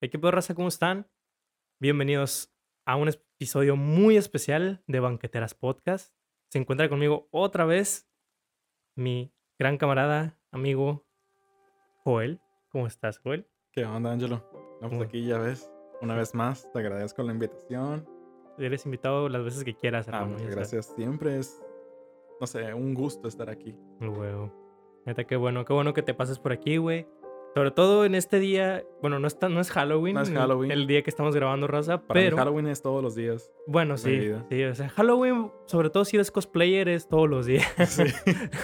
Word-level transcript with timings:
¿Qué 0.00 0.18
pedo, 0.18 0.30
raza? 0.30 0.54
¿Cómo 0.54 0.68
están? 0.68 1.06
Bienvenidos 1.78 2.52
a 2.86 2.96
un 2.96 3.08
episodio 3.08 3.76
muy 3.76 4.16
especial 4.16 4.82
de 4.86 5.00
Banqueteras 5.00 5.54
Podcast. 5.54 6.14
Se 6.50 6.58
encuentra 6.58 6.88
conmigo 6.88 7.28
otra 7.30 7.64
vez 7.64 8.08
mi 8.96 9.32
gran 9.58 9.76
camarada, 9.76 10.38
amigo 10.50 11.06
Joel. 12.04 12.40
¿Cómo 12.70 12.86
estás, 12.86 13.18
Joel? 13.18 13.46
¿Qué 13.72 13.84
onda, 13.84 14.12
Ángelo? 14.12 14.48
Muy- 14.82 15.04
aquí 15.04 15.26
ya 15.26 15.38
ves. 15.38 15.70
Una 16.00 16.16
vez 16.16 16.34
más, 16.34 16.70
te 16.72 16.78
agradezco 16.78 17.22
la 17.22 17.32
invitación. 17.32 18.08
Eres 18.58 18.84
invitado 18.86 19.28
las 19.28 19.44
veces 19.44 19.64
que 19.64 19.74
quieras, 19.74 20.08
Ah, 20.10 20.24
muchas 20.24 20.40
sabes. 20.42 20.56
gracias. 20.56 20.86
Siempre 20.96 21.38
es, 21.38 21.62
no 22.40 22.46
sé, 22.46 22.72
un 22.72 22.94
gusto 22.94 23.28
estar 23.28 23.50
aquí. 23.50 23.76
Huevo. 24.00 24.50
Neta, 25.04 25.24
qué 25.24 25.36
bueno, 25.36 25.64
qué 25.64 25.72
bueno 25.72 25.92
que 25.92 26.02
te 26.02 26.14
pases 26.14 26.38
por 26.38 26.52
aquí, 26.52 26.78
güey. 26.78 27.06
Sobre 27.54 27.72
todo 27.72 28.04
en 28.04 28.14
este 28.14 28.38
día, 28.38 28.84
bueno, 29.00 29.18
no, 29.18 29.26
está, 29.26 29.48
no 29.48 29.60
es 29.60 29.70
Halloween. 29.70 30.14
No 30.14 30.22
es 30.22 30.30
Halloween. 30.30 30.70
El 30.70 30.86
día 30.86 31.02
que 31.02 31.10
estamos 31.10 31.34
grabando, 31.34 31.66
raza, 31.66 32.00
Para 32.00 32.20
pero... 32.20 32.36
mí 32.36 32.40
Halloween 32.40 32.66
es 32.68 32.80
todos 32.80 33.02
los 33.02 33.16
días. 33.16 33.50
Bueno, 33.66 33.96
sí, 33.96 34.32
sí, 34.48 34.64
o 34.64 34.74
sea, 34.74 34.88
Halloween, 34.90 35.50
sobre 35.66 35.90
todo 35.90 36.04
si 36.04 36.16
eres 36.16 36.30
cosplayer, 36.30 36.88
es 36.88 37.08
todos 37.08 37.28
los 37.28 37.46
días. 37.46 37.66
Sí. 37.86 38.04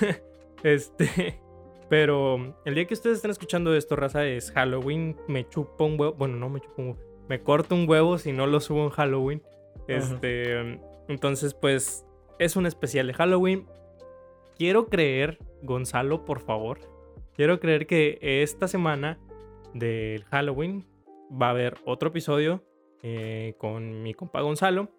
este, 0.63 1.41
pero 1.89 2.57
el 2.65 2.75
día 2.75 2.87
que 2.87 2.95
ustedes 2.95 3.17
estén 3.17 3.33
escuchando 3.33 3.75
esto, 3.75 3.97
raza, 3.97 4.25
es 4.25 4.53
Halloween. 4.53 5.17
Me 5.27 5.49
chupo 5.49 5.85
un 5.85 5.99
huevo, 5.99 6.15
bueno, 6.15 6.37
no 6.37 6.49
me 6.49 6.61
chupo 6.61 6.83
un 6.83 6.89
huevo, 6.91 7.01
me 7.29 7.43
corto 7.43 7.75
un 7.75 7.89
huevo 7.89 8.19
si 8.19 8.33
no 8.33 8.47
lo 8.47 8.61
subo 8.61 8.85
en 8.85 8.91
Halloween. 8.91 9.43
Este, 9.89 10.81
entonces, 11.09 11.55
pues, 11.55 12.07
es 12.39 12.57
un 12.57 12.67
especial 12.67 13.09
de 13.09 13.15
Halloween. 13.15 13.67
Quiero 14.57 14.87
creer, 14.87 15.39
Gonzalo, 15.63 16.25
por 16.25 16.41
favor, 16.41 16.79
quiero 17.37 17.61
creer 17.61 17.87
que 17.87 18.19
esta 18.21 18.67
semana 18.67 19.19
del 19.75 20.25
Halloween 20.25 20.85
va 21.31 21.49
a 21.49 21.51
haber 21.51 21.77
otro 21.85 22.09
episodio 22.09 22.65
eh, 23.03 23.55
con 23.59 24.03
mi 24.03 24.15
compa 24.15 24.41
Gonzalo. 24.41 24.91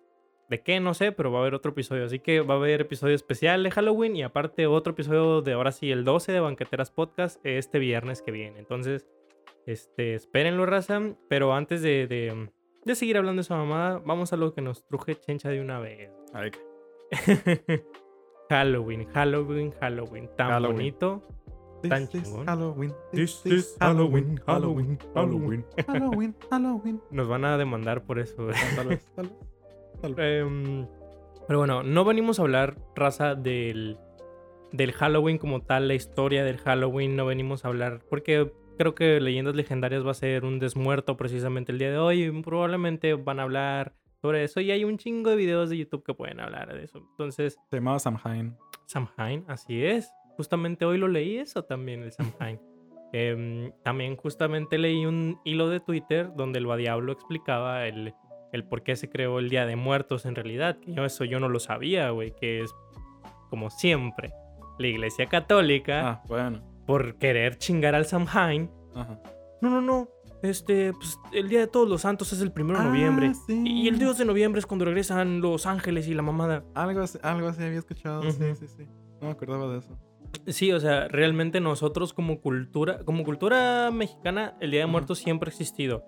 ¿De 0.49 0.61
qué? 0.61 0.79
No 0.79 0.93
sé, 0.93 1.11
pero 1.11 1.29
va 1.31 1.39
a 1.39 1.41
haber 1.41 1.55
otro 1.55 1.71
episodio. 1.71 2.05
Así 2.05 2.19
que 2.19 2.39
va 2.39 2.53
a 2.53 2.57
haber 2.57 2.79
episodio 2.79 3.15
especial 3.15 3.63
de 3.63 3.71
Halloween 3.71 4.15
y 4.15 4.23
aparte 4.23 4.65
otro 4.65 4.93
episodio 4.93 5.41
de 5.41 5.53
ahora 5.53 5.73
sí, 5.73 5.91
el 5.91 6.05
12 6.05 6.31
de 6.31 6.39
Banqueteras 6.39 6.89
Podcast, 6.89 7.45
este 7.45 7.79
viernes 7.79 8.21
que 8.21 8.31
viene. 8.31 8.59
Entonces, 8.59 9.05
este, 9.65 10.13
espérenlo, 10.13 10.65
raza. 10.65 11.01
Pero 11.27 11.53
antes 11.53 11.81
de, 11.81 12.07
de, 12.07 12.49
de 12.85 12.95
seguir 12.95 13.17
hablando 13.17 13.41
de 13.41 13.41
esa 13.41 13.57
mamada, 13.57 14.01
vamos 14.05 14.31
a 14.31 14.37
lo 14.37 14.53
que 14.53 14.61
nos 14.61 14.87
truje 14.87 15.15
chencha 15.15 15.49
de 15.49 15.59
una 15.59 15.79
vez. 15.79 16.11
A 16.33 16.39
ver, 16.41 16.53
Halloween, 18.49 19.05
Halloween, 19.09 19.73
Halloween. 19.81 20.29
Tan 20.37 20.49
Halloween. 20.49 20.77
bonito. 20.77 21.23
Tan 21.81 22.07
This 22.07 22.15
is 22.15 22.23
chingón. 22.29 22.45
Halloween. 22.45 22.93
This 23.11 23.45
is 23.45 23.77
Halloween, 23.79 24.39
Halloween, 24.45 24.99
Halloween. 25.13 25.65
Halloween. 25.87 26.35
Halloween. 26.49 27.01
Nos 27.11 27.27
van 27.27 27.45
a 27.45 27.57
demandar 27.57 28.03
por 28.03 28.19
eso. 28.19 28.47
Ah, 28.49 28.75
Tal 28.75 28.87
vez, 28.87 29.05
tal 29.15 29.27
vez. 29.27 29.37
Tal 30.01 30.15
vez. 30.15 30.41
Em, 30.43 30.87
pero 31.47 31.59
bueno, 31.59 31.83
no 31.83 32.03
venimos 32.05 32.39
a 32.39 32.41
hablar, 32.43 32.77
raza, 32.95 33.35
del, 33.35 33.97
del 34.71 34.91
Halloween 34.91 35.37
como 35.37 35.61
tal, 35.61 35.87
la 35.87 35.93
historia 35.93 36.43
del 36.43 36.57
Halloween. 36.57 37.15
No 37.15 37.25
venimos 37.25 37.63
a 37.63 37.69
hablar, 37.69 38.01
porque 38.09 38.51
creo 38.77 38.95
que 38.95 39.19
Leyendas 39.21 39.55
Legendarias 39.55 40.05
va 40.05 40.11
a 40.11 40.15
ser 40.15 40.45
un 40.45 40.59
desmuerto 40.59 41.15
precisamente 41.17 41.71
el 41.71 41.79
día 41.79 41.91
de 41.91 41.97
hoy. 41.97 42.41
Probablemente 42.43 43.13
van 43.13 43.39
a 43.39 43.43
hablar 43.43 43.93
sobre 44.21 44.43
eso. 44.43 44.59
Y 44.61 44.71
hay 44.71 44.83
un 44.83 44.97
chingo 44.97 45.29
de 45.29 45.35
videos 45.35 45.69
de 45.69 45.77
YouTube 45.77 46.03
que 46.03 46.13
pueden 46.13 46.39
hablar 46.39 46.73
de 46.73 46.83
eso. 46.83 46.99
Entonces, 47.11 47.57
Se 47.69 47.77
llamaba 47.77 47.99
Samhain. 47.99 48.55
Samhain, 48.87 49.45
así 49.47 49.83
es. 49.85 50.11
Justamente 50.37 50.85
hoy 50.85 50.97
lo 50.97 51.07
leí 51.07 51.37
eso 51.37 51.63
también, 51.63 52.03
el 52.03 52.11
Samhain. 52.11 52.59
Em, 53.13 53.71
también 53.83 54.17
justamente 54.17 54.77
leí 54.77 55.05
un 55.05 55.39
hilo 55.45 55.69
de 55.69 55.79
Twitter 55.79 56.29
donde 56.35 56.59
el 56.59 56.67
Diablo 56.77 57.13
explicaba 57.13 57.87
el, 57.87 58.13
el 58.51 58.65
por 58.65 58.83
qué 58.83 58.97
se 58.97 59.09
creó 59.09 59.39
el 59.39 59.47
Día 59.49 59.65
de 59.65 59.77
Muertos 59.77 60.25
en 60.25 60.35
realidad. 60.35 60.77
Que 60.77 60.93
yo 60.93 61.05
eso 61.05 61.23
yo 61.23 61.39
no 61.39 61.47
lo 61.47 61.61
sabía, 61.61 62.09
güey, 62.09 62.35
que 62.35 62.59
es 62.63 62.75
como 63.49 63.69
siempre. 63.69 64.33
La 64.77 64.87
Iglesia 64.87 65.27
Católica, 65.27 66.09
Ah, 66.09 66.23
bueno. 66.27 66.61
por 66.85 67.15
querer 67.15 67.57
chingar 67.57 67.95
al 67.95 68.05
Samhain. 68.05 68.69
Ajá. 68.93 69.21
No, 69.61 69.69
no, 69.69 69.81
no. 69.81 70.09
Este, 70.43 70.91
pues 70.91 71.17
el 71.31 71.47
Día 71.47 71.61
de 71.61 71.67
Todos 71.67 71.87
los 71.87 72.01
Santos 72.01 72.33
es 72.33 72.41
el 72.41 72.51
primero 72.51 72.77
de 72.79 72.85
Ah, 72.85 72.89
noviembre. 72.89 73.31
sí. 73.47 73.63
Y 73.65 73.87
el 73.87 73.97
2 73.99 74.17
de 74.17 74.25
noviembre 74.25 74.59
es 74.59 74.65
cuando 74.65 74.83
regresan 74.83 75.39
los 75.39 75.65
ángeles 75.65 76.09
y 76.09 76.13
la 76.13 76.21
mamada. 76.23 76.65
Algo 76.75 76.99
así, 77.01 77.17
algo 77.23 77.47
así 77.47 77.63
había 77.63 77.79
escuchado. 77.79 78.21
Sí, 78.31 78.53
sí, 78.59 78.67
sí. 78.67 78.83
No 79.21 79.27
me 79.27 79.31
acordaba 79.31 79.71
de 79.71 79.79
eso. 79.79 79.97
Sí, 80.47 80.71
o 80.71 80.79
sea, 80.79 81.07
realmente 81.07 81.59
nosotros 81.59 82.13
como 82.13 82.39
cultura, 82.41 83.03
como 83.03 83.23
cultura 83.23 83.91
mexicana, 83.91 84.55
el 84.61 84.71
Día 84.71 84.81
de. 84.81 84.85
Muertos 84.87 85.19
siempre 85.19 85.49
ha 85.49 85.51
existido. 85.51 86.05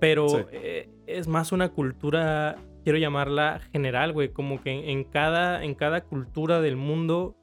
Pero 0.00 0.28
Sí. 0.28 0.36
eh, 0.52 0.90
es 1.06 1.26
más 1.28 1.52
una 1.52 1.70
cultura, 1.70 2.56
quiero 2.84 2.98
llamarla 2.98 3.60
general, 3.72 4.12
güey. 4.12 4.32
Como 4.32 4.60
que 4.60 4.70
en, 4.70 4.88
en 4.88 5.04
cada, 5.04 5.64
en 5.64 5.74
cada 5.74 6.02
cultura 6.02 6.60
del 6.60 6.76
mundo, 6.76 7.36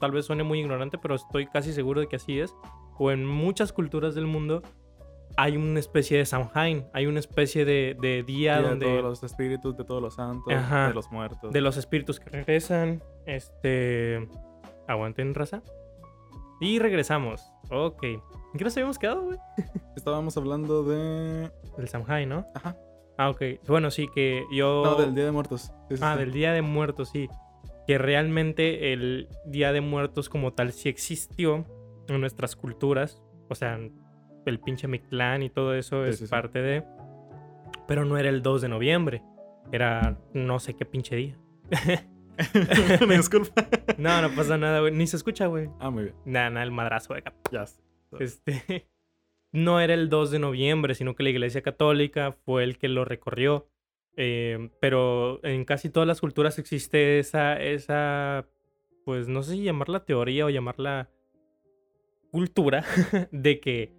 tal 0.00 0.12
vez 0.12 0.26
suene 0.26 0.42
muy 0.42 0.60
ignorante, 0.60 0.98
pero 0.98 1.14
estoy 1.14 1.46
casi 1.46 1.72
seguro 1.72 2.00
de 2.00 2.06
que 2.08 2.16
así 2.16 2.38
es. 2.40 2.54
O 2.98 3.10
en 3.10 3.26
muchas 3.26 3.72
culturas 3.72 4.14
del 4.14 4.26
mundo 4.26 4.62
hay 5.36 5.56
una 5.56 5.78
especie 5.80 6.16
de 6.18 6.24
Samhain, 6.24 6.86
hay 6.94 7.06
una 7.06 7.18
especie 7.20 7.64
de, 7.66 7.94
de 8.00 8.22
día 8.22 8.56
Sí, 8.56 8.62
de 8.62 8.68
donde 8.70 8.86
todos 8.86 9.02
los 9.02 9.22
espíritus, 9.22 9.76
de 9.76 9.84
todos 9.84 10.00
los 10.00 10.14
santos, 10.14 10.52
Ajá. 10.52 10.88
de 10.88 10.94
los 10.94 11.10
muertos. 11.12 11.52
de 11.52 11.60
los 11.60 11.76
espíritus 11.76 12.18
que 12.20 12.30
regresan. 12.30 13.02
Este. 13.26 14.26
Aguanten, 14.88 15.34
raza. 15.34 15.62
Y 16.60 16.78
regresamos. 16.78 17.42
Ok. 17.70 18.02
¿En 18.04 18.20
qué 18.56 18.64
nos 18.64 18.76
habíamos 18.76 18.98
quedado, 18.98 19.22
güey? 19.22 19.38
Estábamos 19.96 20.36
hablando 20.36 20.82
de. 20.84 21.50
Del 21.76 21.88
Samhain, 21.88 22.28
¿no? 22.28 22.46
Ajá. 22.54 22.76
Ah, 23.18 23.30
ok. 23.30 23.42
Bueno, 23.66 23.90
sí, 23.90 24.08
que 24.14 24.44
yo. 24.52 24.82
No, 24.84 24.94
del 24.94 25.14
Día 25.14 25.24
de 25.24 25.32
Muertos. 25.32 25.72
Sí, 25.88 25.96
sí, 25.96 26.02
Ah, 26.02 26.14
sí. 26.14 26.20
del 26.20 26.32
Día 26.32 26.52
de 26.52 26.62
Muertos, 26.62 27.10
sí. 27.10 27.28
Que 27.86 27.98
realmente 27.98 28.92
el 28.92 29.28
Día 29.46 29.72
de 29.72 29.80
Muertos 29.80 30.28
como 30.28 30.52
tal 30.52 30.72
sí 30.72 30.88
existió 30.88 31.64
en 32.08 32.20
nuestras 32.20 32.56
culturas. 32.56 33.22
O 33.48 33.54
sea, 33.54 33.78
el 34.46 34.60
pinche 34.60 34.88
Mictlán 34.88 35.42
y 35.42 35.50
todo 35.50 35.74
eso 35.74 36.04
es 36.04 36.22
parte 36.30 36.60
de. 36.62 36.84
Pero 37.86 38.04
no 38.04 38.16
era 38.18 38.28
el 38.28 38.42
2 38.42 38.62
de 38.62 38.68
noviembre. 38.68 39.22
Era 39.72 40.18
no 40.32 40.58
sé 40.58 40.74
qué 40.74 40.84
pinche 40.84 41.16
día. 41.16 41.36
Me 43.06 43.16
disculpa. 43.16 43.66
No, 43.98 44.22
no 44.22 44.34
pasa 44.34 44.56
nada, 44.56 44.80
güey. 44.80 44.92
Ni 44.92 45.06
se 45.06 45.16
escucha, 45.16 45.46
güey. 45.46 45.68
Ah, 45.78 45.90
muy 45.90 46.04
bien. 46.04 46.16
Nada, 46.24 46.50
nada, 46.50 46.64
el 46.64 46.72
madrazo 46.72 47.14
de 47.14 47.20
acá. 47.20 47.34
Ya 47.50 47.66
sé. 47.66 47.80
Este. 48.18 48.88
No 49.52 49.80
era 49.80 49.94
el 49.94 50.10
2 50.10 50.32
de 50.32 50.38
noviembre, 50.38 50.94
sino 50.94 51.14
que 51.14 51.22
la 51.22 51.30
Iglesia 51.30 51.62
Católica 51.62 52.36
fue 52.44 52.62
el 52.62 52.76
que 52.76 52.88
lo 52.88 53.06
recorrió. 53.06 53.70
Eh, 54.16 54.70
pero 54.80 55.40
en 55.44 55.64
casi 55.64 55.88
todas 55.88 56.06
las 56.06 56.20
culturas 56.20 56.58
existe 56.58 57.18
esa, 57.18 57.58
esa, 57.58 58.46
pues 59.06 59.28
no 59.28 59.42
sé 59.42 59.52
si 59.52 59.62
llamarla 59.62 60.04
teoría 60.04 60.44
o 60.44 60.50
llamarla 60.50 61.08
cultura 62.30 62.84
de 63.30 63.60
que 63.60 63.94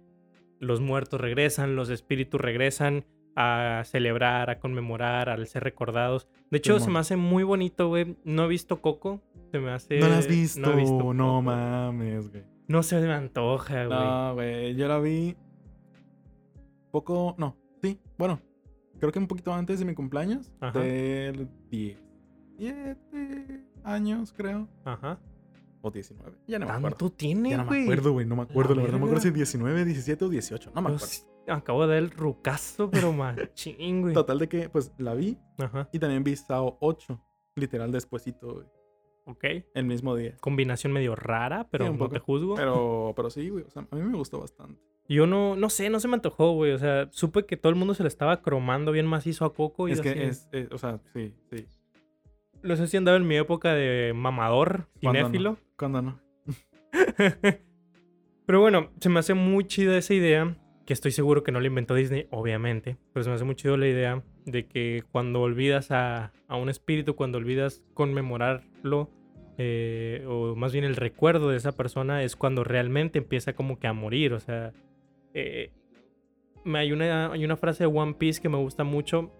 los 0.60 0.80
muertos 0.80 1.20
regresan, 1.20 1.74
los 1.74 1.88
espíritus 1.88 2.40
regresan 2.40 3.04
a 3.40 3.84
celebrar, 3.84 4.50
a 4.50 4.58
conmemorar, 4.58 5.28
al 5.28 5.46
ser 5.46 5.62
recordados. 5.62 6.26
De 6.50 6.58
hecho, 6.58 6.80
se 6.80 6.90
me 6.90 6.98
hace 6.98 7.14
muy 7.14 7.44
bonito, 7.44 7.86
güey. 7.86 8.16
No 8.24 8.44
he 8.44 8.48
visto 8.48 8.80
Coco. 8.80 9.20
Se 9.52 9.60
me 9.60 9.70
hace... 9.70 10.00
No 10.00 10.08
la 10.08 10.18
has 10.18 10.26
visto. 10.26 10.60
No, 10.60 10.76
visto 10.76 11.14
No, 11.14 11.40
mames, 11.40 12.30
güey. 12.30 12.42
No 12.66 12.82
se 12.82 13.00
me 13.00 13.12
antoja, 13.12 13.86
güey. 13.86 13.98
No, 13.98 14.34
güey. 14.34 14.74
Yo 14.74 14.88
la 14.88 14.98
vi. 14.98 15.36
Poco. 16.90 17.36
No, 17.38 17.56
sí. 17.80 18.00
Bueno, 18.18 18.40
creo 18.98 19.12
que 19.12 19.20
un 19.20 19.28
poquito 19.28 19.54
antes 19.54 19.78
de 19.78 19.84
mi 19.84 19.94
cumpleaños. 19.94 20.52
Ajá. 20.60 20.80
Del 20.80 21.48
10. 21.70 21.96
7 22.58 23.64
años, 23.84 24.34
creo. 24.36 24.68
Ajá. 24.84 25.20
O 25.80 25.92
19. 25.92 26.38
Ya 26.48 26.58
no 26.58 26.66
me 26.66 26.72
acuerdo. 26.72 26.96
¿Tanto 26.96 27.12
tiene, 27.12 27.50
Ya 27.50 27.58
no 27.58 27.62
me 27.62 27.68
güey? 27.68 27.82
acuerdo, 27.84 28.12
güey. 28.12 28.26
No 28.26 28.34
me 28.34 28.42
acuerdo. 28.42 28.74
La 28.74 28.82
verdad, 28.82 28.98
no 28.98 28.98
me 28.98 29.04
acuerdo 29.04 29.22
si 29.22 29.28
verga. 29.28 29.36
19, 29.36 29.84
17 29.84 30.24
o 30.24 30.28
18. 30.28 30.72
No 30.74 30.82
me 30.82 30.88
Yo 30.90 30.96
acuerdo. 30.96 31.14
Acabo 31.48 31.82
de 31.82 31.88
dar 31.94 31.96
el 31.98 32.10
rucazo, 32.10 32.90
pero 32.90 33.12
machín, 33.12 34.02
güey. 34.02 34.14
Total 34.14 34.38
de 34.38 34.48
que, 34.48 34.68
pues, 34.68 34.92
la 34.98 35.14
vi. 35.14 35.38
Ajá. 35.58 35.88
Y 35.92 35.98
también 35.98 36.24
vi 36.24 36.36
Sao 36.36 36.76
8. 36.80 37.20
Literal, 37.56 37.90
despuesito, 37.92 38.54
güey. 38.54 38.66
Ok. 39.24 39.44
El 39.74 39.84
mismo 39.84 40.14
día. 40.16 40.36
Combinación 40.40 40.92
medio 40.92 41.14
rara, 41.14 41.68
pero 41.70 41.86
Sí, 41.86 41.92
no 41.92 41.98
poco. 41.98 42.12
te 42.12 42.18
juzgo. 42.18 42.54
Pero, 42.54 43.12
pero 43.16 43.28
sí, 43.30 43.48
güey. 43.50 43.64
O 43.64 43.70
sea, 43.70 43.86
a 43.90 43.96
mí 43.96 44.02
me 44.02 44.16
gustó 44.16 44.40
bastante. 44.40 44.80
Yo 45.08 45.26
no, 45.26 45.56
no 45.56 45.70
sé, 45.70 45.90
no 45.90 46.00
se 46.00 46.08
me 46.08 46.14
antojó, 46.14 46.52
güey. 46.52 46.72
O 46.72 46.78
sea, 46.78 47.08
supe 47.12 47.44
que 47.46 47.56
todo 47.56 47.70
el 47.70 47.76
mundo 47.76 47.94
se 47.94 48.02
le 48.02 48.08
estaba 48.08 48.40
cromando 48.42 48.92
bien 48.92 49.06
macizo 49.06 49.44
a 49.44 49.54
Coco. 49.54 49.88
Y 49.88 49.92
Es 49.92 50.00
que 50.00 50.10
así, 50.10 50.18
es, 50.20 50.48
es- 50.52 50.72
o 50.72 50.78
sea, 50.78 51.00
sí, 51.14 51.34
sí. 51.50 51.66
Lo 52.62 52.74
sé 52.76 52.86
si 52.88 52.96
andaba 52.96 53.16
en 53.16 53.26
mi 53.26 53.36
época 53.36 53.72
de 53.74 54.12
mamador, 54.14 54.88
¿Cuándo 55.02 55.20
no? 55.20 55.26
cinéfilo. 55.28 55.56
¿Cuándo 55.76 56.02
no? 56.02 56.20
Pero 58.46 58.60
bueno, 58.60 58.90
se 59.00 59.08
me 59.08 59.20
hace 59.20 59.34
muy 59.34 59.64
chida 59.66 59.96
esa 59.98 60.14
idea, 60.14 60.56
que 60.88 60.94
estoy 60.94 61.12
seguro 61.12 61.42
que 61.42 61.52
no 61.52 61.60
la 61.60 61.66
inventó 61.66 61.94
Disney, 61.94 62.26
obviamente, 62.30 62.96
pero 63.12 63.22
se 63.22 63.28
me 63.28 63.36
hace 63.36 63.44
muy 63.44 63.54
chido 63.56 63.76
la 63.76 63.86
idea 63.86 64.22
de 64.46 64.66
que 64.66 65.04
cuando 65.12 65.42
olvidas 65.42 65.90
a, 65.90 66.32
a 66.46 66.56
un 66.56 66.70
espíritu, 66.70 67.14
cuando 67.14 67.36
olvidas 67.36 67.82
conmemorarlo, 67.92 69.10
eh, 69.58 70.24
o 70.26 70.56
más 70.56 70.72
bien 70.72 70.84
el 70.86 70.96
recuerdo 70.96 71.50
de 71.50 71.58
esa 71.58 71.72
persona, 71.72 72.22
es 72.22 72.36
cuando 72.36 72.64
realmente 72.64 73.18
empieza 73.18 73.52
como 73.52 73.78
que 73.78 73.86
a 73.86 73.92
morir, 73.92 74.32
o 74.32 74.40
sea, 74.40 74.72
eh, 75.34 75.72
me- 76.64 76.78
hay 76.78 76.92
una, 76.92 77.32
hay 77.32 77.44
una 77.44 77.58
frase 77.58 77.84
de 77.84 77.88
One 77.88 78.14
Piece 78.14 78.40
que 78.40 78.48
me 78.48 78.56
gusta 78.56 78.82
mucho, 78.82 79.30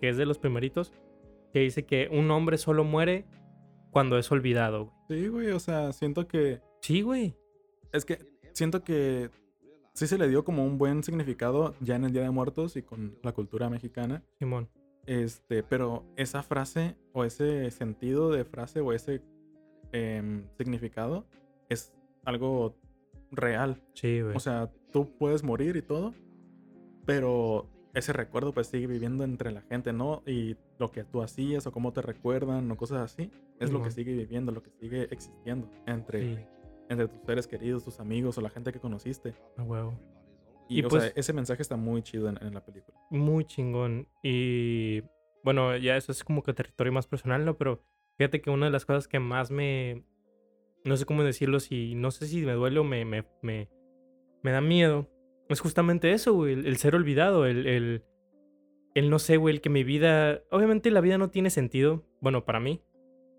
que 0.00 0.08
es 0.08 0.16
de 0.16 0.26
los 0.26 0.38
primeritos, 0.38 0.92
que 1.52 1.60
dice 1.60 1.84
que 1.84 2.08
un 2.10 2.28
hombre 2.32 2.58
solo 2.58 2.82
muere 2.82 3.26
cuando 3.92 4.18
es 4.18 4.32
olvidado. 4.32 4.92
Sí, 5.08 5.28
güey, 5.28 5.52
o 5.52 5.60
sea, 5.60 5.92
siento 5.92 6.26
que. 6.26 6.60
Sí, 6.80 7.02
güey. 7.02 7.36
Es 7.92 8.04
que 8.04 8.18
siento 8.54 8.82
que 8.82 9.30
sí 9.96 10.06
se 10.06 10.18
le 10.18 10.28
dio 10.28 10.44
como 10.44 10.64
un 10.64 10.76
buen 10.76 11.02
significado 11.02 11.74
ya 11.80 11.96
en 11.96 12.04
el 12.04 12.12
Día 12.12 12.22
de 12.22 12.30
Muertos 12.30 12.76
y 12.76 12.82
con 12.82 13.18
la 13.22 13.32
cultura 13.32 13.70
mexicana. 13.70 14.22
Simón. 14.38 14.68
Este, 15.06 15.62
pero 15.62 16.04
esa 16.16 16.42
frase 16.42 16.96
o 17.12 17.24
ese 17.24 17.70
sentido 17.70 18.30
de 18.30 18.44
frase 18.44 18.80
o 18.80 18.92
ese 18.92 19.22
em, 19.92 20.44
significado 20.58 21.26
es 21.70 21.94
algo 22.24 22.76
real. 23.30 23.82
Sí, 23.94 24.20
güey. 24.20 24.36
O 24.36 24.40
sea, 24.40 24.70
tú 24.92 25.16
puedes 25.18 25.42
morir 25.42 25.76
y 25.76 25.82
todo, 25.82 26.12
pero 27.06 27.66
ese 27.94 28.12
recuerdo 28.12 28.52
pues 28.52 28.66
sigue 28.66 28.86
viviendo 28.86 29.24
entre 29.24 29.50
la 29.50 29.62
gente, 29.62 29.94
¿no? 29.94 30.22
Y 30.26 30.56
lo 30.78 30.92
que 30.92 31.04
tú 31.04 31.22
hacías 31.22 31.66
o 31.66 31.72
cómo 31.72 31.94
te 31.94 32.02
recuerdan 32.02 32.70
o 32.70 32.76
cosas 32.76 33.00
así, 33.00 33.30
es 33.58 33.72
lo 33.72 33.82
que 33.82 33.90
sigue 33.90 34.12
viviendo, 34.12 34.52
lo 34.52 34.62
que 34.62 34.70
sigue 34.78 35.08
existiendo 35.10 35.70
entre, 35.86 36.36
sí, 36.36 36.46
entre 36.88 37.08
tus 37.08 37.20
seres 37.26 37.46
queridos, 37.46 37.84
tus 37.84 38.00
amigos 38.00 38.38
o 38.38 38.40
la 38.40 38.50
gente 38.50 38.72
que 38.72 38.80
conociste. 38.80 39.34
a 39.56 39.62
huevo. 39.62 39.98
Y, 40.68 40.80
Y 40.80 40.84
o 40.84 40.88
pues- 40.88 41.04
sea, 41.04 41.12
ese 41.16 41.32
mensaje 41.32 41.62
está 41.62 41.76
muy 41.76 42.02
chido 42.02 42.28
en, 42.28 42.38
en 42.42 42.52
la 42.54 42.64
película. 42.64 42.98
Muy 43.10 43.44
chingón. 43.44 44.08
Y 44.22 45.02
bueno, 45.44 45.76
ya 45.76 45.96
eso 45.96 46.10
es 46.12 46.24
como 46.24 46.42
que 46.42 46.52
territorio 46.52 46.92
más 46.92 47.06
personal, 47.06 47.44
¿no? 47.44 47.56
Pero 47.56 47.82
fíjate 48.18 48.40
que 48.40 48.50
una 48.50 48.66
de 48.66 48.72
las 48.72 48.84
cosas 48.84 49.06
que 49.08 49.20
más 49.20 49.50
me... 49.50 50.04
No 50.84 50.96
sé 50.96 51.04
cómo 51.04 51.22
decirlo, 51.24 51.58
si 51.60 51.94
no 51.96 52.10
sé 52.10 52.26
si 52.26 52.44
me 52.44 52.52
duele 52.52 52.78
o 52.78 52.84
me, 52.84 53.04
me, 53.04 53.24
me, 53.42 53.68
me 54.42 54.50
da 54.52 54.60
miedo. 54.60 55.08
Es 55.48 55.60
justamente 55.60 56.12
eso, 56.12 56.32
güey, 56.34 56.52
el, 56.54 56.66
el 56.66 56.76
ser 56.76 56.94
olvidado, 56.94 57.46
el, 57.46 57.66
el, 57.66 58.04
el 58.94 59.10
no 59.10 59.18
sé, 59.18 59.36
güey, 59.36 59.54
el 59.56 59.60
que 59.60 59.70
mi 59.70 59.84
vida... 59.84 60.42
Obviamente 60.50 60.90
la 60.90 61.00
vida 61.00 61.18
no 61.18 61.30
tiene 61.30 61.50
sentido, 61.50 62.04
bueno, 62.20 62.44
para 62.44 62.58
mí. 62.60 62.82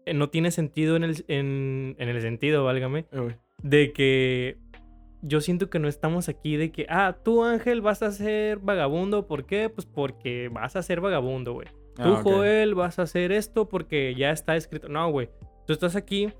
Eh, 0.09 0.13
No 0.13 0.29
tiene 0.29 0.51
sentido 0.51 0.95
en 0.95 1.03
el, 1.03 1.25
en, 1.27 1.95
en 1.99 2.09
el 2.09 2.21
sentido, 2.21 2.63
válgame, 2.63 3.05
güey. 3.11 3.35
de 3.63 3.91
que 3.93 4.57
yo 5.21 5.41
siento 5.41 5.69
que 5.69 5.79
no 5.79 5.87
estamos 5.87 6.29
aquí 6.29 6.57
de 6.57 6.71
que, 6.71 6.85
ah, 6.89 7.17
tú 7.23 7.43
Ángel 7.43 7.81
vas 7.81 8.03
a 8.03 8.11
ser 8.11 8.59
vagabundo, 8.59 9.27
¿por 9.27 9.45
qué? 9.45 9.69
Pues 9.69 9.85
porque 9.87 10.49
vas 10.51 10.75
a 10.75 10.83
ser 10.83 11.01
vagabundo, 11.01 11.53
güey. 11.53 11.67
Tú 11.95 12.03
Ah, 12.03 12.19
ok. 12.19 12.23
Joel 12.23 12.75
vas 12.75 12.99
a 12.99 13.03
hacer 13.03 13.31
esto 13.31 13.67
porque 13.67 14.13
ya 14.15 14.31
está 14.31 14.55
escrito. 14.55 14.87
No, 14.89 15.09
güey. 15.11 15.29
Tú 15.65 15.73
estás 15.73 15.95
aquí 15.95 16.31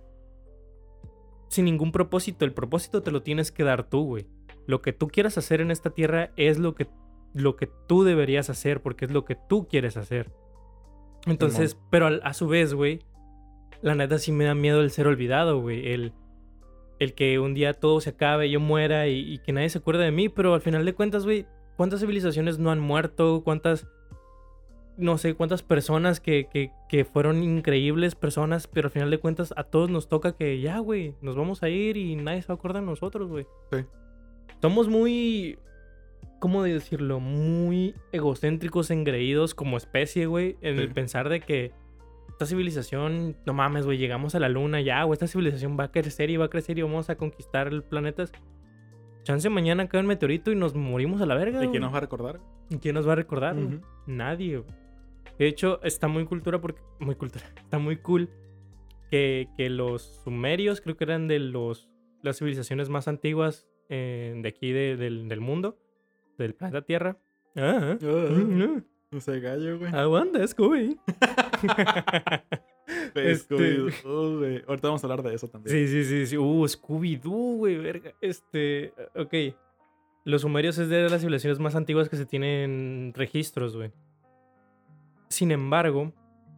sin 1.50 1.66
ningún 1.66 1.92
propósito. 1.92 2.46
El 2.46 2.54
propósito 2.54 3.02
te 3.02 3.12
lo 3.12 3.24
tienes 3.24 3.52
que 3.52 3.64
dar 3.64 3.90
tú, 3.90 4.06
güey. 4.06 4.28
Lo 4.68 4.82
que 4.82 4.94
tú 4.94 5.08
quieras 5.08 5.38
hacer 5.38 5.62
en 5.62 5.72
esta 5.72 5.90
tierra 5.90 6.32
es 6.36 6.60
lo 6.60 6.76
que, 6.76 6.88
lo 7.34 7.56
que 7.56 7.68
tú 7.88 8.04
deberías 8.04 8.50
hacer 8.52 8.82
porque 8.82 9.06
es 9.06 9.12
lo 9.12 9.26
que 9.26 9.36
tú 9.50 9.68
quieres 9.68 9.98
hacer. 9.98 10.32
Entonces, 11.26 11.78
pero 11.90 12.06
al- 12.08 12.22
a 12.24 12.34
su 12.34 12.48
vez, 12.48 12.74
güey, 12.74 13.00
la 13.82 13.96
neta 13.96 14.18
sí 14.20 14.32
me 14.32 14.46
da 14.46 14.56
miedo 14.56 14.82
el 14.82 14.92
ser 14.92 15.08
olvidado, 15.08 15.62
güey. 15.62 15.92
El, 15.92 16.14
el 17.00 17.14
que 17.14 17.40
un 17.40 17.54
día 17.54 17.74
todo 17.74 18.02
se 18.02 18.12
acabe, 18.12 18.50
yo 18.50 18.60
muera 18.60 19.08
y, 19.08 19.20
y 19.20 19.38
que 19.40 19.54
nadie 19.54 19.70
se 19.70 19.78
acuerde 19.80 20.04
de 20.04 20.12
mí, 20.12 20.30
pero 20.30 20.54
al 20.54 20.62
final 20.62 20.86
de 20.86 20.94
cuentas, 20.94 21.26
güey, 21.26 21.46
¿cuántas 21.76 22.00
civilizaciones 22.00 22.60
no 22.60 22.72
han 22.72 22.80
muerto? 22.80 23.42
¿Cuántas, 23.44 23.88
no 24.98 25.18
sé, 25.18 25.36
cuántas 25.36 25.62
personas 25.62 26.20
que, 26.20 26.48
que, 26.52 26.72
que 26.90 27.06
fueron 27.06 27.44
increíbles 27.44 28.16
personas, 28.16 28.68
pero 28.68 28.88
al 28.88 28.92
final 28.92 29.12
de 29.12 29.20
cuentas 29.20 29.54
a 29.56 29.64
todos 29.64 29.90
nos 29.90 30.10
toca 30.10 30.36
que 30.36 30.60
ya, 30.60 30.80
güey, 30.80 31.14
nos 31.22 31.36
vamos 31.36 31.62
a 31.64 31.70
ir 31.70 31.98
y 31.98 32.16
nadie 32.16 32.42
se 32.42 32.48
va 32.48 32.56
a 32.56 32.58
acordar 32.58 32.82
de 32.82 32.88
nosotros, 32.88 33.30
güey. 33.30 33.46
Sí. 33.72 33.86
Somos 34.62 34.88
muy, 34.88 35.60
¿cómo 36.40 36.64
decirlo? 36.64 37.20
Muy 37.20 37.94
egocéntricos, 38.12 38.90
engreídos 38.90 39.54
como 39.54 39.78
especie, 39.78 40.26
güey, 40.26 40.58
en 40.62 40.80
el 40.80 40.92
pensar 40.92 41.30
de 41.30 41.42
que 41.42 41.72
esta 42.30 42.46
civilización, 42.46 43.36
no 43.46 43.54
mames, 43.54 43.86
güey, 43.86 43.98
llegamos 43.98 44.36
a 44.36 44.40
la 44.40 44.50
luna 44.50 44.82
ya, 44.82 45.04
güey, 45.04 45.14
esta 45.14 45.28
civilización 45.28 45.78
va 45.80 45.86
a 45.86 45.92
crecer 45.92 46.30
y 46.30 46.38
va 46.38 46.46
a 46.46 46.50
crecer 46.50 46.78
y 46.78 46.82
vamos 46.84 47.10
a 47.10 47.16
conquistar 47.18 47.68
el 47.68 47.84
planeta. 47.84 48.26
Chance 49.24 49.50
mañana 49.50 49.88
cae 49.90 50.02
un 50.02 50.08
meteorito 50.08 50.52
y 50.52 50.56
nos 50.56 50.74
morimos 50.76 51.22
a 51.22 51.26
la 51.26 51.36
verga. 51.36 51.58
¿Y 51.58 51.68
quién 51.68 51.70
güey. 51.72 51.80
nos 51.82 51.94
va 51.94 51.98
a 51.98 52.02
recordar? 52.02 52.40
¿Y 52.70 52.78
quién 52.78 52.96
nos 52.96 53.08
va 53.08 53.14
a 53.14 53.16
recordar? 53.16 53.56
güey? 53.56 53.66
Ujú. 53.76 53.82
Nadie. 54.08 54.58
güey. 54.60 54.70
De 55.38 55.48
hecho, 55.48 55.82
está 55.84 56.08
muy 56.08 56.26
cultura 56.26 56.62
porque. 56.62 56.82
Muy 57.00 57.16
cultura. 57.16 57.46
Está 57.58 57.78
muy 57.80 57.98
cool 57.98 58.30
que, 59.12 59.50
que 59.58 59.70
los 59.70 60.22
sumerios, 60.24 60.80
creo 60.82 60.96
que 60.98 61.04
eran 61.04 61.28
de 61.28 61.40
los 61.40 61.90
las 62.24 62.38
civilizaciones 62.40 62.90
más 62.90 63.08
antiguas 63.08 63.68
eh, 63.90 64.34
de 64.42 64.50
aquí 64.50 64.72
de- 64.72 64.98
del, 64.98 65.28
del 65.30 65.40
mundo, 65.42 65.78
del 66.38 66.54
planeta 66.56 66.82
Tierra. 66.84 67.18
Ah, 67.56 67.96
Ah, 67.96 67.98
ah, 68.02 68.82
no 69.12 69.20
sé, 69.22 69.40
gallo, 69.40 69.80
güey. 69.80 69.94
aguanta, 69.94 70.46
Scooby. 70.48 70.98
Este- 73.16 73.36
Scooby-Doo, 73.36 74.38
güey. 74.40 74.64
Ahorita 74.68 74.88
vamos 74.88 75.04
a 75.04 75.08
hablar 75.08 75.24
de 75.24 75.36
eso 75.36 75.48
también. 75.48 75.76
Sí, 75.76 75.88
sí, 75.88 76.04
sí, 76.06 76.26
sí. 76.28 76.38
Uh, 76.38 76.66
Scooby-Doo, 76.68 77.58
güey, 77.58 77.78
verga. 77.78 78.14
Este, 78.22 78.94
ok. 79.16 79.56
Los 80.24 80.42
sumerios 80.42 80.78
es 80.78 80.90
de 80.90 81.10
las 81.10 81.22
civilizaciones 81.22 81.60
más 81.60 81.76
antiguas 81.76 82.10
que 82.10 82.18
se 82.18 82.26
tienen 82.26 83.14
registros, 83.16 83.76
güey. 83.76 83.92
Sin 85.30 85.52
embargo, 85.52 86.14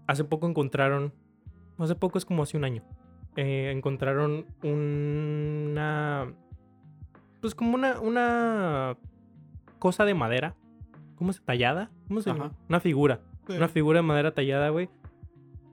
hace 0.07 0.23
poco 0.23 0.47
encontraron, 0.47 1.13
hace 1.77 1.95
poco 1.95 2.17
es 2.17 2.25
como 2.25 2.43
hace 2.43 2.57
un 2.57 2.63
año, 2.63 2.83
eh, 3.35 3.71
encontraron 3.75 4.45
una, 4.63 6.33
pues 7.41 7.53
como 7.55 7.75
una, 7.75 7.99
una 7.99 8.97
cosa 9.77 10.03
de 10.05 10.13
madera, 10.13 10.55
¿cómo 11.15 11.31
se 11.33 11.41
tallada? 11.41 11.91
¿Cómo 12.07 12.21
se 12.21 12.31
llama? 12.31 12.53
Una 12.67 12.79
figura. 12.79 13.21
Sí. 13.49 13.57
Una 13.57 13.67
figura 13.67 13.99
de 13.99 14.03
madera 14.03 14.33
tallada, 14.33 14.69
güey. 14.69 14.89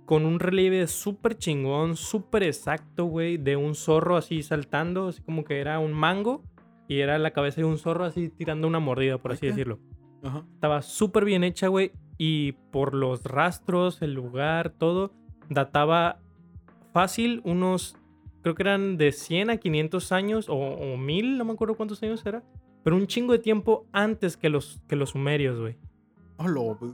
Con 0.07 0.25
un 0.25 0.41
relieve 0.41 0.87
súper 0.87 1.37
chingón, 1.37 1.97
súper 1.97 2.43
exacto, 2.43 3.05
güey. 3.05 3.37
De 3.37 3.57
un 3.57 3.75
zorro 3.75 4.17
así 4.17 4.43
saltando, 4.43 5.09
así 5.09 5.23
como 5.23 5.45
que 5.45 5.61
era 5.61 5.79
un 5.79 5.93
mango. 5.93 6.43
Y 6.89 7.01
era 7.01 7.19
la 7.19 7.33
cabeza 7.33 7.61
de 7.61 7.65
un 7.65 7.79
zorro 7.79 8.05
así 8.05 8.29
tirando 8.31 8.67
una 8.67 8.79
mordida, 8.79 9.19
por 9.19 9.33
así 9.33 9.47
decirlo. 9.47 9.79
Ajá. 10.23 10.45
Estaba 10.55 10.83
súper 10.83 11.25
bien 11.25 11.45
hecha, 11.45 11.69
güey. 11.69 11.93
Y 12.19 12.53
por 12.73 12.95
los 12.95 13.25
rastros, 13.25 14.01
el 14.01 14.15
lugar, 14.15 14.71
todo, 14.71 15.13
databa 15.51 16.21
fácil 16.93 17.43
unos, 17.45 17.97
creo 18.43 18.55
que 18.55 18.63
eran 18.63 18.97
de 18.97 19.13
100 19.13 19.51
a 19.51 19.57
500 19.59 20.13
años 20.13 20.49
o, 20.49 20.55
o 20.55 20.97
1000, 20.97 21.37
no 21.37 21.45
me 21.45 21.53
acuerdo 21.53 21.75
cuántos 21.75 22.03
años 22.03 22.25
era. 22.25 22.43
Pero 22.83 22.97
un 22.97 23.07
chingo 23.07 23.33
de 23.33 23.41
tiempo 23.41 23.87
antes 23.93 24.37
que 24.37 24.49
los, 24.49 24.81
que 24.89 24.97
los 24.97 25.11
sumerios, 25.11 25.59
güey. 25.59 25.77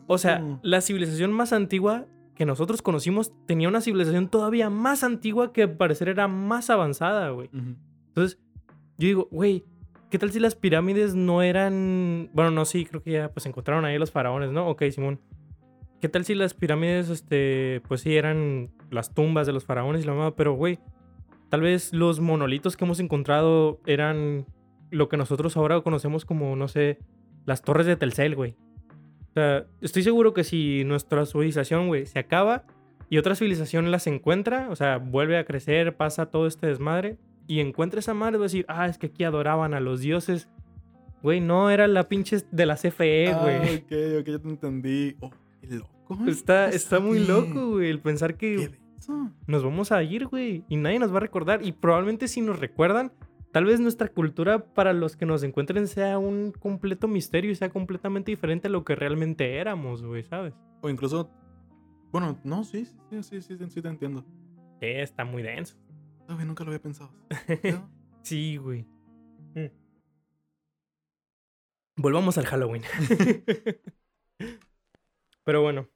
O 0.06 0.18
sea, 0.18 0.42
la 0.62 0.80
civilización 0.80 1.32
más 1.32 1.52
antigua 1.52 2.06
que 2.34 2.46
nosotros 2.46 2.82
conocimos 2.82 3.32
tenía 3.46 3.68
una 3.68 3.80
civilización 3.80 4.28
todavía 4.28 4.70
más 4.70 5.04
antigua 5.04 5.52
que 5.52 5.64
al 5.64 5.76
parecer 5.76 6.08
era 6.08 6.28
más 6.28 6.70
avanzada, 6.70 7.30
güey. 7.30 7.50
Entonces, 8.08 8.38
yo 8.98 9.06
digo, 9.08 9.28
güey, 9.30 9.64
¿qué 10.10 10.18
tal 10.18 10.30
si 10.30 10.40
las 10.40 10.54
pirámides 10.54 11.14
no 11.14 11.42
eran... 11.42 12.30
Bueno, 12.32 12.50
no, 12.50 12.64
sí, 12.64 12.84
creo 12.84 13.02
que 13.02 13.12
ya 13.12 13.32
pues 13.32 13.46
encontraron 13.46 13.84
ahí 13.84 13.98
los 13.98 14.10
faraones, 14.10 14.50
¿no? 14.52 14.68
Ok, 14.68 14.84
Simón. 14.90 15.20
¿Qué 16.00 16.08
tal 16.08 16.24
si 16.24 16.34
las 16.34 16.54
pirámides, 16.54 17.10
este, 17.10 17.80
pues 17.86 18.00
sí, 18.00 18.16
eran 18.16 18.70
las 18.90 19.14
tumbas 19.14 19.46
de 19.46 19.52
los 19.52 19.64
faraones 19.64 20.02
y 20.02 20.06
la 20.06 20.14
mamá? 20.14 20.34
Pero, 20.34 20.54
güey, 20.54 20.80
tal 21.48 21.60
vez 21.60 21.92
los 21.92 22.18
monolitos 22.18 22.76
que 22.76 22.84
hemos 22.84 22.98
encontrado 22.98 23.80
eran 23.86 24.46
lo 24.90 25.08
que 25.08 25.16
nosotros 25.16 25.56
ahora 25.56 25.80
conocemos 25.80 26.24
como, 26.24 26.56
no 26.56 26.66
sé, 26.66 26.98
las 27.44 27.62
torres 27.62 27.86
de 27.86 27.96
Telcel, 27.96 28.34
güey. 28.34 28.56
O 29.32 29.34
sea, 29.34 29.66
estoy 29.80 30.02
seguro 30.02 30.34
que 30.34 30.44
si 30.44 30.84
nuestra 30.84 31.24
civilización, 31.26 31.88
güey, 31.88 32.06
se 32.06 32.18
acaba 32.18 32.64
y 33.08 33.18
otra 33.18 33.34
civilización 33.34 33.90
las 33.90 34.06
encuentra, 34.06 34.68
o 34.70 34.76
sea, 34.76 34.98
vuelve 34.98 35.38
a 35.38 35.44
crecer, 35.44 35.96
pasa 35.96 36.26
todo 36.26 36.46
este 36.46 36.66
desmadre 36.66 37.16
y 37.46 37.60
encuentra 37.60 38.00
esa 38.00 38.14
madre, 38.14 38.36
va 38.38 38.44
a 38.44 38.48
decir, 38.48 38.64
ah, 38.68 38.86
es 38.86 38.98
que 38.98 39.06
aquí 39.06 39.24
adoraban 39.24 39.74
a 39.74 39.80
los 39.80 40.00
dioses. 40.00 40.48
Güey, 41.22 41.40
no 41.40 41.70
era 41.70 41.86
la 41.88 42.08
pinche 42.08 42.38
de 42.50 42.66
la 42.66 42.76
CFE, 42.76 43.28
Ah, 43.28 43.40
güey. 43.42 43.76
ok, 43.76 44.20
ok, 44.20 44.26
ya 44.26 44.38
te 44.38 44.48
entendí. 44.48 45.16
Oh, 45.20 45.30
qué 45.60 45.76
loco. 45.76 46.18
Está, 46.26 46.68
¿Qué 46.70 46.76
está 46.76 47.00
muy 47.00 47.20
loco, 47.20 47.70
güey, 47.72 47.88
el 47.90 48.00
pensar 48.00 48.36
¿Qué 48.36 48.56
que 48.56 48.82
nos 49.46 49.64
vamos 49.64 49.92
a 49.92 50.02
ir, 50.02 50.26
güey, 50.26 50.64
y 50.68 50.76
nadie 50.76 50.98
nos 50.98 51.12
va 51.12 51.16
a 51.16 51.20
recordar. 51.20 51.64
Y 51.64 51.72
probablemente 51.72 52.28
si 52.28 52.40
nos 52.40 52.58
recuerdan, 52.60 53.12
tal 53.52 53.66
vez 53.66 53.78
nuestra 53.80 54.08
cultura 54.08 54.64
para 54.74 54.92
los 54.92 55.16
que 55.16 55.26
nos 55.26 55.42
encuentren 55.42 55.86
sea 55.86 56.18
un 56.18 56.52
completo 56.52 57.06
misterio 57.06 57.50
y 57.50 57.54
sea 57.54 57.70
completamente 57.70 58.32
diferente 58.32 58.68
a 58.68 58.70
lo 58.70 58.84
que 58.84 58.94
realmente 58.96 59.56
éramos, 59.56 60.02
güey, 60.02 60.24
¿sabes? 60.24 60.54
O 60.80 60.90
incluso. 60.90 61.30
Bueno, 62.10 62.38
no, 62.44 62.64
sí, 62.64 62.86
sí, 63.10 63.22
sí, 63.22 63.40
sí, 63.40 63.56
sí, 63.68 63.82
te 63.82 63.88
entiendo. 63.88 64.24
Sí, 64.80 64.86
está 64.86 65.24
muy 65.24 65.42
denso. 65.42 65.76
Ah, 66.28 66.34
güey, 66.34 66.46
nunca 66.46 66.64
lo 66.64 66.70
había 66.70 66.82
pensado. 66.82 67.12
¿No? 67.64 67.90
Sí, 68.22 68.56
güey. 68.56 68.86
Mm. 69.54 69.70
Volvamos 71.96 72.38
al 72.38 72.46
Halloween. 72.46 72.82
Pero 75.44 75.62
bueno. 75.62 75.88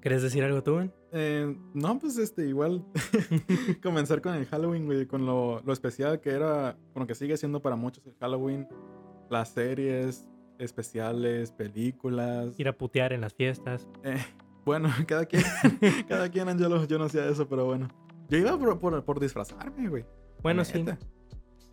¿Querés 0.00 0.22
decir 0.22 0.44
algo 0.44 0.62
tú, 0.62 0.74
güey? 0.74 0.90
Eh, 1.18 1.56
no, 1.72 1.98
pues 1.98 2.18
este, 2.18 2.46
igual 2.46 2.84
comenzar 3.82 4.20
con 4.20 4.34
el 4.34 4.44
Halloween, 4.44 4.84
güey, 4.84 5.06
con 5.06 5.24
lo, 5.24 5.62
lo 5.64 5.72
especial 5.72 6.20
que 6.20 6.28
era, 6.28 6.76
bueno, 6.92 7.06
que 7.06 7.14
sigue 7.14 7.38
siendo 7.38 7.62
para 7.62 7.74
muchos 7.74 8.06
el 8.06 8.14
Halloween, 8.20 8.68
las 9.30 9.48
series, 9.48 10.28
especiales, 10.58 11.52
películas. 11.52 12.60
Ir 12.60 12.68
a 12.68 12.76
putear 12.76 13.14
en 13.14 13.22
las 13.22 13.32
fiestas. 13.32 13.88
Eh, 14.04 14.22
bueno, 14.66 14.90
cada 15.08 15.24
quien, 15.24 15.42
cada 16.08 16.28
quien, 16.30 16.50
Angelo, 16.50 16.84
yo 16.84 16.98
no 16.98 17.04
hacía 17.04 17.26
eso, 17.26 17.48
pero 17.48 17.64
bueno. 17.64 17.88
Yo 18.28 18.36
iba 18.36 18.58
por, 18.58 18.78
por, 18.78 19.02
por 19.02 19.18
disfrazarme, 19.18 19.88
güey. 19.88 20.04
Bueno, 20.42 20.66
sí. 20.66 20.84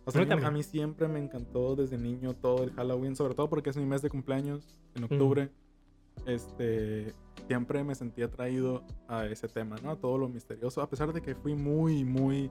O 0.06 0.10
sea, 0.10 0.24
mí 0.24 0.32
a 0.42 0.50
mí 0.50 0.62
siempre 0.62 1.06
me 1.06 1.18
encantó 1.18 1.76
desde 1.76 1.98
niño 1.98 2.32
todo 2.32 2.64
el 2.64 2.72
Halloween, 2.72 3.14
sobre 3.14 3.34
todo 3.34 3.50
porque 3.50 3.68
es 3.68 3.76
mi 3.76 3.84
mes 3.84 4.00
de 4.00 4.08
cumpleaños, 4.08 4.80
en 4.94 5.04
octubre. 5.04 5.50
Este, 6.24 7.12
siempre 7.46 7.84
me 7.84 7.94
sentí 7.94 8.22
atraído 8.22 8.82
a 9.08 9.26
ese 9.26 9.48
tema, 9.48 9.76
¿no? 9.82 9.90
A 9.90 9.96
todo 9.96 10.18
lo 10.18 10.28
misterioso, 10.28 10.80
a 10.82 10.88
pesar 10.88 11.12
de 11.12 11.20
que 11.20 11.34
fui 11.34 11.54
muy, 11.54 12.04
muy 12.04 12.50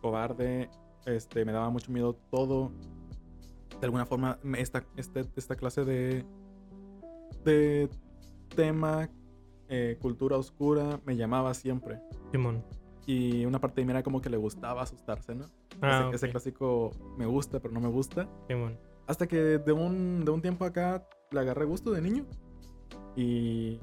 cobarde, 0.00 0.70
este, 1.06 1.44
me 1.44 1.52
daba 1.52 1.70
mucho 1.70 1.92
miedo 1.92 2.14
todo. 2.30 2.70
De 3.80 3.86
alguna 3.86 4.06
forma, 4.06 4.38
esta, 4.56 4.84
este- 4.96 5.26
esta 5.36 5.54
clase 5.56 5.84
de, 5.84 6.24
de 7.44 7.88
tema, 8.54 9.08
eh, 9.68 9.98
cultura 10.00 10.36
oscura, 10.36 11.00
me 11.04 11.16
llamaba 11.16 11.54
siempre. 11.54 12.00
Simón. 12.32 12.64
Y 13.06 13.46
una 13.46 13.60
parte 13.60 13.80
de 13.80 13.86
mí 13.86 13.90
era 13.92 14.02
como 14.02 14.20
que 14.20 14.28
le 14.28 14.36
gustaba 14.36 14.82
asustarse, 14.82 15.34
¿no? 15.34 15.46
Ah, 15.80 16.10
ese, 16.12 16.28
clásico 16.28 16.90
me 17.16 17.26
gusta, 17.26 17.60
pero 17.60 17.72
no 17.72 17.80
me 17.80 17.88
gusta. 17.88 18.28
Simón. 18.48 18.76
Hasta 19.06 19.26
que 19.26 19.36
de 19.36 19.72
un, 19.72 20.24
de 20.24 20.30
un 20.30 20.42
tiempo 20.42 20.64
acá 20.64 21.06
le 21.30 21.40
agarré 21.40 21.64
gusto 21.64 21.90
de 21.92 22.02
niño. 22.02 22.26
Y 23.16 23.78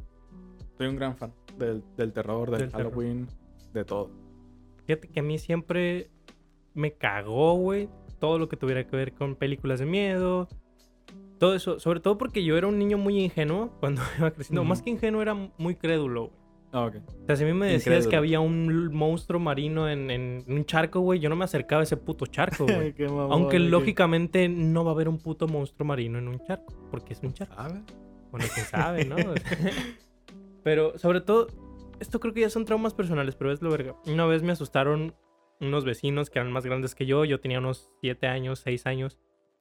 soy 0.78 0.88
un 0.88 0.96
gran 0.96 1.16
fan 1.16 1.34
del, 1.58 1.84
del 1.98 2.12
terror, 2.14 2.52
del, 2.52 2.62
Del 2.62 2.72
terror. 2.72 2.92
Halloween, 2.92 3.28
de 3.74 3.86
todo. 3.86 4.10
Fíjate 4.86 5.08
que 5.08 5.20
a 5.20 5.24
mí 5.24 5.38
siempre 5.40 6.10
me 6.74 6.94
cagó, 6.94 7.56
güey, 7.56 7.90
todo 8.20 8.38
lo 8.40 8.50
que 8.50 8.58
tuviera 8.58 8.86
que 8.86 8.96
ver 8.96 9.14
con 9.14 9.36
películas 9.36 9.80
de 9.80 9.86
miedo. 9.86 10.48
Todo 11.40 11.56
eso, 11.56 11.80
sobre 11.80 12.00
todo 12.00 12.18
porque 12.18 12.44
yo 12.44 12.58
era 12.58 12.68
un 12.68 12.78
niño 12.80 12.98
muy 12.98 13.20
ingenuo 13.24 13.72
cuando 13.80 14.02
iba 14.18 14.32
creciendo. 14.32 14.62
Ujú. 14.62 14.70
Más 14.70 14.82
que 14.82 14.90
ingenuo, 14.90 15.22
era 15.22 15.34
muy 15.58 15.76
crédulo, 15.76 16.28
güey. 16.28 16.46
Ah, 16.72 16.86
ok. 16.88 16.96
O 17.24 17.26
sea, 17.26 17.36
si 17.38 17.44
a 17.44 17.48
mí 17.48 17.54
me 17.54 17.68
decías 17.68 18.06
que 18.06 18.18
había 18.18 18.42
un 18.42 18.94
monstruo 18.94 19.40
marino 19.40 19.88
en, 19.90 20.12
en 20.12 20.44
un 20.46 20.66
charco, 20.66 21.00
güey, 21.00 21.22
yo 21.22 21.30
no 21.30 21.38
me 21.38 21.46
acercaba 21.46 21.80
a 21.80 21.84
ese 21.84 21.96
puto 21.96 22.26
charco, 22.26 22.66
güey. 22.68 22.94
Mamón, 23.00 23.32
Aunque 23.32 23.58
güey. 23.60 23.70
lógicamente 23.70 24.50
no 24.50 24.84
va 24.84 24.92
a 24.92 24.94
haber 24.94 25.08
un 25.08 25.18
puto 25.18 25.48
monstruo 25.48 25.88
marino 25.88 26.20
en 26.20 26.28
un 26.28 26.40
charco, 26.46 26.74
porque 26.92 27.14
es 27.14 27.24
un 27.24 27.34
charco. 27.34 27.56
¿Sabe? 27.56 27.82
Bueno, 28.30 28.46
quién 28.54 28.66
sabe, 28.66 29.06
¿no? 29.06 29.16
pero 30.66 30.98
sobre 30.98 31.22
todo, 31.22 31.48
esto 32.00 32.20
creo 32.20 32.34
que 32.34 32.42
ya 32.42 32.50
son 32.50 32.66
traumas 32.66 32.96
personales, 32.96 33.36
pero 33.36 33.52
es 33.52 33.62
lo 33.62 33.70
verga. 33.70 33.96
Una 34.08 34.26
vez 34.26 34.42
me 34.42 34.52
asustaron 34.52 35.14
unos 35.62 35.86
vecinos 35.86 36.32
que 36.32 36.40
eran 36.40 36.52
más 36.52 36.66
grandes 36.66 36.96
que 36.96 37.06
yo, 37.06 37.24
yo 37.24 37.40
tenía 37.40 37.60
unos 37.60 37.92
7 38.02 38.26
años, 38.26 38.60
6 38.62 38.88
años. 38.88 39.20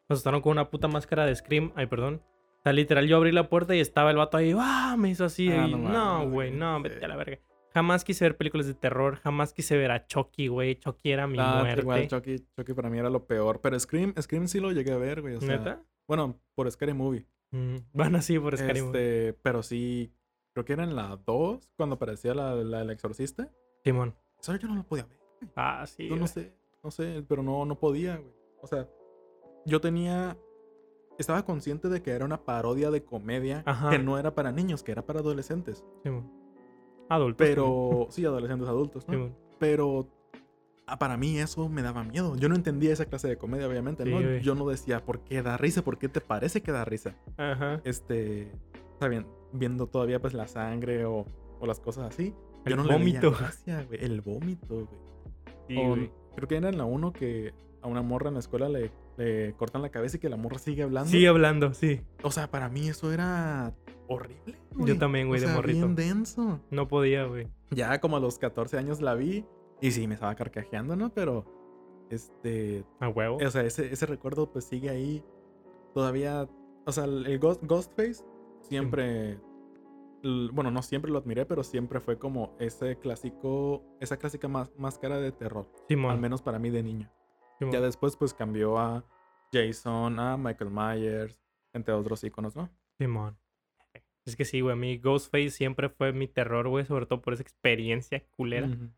Me 0.08 0.14
asustaron 0.14 0.40
con 0.40 0.52
una 0.52 0.70
puta 0.70 0.88
máscara 0.88 1.26
de 1.26 1.36
Scream, 1.36 1.72
ay, 1.76 1.86
perdón. 1.86 2.22
O 2.58 2.62
sea, 2.64 2.72
literal, 2.72 3.06
yo 3.06 3.18
abrí 3.18 3.32
la 3.32 3.50
puerta 3.50 3.76
y 3.76 3.80
estaba 3.80 4.10
el 4.10 4.16
vato 4.16 4.38
ahí, 4.38 4.54
¡ah! 4.58 4.96
Me 4.98 5.10
hizo 5.10 5.26
así. 5.26 5.50
Ah, 5.50 5.66
y, 5.68 5.74
no 5.74 5.90
no, 5.90 6.30
güey, 6.30 6.50
no, 6.50 6.78
sí. 6.78 6.82
vete 6.84 7.04
a 7.04 7.08
la 7.08 7.16
verga. 7.16 7.38
Jamás 7.74 8.02
quise 8.04 8.24
ver 8.24 8.36
películas 8.38 8.66
de 8.66 8.72
terror, 8.74 9.16
jamás 9.16 9.52
quise 9.52 9.76
ver 9.76 9.90
a 9.90 10.06
Chucky, 10.06 10.46
güey. 10.48 10.76
Chucky 10.76 11.10
era 11.10 11.26
mi 11.26 11.36
Ah, 11.38 11.58
muerte. 11.60 11.80
igual 11.82 12.08
Chucky, 12.08 12.36
Chucky 12.56 12.72
para 12.72 12.88
mí 12.88 12.98
era 12.98 13.10
lo 13.10 13.26
peor. 13.26 13.60
Pero 13.60 13.78
Scream, 13.78 14.14
Scream 14.18 14.48
sí 14.48 14.60
lo 14.60 14.72
llegué 14.72 14.92
a 14.92 14.96
ver, 14.96 15.20
güey. 15.20 15.34
O 15.34 15.40
sea, 15.40 15.58
¿Neta? 15.58 15.82
Bueno, 16.08 16.40
por 16.54 16.70
Scary 16.70 16.94
Movie. 16.94 17.26
Mm, 17.50 17.76
Van 17.92 18.14
así 18.14 18.38
por 18.38 18.56
Scary 18.56 18.80
Movie. 18.80 19.00
Este, 19.28 19.38
pero 19.42 19.62
sí, 19.62 20.12
creo 20.54 20.64
que 20.64 20.72
era 20.72 20.84
en 20.84 20.96
la 20.96 21.16
2 21.26 21.72
cuando 21.76 21.96
aparecía 21.96 22.32
la, 22.34 22.54
la 22.54 22.78
del 22.78 22.90
exorcista. 22.90 23.50
Simón. 23.84 24.14
Eso 24.40 24.54
yo 24.56 24.68
no 24.68 24.76
lo 24.76 24.84
podía 24.84 25.04
ver. 25.04 25.18
Ah, 25.56 25.84
sí. 25.86 26.08
Yo 26.08 26.16
no 26.16 26.26
sé, 26.26 26.54
no 26.82 26.90
sé, 26.90 27.22
pero 27.28 27.42
no, 27.42 27.66
no 27.66 27.78
podía, 27.78 28.16
güey. 28.16 28.32
O 28.62 28.66
sea, 28.66 28.88
yo 29.66 29.80
tenía. 29.80 30.38
Estaba 31.18 31.44
consciente 31.44 31.88
de 31.88 32.02
que 32.02 32.10
era 32.12 32.24
una 32.24 32.44
parodia 32.44 32.90
de 32.90 33.04
comedia 33.04 33.62
Ajá. 33.66 33.90
que 33.90 33.98
no 33.98 34.18
era 34.18 34.34
para 34.34 34.50
niños, 34.52 34.82
que 34.82 34.92
era 34.92 35.04
para 35.04 35.20
adolescentes. 35.20 35.84
Simón. 36.02 36.32
Adultos. 37.08 37.46
Pero, 37.46 38.06
sí, 38.10 38.24
adolescentes 38.24 38.68
adultos, 38.68 39.06
¿no? 39.06 39.12
Simón. 39.14 39.36
Pero 39.58 40.08
ah, 40.86 40.98
para 40.98 41.16
mí 41.16 41.38
eso 41.38 41.68
me 41.68 41.82
daba 41.82 42.02
miedo. 42.04 42.36
Yo 42.36 42.48
no 42.48 42.54
entendía 42.56 42.92
esa 42.92 43.04
clase 43.06 43.28
de 43.28 43.36
comedia, 43.36 43.68
obviamente, 43.68 44.04
Sí, 44.04 44.10
¿no? 44.10 44.20
güey. 44.20 44.40
Yo 44.40 44.54
no 44.54 44.66
decía, 44.68 45.04
¿por 45.04 45.20
qué 45.20 45.42
da 45.42 45.56
risa? 45.56 45.82
¿Por 45.82 45.98
qué 45.98 46.08
te 46.08 46.20
parece 46.20 46.62
que 46.62 46.72
da 46.72 46.84
risa? 46.84 47.14
Ajá. 47.36 47.80
Este, 47.84 48.50
está 48.94 49.06
bien, 49.08 49.26
viendo 49.54 49.86
todavía 49.86 50.20
pues 50.20 50.34
la 50.34 50.46
sangre 50.48 51.04
o, 51.06 51.24
o 51.60 51.66
las 51.66 51.80
cosas 51.80 52.12
así. 52.12 52.34
El 52.66 52.70
yo 52.72 52.76
no 52.76 52.84
le 52.84 52.92
vómito. 52.94 53.30
veía 53.30 53.40
gracia, 53.40 53.82
güey. 53.84 54.04
El 54.04 54.20
vómito, 54.20 54.74
güey. 54.74 55.00
Sí, 55.68 55.76
O- 55.78 55.88
güey. 55.90 56.10
creo 56.36 56.48
que 56.48 56.56
era 56.56 56.68
en 56.68 56.76
la 56.78 56.84
1 56.84 57.12
que 57.12 57.54
a 57.82 57.88
una 57.88 58.02
morra 58.02 58.28
en 58.28 58.34
la 58.34 58.40
escuela 58.40 58.68
le, 58.68 58.90
le 59.16 59.54
cortan 59.54 59.82
la 59.82 59.90
cabeza 59.90 60.16
y 60.16 60.20
que 60.20 60.28
la 60.28 60.36
morra 60.36 60.58
sigue 60.58 60.82
hablando. 60.82 61.10
Sigue 61.10 61.28
hablando, 61.28 61.72
sí. 61.74 62.00
O 62.22 62.30
sea, 62.30 62.50
para 62.50 62.68
mí 62.68 62.88
eso 62.88 63.12
era 63.12 63.74
horrible. 64.08 64.58
Yo 64.78 64.98
también, 64.98 65.28
güey, 65.28 65.38
O 65.38 65.42
de 65.42 65.46
sea, 65.48 65.56
morrito. 65.56 65.78
Bien 65.80 65.94
denso. 65.94 66.60
No 66.70 66.88
podía, 66.88 67.24
güey. 67.24 67.48
Ya 67.70 68.00
como 68.00 68.16
a 68.16 68.20
los 68.20 68.38
14 68.38 68.78
años 68.78 69.00
la 69.02 69.14
vi 69.14 69.44
y 69.80 69.90
sí 69.90 70.06
me 70.08 70.14
estaba 70.14 70.34
carcajeando, 70.34 70.96
¿no? 70.96 71.12
Pero, 71.12 71.44
este, 72.10 72.84
A 73.00 73.08
huevo. 73.08 73.36
o 73.36 73.50
sea, 73.50 73.62
ese, 73.62 73.92
ese 73.92 74.06
recuerdo 74.06 74.50
pues 74.50 74.64
sigue 74.64 74.88
ahí. 74.90 75.22
Todavía, 75.92 76.48
o 76.86 76.92
sea, 76.92 77.04
el 77.04 77.26
el 77.26 77.38
Ghost, 77.38 77.62
Ghostface 77.64 78.24
siempre, 78.68 79.38
l- 80.22 80.50
bueno, 80.52 80.70
no 80.70 80.82
siempre 80.82 81.10
lo 81.10 81.18
admiré, 81.18 81.46
pero 81.46 81.62
siempre 81.64 82.00
fue 82.00 82.18
como 82.18 82.56
ese 82.58 82.98
clásico, 82.98 83.84
esa 84.00 84.16
clásica 84.16 84.48
más, 84.48 84.72
máscara 84.76 85.18
de 85.18 85.32
terror. 85.32 85.66
Simón. 85.88 86.12
Al 86.12 86.20
menos 86.20 86.42
para 86.42 86.58
mí 86.58 86.70
de 86.70 86.82
niño. 86.82 87.10
Simón. 87.58 87.72
Ya 87.72 87.80
después 87.80 88.16
pues 88.16 88.34
cambió 88.34 88.78
a 88.78 89.04
Jason, 89.52 90.18
a 90.18 90.36
Michael 90.36 90.70
Myers, 90.70 91.40
entre 91.72 91.94
otros 91.94 92.24
iconos, 92.24 92.56
¿no? 92.56 92.68
Simón. 92.98 93.36
Es 94.26 94.36
que 94.36 94.44
sí, 94.46 94.60
güey. 94.62 94.72
A 94.72 94.76
mí 94.76 94.96
Ghostface 94.98 95.50
siempre 95.50 95.90
fue 95.90 96.12
mi 96.12 96.26
terror, 96.26 96.66
güey. 96.68 96.86
Sobre 96.86 97.04
todo 97.06 97.20
por 97.20 97.34
esa 97.34 97.42
experiencia 97.42 98.24
culera. 98.36 98.66
Ujú. 98.68 98.88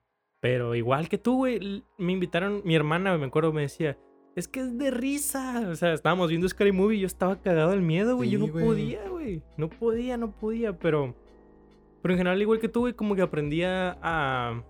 Pero 0.40 0.74
igual 0.76 1.08
que 1.08 1.18
tú, 1.18 1.38
güey. 1.38 1.82
Me 1.98 2.12
invitaron. 2.12 2.62
Mi 2.64 2.76
hermana, 2.76 3.18
me 3.18 3.26
acuerdo, 3.26 3.52
me 3.52 3.62
decía. 3.62 3.98
Es 4.36 4.48
que 4.48 4.60
es 4.60 4.76
de 4.76 4.90
risa. 4.90 5.66
O 5.70 5.74
sea, 5.76 5.94
estábamos 5.94 6.28
viendo 6.28 6.46
Scary 6.46 6.70
Movie 6.70 6.98
y 6.98 7.00
yo 7.00 7.06
estaba 7.06 7.40
cagado 7.40 7.70
del 7.70 7.80
miedo, 7.80 8.16
güey. 8.16 8.28
yo 8.28 8.38
no 8.38 8.48
güey. 8.48 8.64
podía, 8.64 9.08
güey. 9.08 9.42
No 9.56 9.70
podía, 9.70 10.18
no 10.18 10.30
podía. 10.30 10.78
Pero. 10.78 11.14
Pero 12.02 12.12
en 12.14 12.18
general, 12.18 12.40
igual 12.42 12.60
que 12.60 12.68
tú, 12.68 12.80
güey, 12.80 12.92
como 12.92 13.16
que 13.16 13.22
aprendía 13.22 13.96
a. 14.02 14.62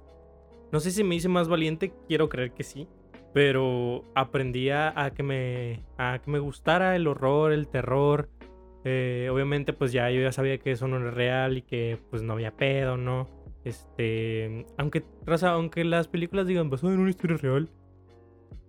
No 0.70 0.78
sé 0.78 0.92
si 0.92 1.02
me 1.02 1.16
hice 1.16 1.28
más 1.28 1.49
valiente. 1.49 1.92
Quiero 2.06 2.28
creer 2.28 2.52
que 2.52 2.62
sí. 2.62 2.87
Pero 3.35 4.04
aprendía 4.14 4.92
a 4.99 5.11
que 5.11 5.25
me. 5.25 5.82
a 5.99 6.20
que 6.25 6.30
me 6.30 6.38
gustara 6.38 6.94
el 6.94 7.08
horror, 7.08 7.52
el 7.52 7.66
terror. 7.66 8.30
Eh, 8.85 9.28
obviamente, 9.32 9.73
pues 9.73 9.90
ya 9.90 10.08
yo 10.12 10.20
ya 10.20 10.30
sabía 10.30 10.58
que 10.58 10.70
eso 10.70 10.87
no 10.87 10.99
era 10.99 11.11
real 11.11 11.58
y 11.58 11.62
que 11.62 11.99
pues 12.08 12.23
no 12.23 12.35
había 12.35 12.52
pedo, 12.56 12.96
¿no? 12.96 13.28
Este. 13.64 14.64
Aunque, 14.78 15.02
raza, 15.25 15.50
aunque 15.50 15.82
las 15.85 16.06
películas 16.06 16.46
digan 16.46 16.70
basado 16.70 16.92
en 16.92 17.00
una 17.00 17.11
historia 17.11 17.37
real. 17.37 17.68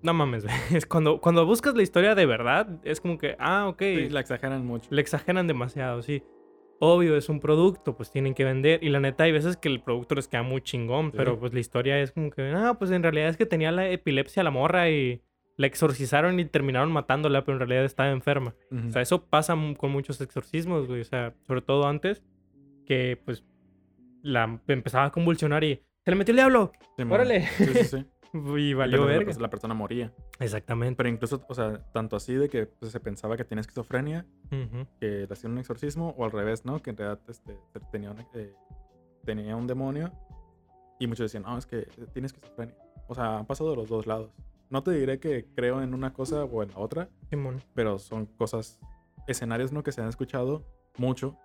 No 0.07 0.13
mames. 0.13 0.45
Es 0.71 0.85
cuando, 0.85 1.19
cuando 1.19 1.45
buscas 1.45 1.75
la 1.75 1.83
historia 1.83 2.15
de 2.15 2.25
verdad, 2.25 2.79
es 2.83 3.01
como 3.01 3.17
que, 3.17 3.35
ah, 3.39 3.67
ok. 3.67 3.81
Sí, 3.81 4.09
la 4.09 4.21
exageran 4.21 4.65
mucho. 4.65 4.87
Le 4.89 5.01
exageran 5.01 5.47
demasiado, 5.47 6.01
sí. 6.01 6.23
Obvio, 6.79 7.17
es 7.17 7.27
un 7.27 7.41
producto, 7.41 7.97
pues 7.97 8.09
tienen 8.09 8.33
que 8.33 8.45
vender. 8.45 8.81
Y 8.81 8.89
la 8.89 9.01
neta, 9.01 9.25
hay 9.25 9.33
veces 9.33 9.57
que 9.57 9.67
el 9.67 9.81
producto 9.81 10.15
les 10.15 10.29
queda 10.29 10.43
muy 10.43 10.61
chingón, 10.61 11.07
Sí. 11.11 11.17
pero 11.17 11.37
pues 11.37 11.53
la 11.53 11.59
historia 11.59 11.99
es 11.99 12.13
como 12.13 12.29
que, 12.29 12.53
ah, 12.55 12.75
pues 12.79 12.91
en 12.91 13.03
realidad 13.03 13.27
es 13.27 13.35
que 13.35 13.45
tenía 13.45 13.71
la 13.73 13.89
epilepsia 13.89 14.43
la 14.43 14.51
morra 14.51 14.89
y 14.89 15.21
la 15.57 15.67
exorcizaron 15.67 16.39
y 16.39 16.45
terminaron 16.45 16.89
matándola, 16.91 17.43
pero 17.43 17.55
en 17.55 17.59
realidad 17.59 17.83
estaba 17.83 18.09
enferma. 18.11 18.55
O 18.87 18.91
sea, 18.91 19.01
eso 19.01 19.25
pasa 19.25 19.57
con 19.77 19.91
muchos 19.91 20.21
exorcismos, 20.21 20.87
güey. 20.87 21.01
O 21.01 21.05
sea, 21.05 21.33
sobre 21.47 21.61
todo 21.61 21.85
antes, 21.87 22.23
que 22.85 23.19
pues 23.25 23.43
la 24.21 24.61
empezaba 24.67 25.05
a 25.05 25.11
convulsionar 25.11 25.65
y 25.65 25.81
se 26.05 26.11
le 26.11 26.15
metió 26.15 26.31
el 26.31 26.37
diablo. 26.37 26.71
Simón. 26.95 27.11
¡Órale! 27.13 27.41
Sí, 27.57 27.65
sí, 27.65 27.83
sí. 27.83 28.05
Y 28.33 28.73
valió 28.73 28.99
la, 28.99 29.05
verga. 29.05 29.33
la 29.39 29.49
persona 29.49 29.73
moría. 29.73 30.13
Exactamente. 30.39 30.97
Pero 30.97 31.09
incluso, 31.09 31.43
o 31.47 31.53
sea, 31.53 31.81
tanto 31.91 32.15
así 32.15 32.33
de 32.33 32.49
que 32.49 32.65
pues, 32.65 32.91
se 32.91 32.99
pensaba 32.99 33.37
que 33.37 33.43
tenía 33.45 33.61
esquizofrenia, 33.61 34.25
Ujú. 34.51 34.85
que 34.99 35.25
le 35.27 35.27
hacían 35.31 35.53
un 35.53 35.59
exorcismo, 35.59 36.13
o 36.17 36.25
al 36.25 36.31
revés, 36.31 36.65
¿no? 36.65 36.81
Que 36.81 36.89
en 36.91 36.97
realidad 36.97 37.21
este, 37.27 37.57
tenía, 37.91 38.11
un, 38.11 38.19
eh, 38.33 38.53
tenía 39.23 39.55
un 39.55 39.67
demonio. 39.67 40.11
Y 40.99 41.07
muchos 41.07 41.25
decían, 41.25 41.43
no, 41.43 41.57
es 41.57 41.65
que 41.65 41.87
tiene 42.13 42.25
esquizofrenia. 42.27 42.75
O 43.07 43.15
sea, 43.15 43.37
han 43.39 43.45
pasado 43.45 43.69
de 43.71 43.75
los 43.77 43.87
dos 43.89 44.07
lados. 44.07 44.31
No 44.69 44.83
te 44.83 44.91
diré 44.91 45.19
que 45.19 45.45
creo 45.55 45.81
en 45.81 45.93
una 45.93 46.11
cosa 46.13 46.43
o 46.43 46.63
en 46.63 46.71
la 46.71 46.79
otra, 46.79 47.09
Simón. 47.29 47.61
pero 47.73 47.99
son 47.99 48.25
cosas, 48.25 48.79
escenarios, 49.27 49.71
¿no? 49.71 49.83
Que 49.83 49.91
se 49.93 50.01
han 50.01 50.09
escuchado 50.09 50.65
mucho 50.97 51.37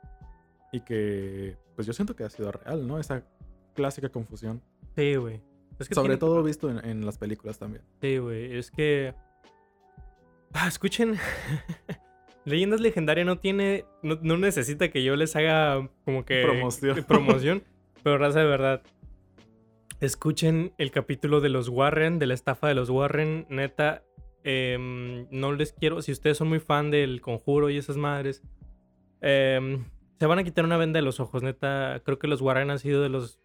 y 0.73 0.81
que, 0.81 1.57
pues 1.77 1.87
yo 1.87 1.93
siento 1.93 2.17
que 2.17 2.25
ha 2.25 2.31
sido 2.31 2.51
real, 2.51 2.87
¿no? 2.87 2.99
Esa 2.99 3.23
clásica 3.75 4.09
confusión. 4.09 4.61
Sí, 4.97 5.15
güey. 5.17 5.41
Es 5.79 5.89
que 5.89 5.95
Sobre 5.95 6.11
tiene 6.11 6.19
todo 6.19 6.43
visto 6.43 6.71
en, 6.71 6.85
en 6.85 7.05
las 7.05 7.19
películas 7.19 7.59
también. 7.59 7.83
Sí, 8.01 8.19
güey. 8.19 8.57
Es 8.57 8.71
que. 8.71 9.15
Ah, 10.53 10.69
escuchen. 10.69 11.17
Leyendas 12.45 12.81
Legendarias 12.81 13.27
no 13.27 13.39
tiene. 13.39 13.85
No, 14.03 14.19
no 14.23 14.37
necesita 14.37 14.91
que 14.91 15.03
yo 15.03 15.17
les 15.17 15.37
haga 15.37 15.89
como 16.05 16.25
que. 16.25 16.43
Promoción. 16.43 17.05
promoción. 17.09 17.63
pero 18.03 18.19
raza 18.19 18.41
de 18.41 18.47
verdad. 18.47 18.83
Escuchen 20.01 20.73
el 20.79 20.91
capítulo 20.91 21.41
de 21.41 21.49
los 21.49 21.69
Warren, 21.69 22.19
de 22.19 22.27
la 22.27 22.35
estafa 22.35 22.67
de 22.67 22.75
los 22.75 22.91
Warren. 22.91 23.47
Neta, 23.49 24.03
em, 24.43 25.29
no 25.31 25.53
les 25.53 25.73
quiero, 25.73 26.03
si 26.03 26.11
ustedes 26.11 26.37
son 26.37 26.49
muy 26.49 26.59
fan 26.59 26.91
del 26.91 27.21
conjuro 27.21 27.71
y 27.71 27.77
esas 27.77 27.97
madres, 27.97 28.43
em, 29.21 29.85
se 30.19 30.27
van 30.27 30.41
a 30.41 30.45
quitar 30.45 30.65
una 30.65 30.77
venda 30.77 30.99
de 30.99 31.05
los 31.05 31.21
ojos, 31.21 31.45
neta. 31.45 32.03
Creo 32.05 32.19
que 32.19 32.27
los 32.27 32.41
Warren 32.41 32.71
han 32.71 32.81
sido 32.81 33.01
de 33.01 33.11
los 33.11 33.42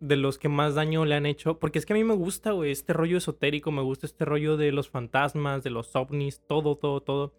de 0.00 0.16
los 0.16 0.38
que 0.38 0.48
más 0.48 0.74
daño 0.74 1.04
le 1.04 1.14
han 1.14 1.26
hecho. 1.26 1.58
Porque 1.58 1.78
es 1.78 1.86
que 1.86 1.92
a 1.92 1.96
mí 1.96 2.04
me 2.04 2.14
gusta, 2.14 2.52
güey, 2.52 2.70
este 2.70 2.92
rollo 2.92 3.18
esotérico, 3.18 3.70
me 3.72 3.82
gusta 3.82 4.06
este 4.06 4.24
rollo 4.24 4.56
de 4.56 4.72
los 4.72 4.88
fantasmas, 4.88 5.62
de 5.62 5.70
los 5.70 5.94
ovnis, 5.96 6.42
todo, 6.46 6.76
todo, 6.76 7.00
todo. 7.00 7.34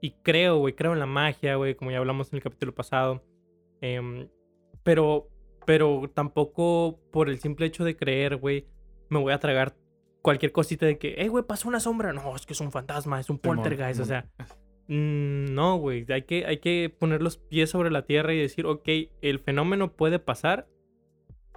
Y 0.00 0.12
creo, 0.22 0.58
güey, 0.58 0.74
creo 0.74 0.92
en 0.92 0.98
la 0.98 1.06
magia, 1.06 1.56
güey, 1.56 1.74
como 1.74 1.90
ya 1.90 1.98
hablamos 1.98 2.32
en 2.32 2.36
el 2.36 2.42
capítulo 2.42 2.74
pasado. 2.74 3.22
Em, 3.80 4.28
pero, 4.82 5.28
pero 5.64 6.10
tampoco 6.14 7.00
por 7.10 7.28
el 7.28 7.38
simple 7.38 7.66
hecho 7.66 7.84
de 7.84 7.96
creer, 7.96 8.36
güey, 8.36 8.66
me 9.08 9.18
voy 9.18 9.32
a 9.32 9.40
tragar 9.40 9.76
cualquier 10.22 10.52
cosita 10.52 10.86
de 10.86 10.98
que, 10.98 11.14
hey, 11.18 11.28
güey, 11.28 11.44
pasó 11.44 11.68
una 11.68 11.80
sombra. 11.80 12.12
No, 12.12 12.34
es 12.34 12.46
que 12.46 12.52
es 12.52 12.60
un 12.60 12.72
fantasma, 12.72 13.20
es 13.20 13.30
un 13.30 13.38
poltergeist, 13.38 14.00
o 14.00 14.04
sea. 14.04 14.26
Mm, 14.88 15.52
no, 15.52 15.78
güey, 15.78 16.06
hay 16.10 16.22
que, 16.22 16.46
hay 16.46 16.58
que 16.58 16.94
poner 16.96 17.20
los 17.20 17.38
pies 17.38 17.70
sobre 17.70 17.90
la 17.90 18.02
tierra 18.02 18.32
y 18.32 18.38
decir, 18.38 18.66
ok, 18.66 18.88
el 19.20 19.40
fenómeno 19.40 19.92
puede 19.92 20.20
pasar, 20.20 20.68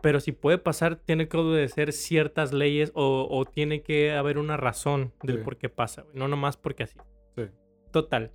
pero 0.02 0.20
si 0.20 0.32
puede 0.32 0.58
pasar, 0.58 0.96
tiene 0.98 1.28
que 1.28 1.38
obedecer 1.38 1.94
ciertas 1.94 2.54
leyes 2.54 2.92
o, 2.96 3.46
tiene 3.46 3.82
que 3.82 4.14
haber 4.14 4.38
una 4.38 4.58
razón 4.58 5.14
del 5.24 5.42
por 5.42 5.58
qué 5.58 5.70
pasa, 5.70 6.06
No 6.14 6.28
nomás 6.28 6.58
porque 6.58 6.84
así. 6.84 6.98
Sí. 7.36 7.44
Total. 7.92 8.32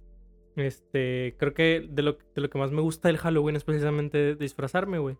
Este, 0.56 1.34
creo 1.38 1.52
que 1.52 1.86
de 1.88 2.02
lo, 2.02 2.18
de 2.34 2.40
lo 2.40 2.48
que 2.48 2.58
más 2.58 2.70
me 2.70 2.80
gusta 2.80 3.08
del 3.08 3.18
Halloween 3.18 3.56
es 3.56 3.64
precisamente 3.64 4.36
disfrazarme, 4.36 4.98
güey. 4.98 5.16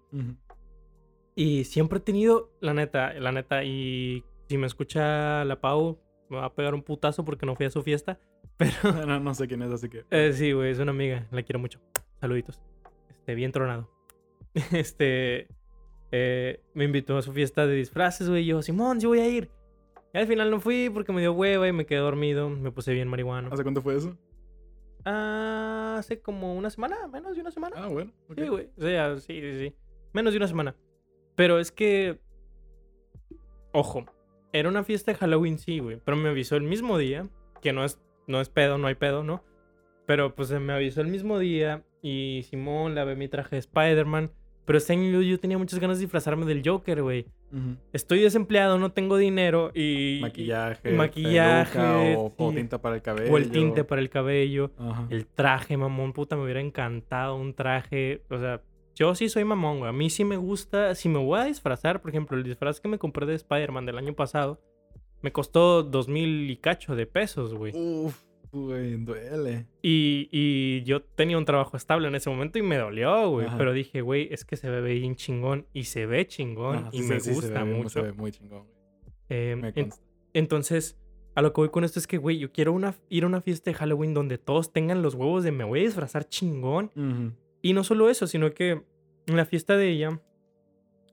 Y 1.35 1.65
siempre 1.65 1.99
he 1.99 2.03
tenido, 2.03 2.53
la 2.61 2.75
neta, 2.75 3.13
la 3.15 3.33
neta, 3.33 3.65
y 3.65 4.25
si 4.49 4.59
me 4.59 4.67
escucha 4.67 5.45
la 5.45 5.61
Pau, 5.61 5.99
me 6.29 6.37
va 6.37 6.47
a 6.47 6.55
pegar 6.55 6.75
un 6.75 6.83
putazo 6.83 7.25
porque 7.25 7.47
no 7.47 7.57
fui 7.57 7.67
a 7.67 7.71
su 7.71 7.83
fiesta. 7.83 8.21
Pero. 8.57 8.73
No, 9.07 9.19
no 9.19 9.35
sé 9.35 9.49
quién 9.49 9.63
es, 9.63 9.73
así 9.73 9.89
que. 9.89 10.05
Eh, 10.11 10.33
sí, 10.33 10.53
güey, 10.53 10.71
es 10.71 10.79
una 10.79 10.93
amiga, 10.93 11.27
la 11.33 11.43
quiero 11.43 11.59
mucho. 11.59 11.81
Saluditos. 12.21 12.61
Este, 13.09 13.35
bien 13.35 13.53
tronado. 13.53 13.91
Este. 14.73 15.49
Eh, 16.17 16.61
me 16.75 16.85
invitó 16.85 17.19
a 17.19 17.23
su 17.23 17.33
fiesta 17.33 17.67
de 17.67 17.75
disfraces, 17.75 18.29
güey. 18.29 18.45
Y 18.45 18.47
yo, 18.47 18.63
Simón, 18.63 19.01
sí 19.01 19.07
voy 19.09 19.19
a 19.19 19.27
ir. 19.29 19.51
Y 20.13 20.19
al 20.19 20.29
final 20.29 20.49
no 20.49 20.61
fui 20.61 20.89
porque 20.89 21.13
me 21.13 21.21
dio 21.21 21.33
hueva 21.33 21.67
y 21.67 21.73
me 21.73 21.87
quedé 21.87 21.99
dormido. 21.99 22.49
Me 22.49 22.71
puse 22.71 22.93
bien 22.93 23.09
marihuano. 23.09 23.51
¿Hace 23.53 23.65
cuánto 23.65 23.83
fue 23.83 23.97
eso? 23.97 24.17
Ah, 25.05 25.97
hace 25.99 26.21
como 26.21 26.55
una 26.55 26.71
semana, 26.71 27.09
menos 27.09 27.35
de 27.35 27.41
una 27.41 27.51
semana. 27.51 27.75
Ah, 27.77 27.89
bueno. 27.89 28.13
Sí, 28.33 28.47
güey. 28.47 28.71
O 28.79 28.81
sea, 28.81 29.17
sí, 29.17 29.41
sí, 29.41 29.59
sí. 29.59 29.75
Menos 30.13 30.33
de 30.33 30.37
una 30.37 30.47
semana. 30.47 30.77
Pero 31.35 31.59
es 31.59 31.73
que. 31.73 32.21
Ojo. 33.73 34.05
Era 34.53 34.69
una 34.69 34.85
fiesta 34.85 35.11
de 35.11 35.19
Halloween, 35.19 35.59
sí, 35.59 35.81
güey. 35.81 36.01
Pero 36.05 36.17
me 36.17 36.29
avisó 36.29 36.55
el 36.55 36.63
mismo 36.63 36.97
día. 36.97 37.29
Que 37.61 37.73
no 37.73 37.85
es, 37.85 38.01
no 38.29 38.41
es 38.41 38.49
pedo, 38.49 38.79
no 38.79 38.87
hay 38.87 38.95
pedo, 38.95 39.25
¿no? 39.25 39.43
Pero 40.07 40.37
pues 40.37 40.53
me 40.53 40.75
avisó 40.75 41.01
el 41.01 41.09
mismo 41.09 41.41
día. 41.41 41.83
Y 42.03 42.47
Simón, 42.49 42.95
la 42.95 43.03
ve 43.03 43.17
mi 43.17 43.27
traje 43.27 43.57
de 43.57 43.61
Spider-Man. 43.61 44.31
Pero 44.65 44.79
este 44.79 44.95
año 44.95 45.21
yo, 45.21 45.39
tenía 45.39 45.59
muchas 45.59 45.79
ganas 45.79 45.99
de 45.99 46.05
disfrazarme 46.05 46.47
del 46.47 46.63
Joker, 46.65 47.03
güey. 47.03 47.27
Estoy 47.93 48.21
desempleado, 48.21 48.79
no 48.79 48.91
tengo 48.91 49.17
dinero 49.17 49.71
y... 49.75 50.19
Maquillaje. 50.21 50.91
maquillaje. 50.93 52.17
o, 52.17 52.53
tinta 52.53 52.81
para 52.81 52.97
el 52.97 53.03
cabello. 53.03 53.33
O 53.33 53.37
el 53.37 53.51
tinte 53.51 53.85
para 53.85 54.01
el 54.01 54.11
cabello. 54.11 54.73
El 55.11 55.27
traje, 55.27 55.77
mamón. 55.77 56.13
Puta, 56.13 56.37
me 56.37 56.43
hubiera 56.43 56.61
encantado 56.61 57.37
un 57.37 57.55
traje. 57.55 58.23
O 58.29 58.39
sea, 58.39 58.61
yo 58.95 59.15
sí 59.15 59.29
soy 59.29 59.45
mamón, 59.45 59.79
güey. 59.79 59.89
A 59.89 59.93
mí 59.93 60.11
sí 60.11 60.25
me 60.25 60.37
gusta. 60.37 60.95
Si 60.95 61.09
me 61.09 61.19
voy 61.19 61.41
a 61.41 61.45
disfrazar, 61.45 62.01
por 62.01 62.11
ejemplo, 62.11 62.37
el 62.37 62.43
disfraz 62.43 62.81
que 62.81 62.89
me 62.89 62.99
compré 62.99 63.27
de 63.27 63.35
Spider-Man 63.35 63.87
del 63.87 63.99
año 63.99 64.15
pasado, 64.15 64.61
me 65.23 65.31
costó 65.31 65.83
dos 65.83 66.09
mil 66.09 66.51
y 66.51 66.57
cacho 66.57 66.97
de 66.97 67.07
pesos, 67.07 67.55
güey. 67.55 67.73
Uf. 67.77 68.21
Güey, 68.55 68.95
duele. 68.99 69.67
Y, 69.83 70.29
y, 70.31 70.85
yo 70.85 71.03
tenía 71.03 71.37
un 71.37 71.45
trabajo 71.45 71.77
estable 71.77 72.07
en 72.07 72.15
ese 72.15 72.31
momento 72.31 72.57
y 72.57 72.63
me 72.63 72.77
dolió, 72.77 73.29
güey. 73.29 73.49
Pero 73.59 73.73
dije, 73.73 74.01
güey, 74.01 74.29
es 74.31 74.45
que 74.45 74.57
se 74.57 74.71
ve 74.71 74.81
bien 74.95 75.17
chingón. 75.17 75.67
Y 75.73 75.85
se 75.85 76.07
ve 76.07 76.25
chingón. 76.29 76.89
y 76.93 77.03
me 77.03 77.19
gusta 77.19 77.65
mucho. 77.65 77.89
Se 77.89 78.03
ve 78.03 78.13
muy 78.13 78.31
chingón, 78.31 78.65
eh, 79.29 79.91
entonces, 80.35 80.97
a 81.35 81.43
lo 81.43 81.53
que 81.53 81.63
voy 81.63 81.71
con 81.71 81.83
esto 81.83 81.99
es 81.99 82.07
que, 82.07 82.17
güey, 82.17 82.39
yo 82.39 82.53
quiero 82.53 82.73
una, 82.73 82.95
ir 83.09 83.25
a 83.25 83.27
una 83.27 83.41
fiesta 83.41 83.71
de 83.73 83.75
Halloween 83.75 84.15
donde 84.15 84.39
todos 84.39 84.73
tengan 84.73 85.03
los 85.03 85.15
huevos 85.15 85.43
de 85.43 85.51
me 85.51 85.65
voy 85.65 85.81
a 85.81 85.83
disfrazar 85.83 86.29
chingón. 86.29 87.35
Y 87.61 87.73
no 87.73 87.83
solo 87.83 88.09
eso, 88.09 88.29
sino 88.29 88.53
que 88.55 88.83
en 89.27 89.37
la 89.37 89.47
fiesta 89.47 89.77
de 89.77 89.89
ella 89.89 90.21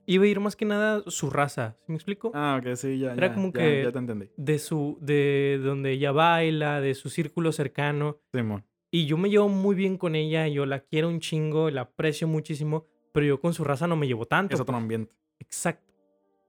iba 0.05 0.25
a 0.25 0.27
ir 0.27 0.39
más 0.39 0.55
que 0.55 0.65
nada 0.65 1.03
su 1.07 1.29
raza, 1.29 1.77
¿sí 1.79 1.91
me 1.91 1.95
explico? 1.95 2.31
Ah, 2.33 2.59
ok, 2.59 2.75
sí, 2.75 2.99
ya. 2.99 3.13
Era 3.13 3.33
como 3.33 3.51
que. 3.51 3.83
Ya 3.83 3.91
te 3.91 3.99
entendí. 3.99 4.29
De 4.37 4.59
su. 4.59 4.97
de 5.01 5.59
donde 5.63 5.91
ella 5.91 6.11
baila, 6.11 6.81
de 6.81 6.93
su 6.95 7.09
círculo 7.09 7.51
cercano. 7.51 8.19
Simón. 8.33 8.65
Y 8.91 9.05
yo 9.05 9.17
me 9.17 9.29
llevo 9.29 9.47
muy 9.47 9.75
bien 9.75 9.97
con 9.97 10.15
ella, 10.15 10.47
yo 10.47 10.65
la 10.65 10.81
quiero 10.81 11.07
un 11.07 11.21
chingo, 11.21 11.69
la 11.69 11.81
aprecio 11.81 12.27
muchísimo, 12.27 12.87
pero 13.13 13.25
yo 13.25 13.39
con 13.39 13.53
su 13.53 13.63
raza 13.63 13.87
no 13.87 13.95
me 13.95 14.05
llevo 14.05 14.25
tanto. 14.25 14.55
Es 14.55 14.59
otro 14.59 14.75
ambiente. 14.75 15.15
Exacto. 15.39 15.93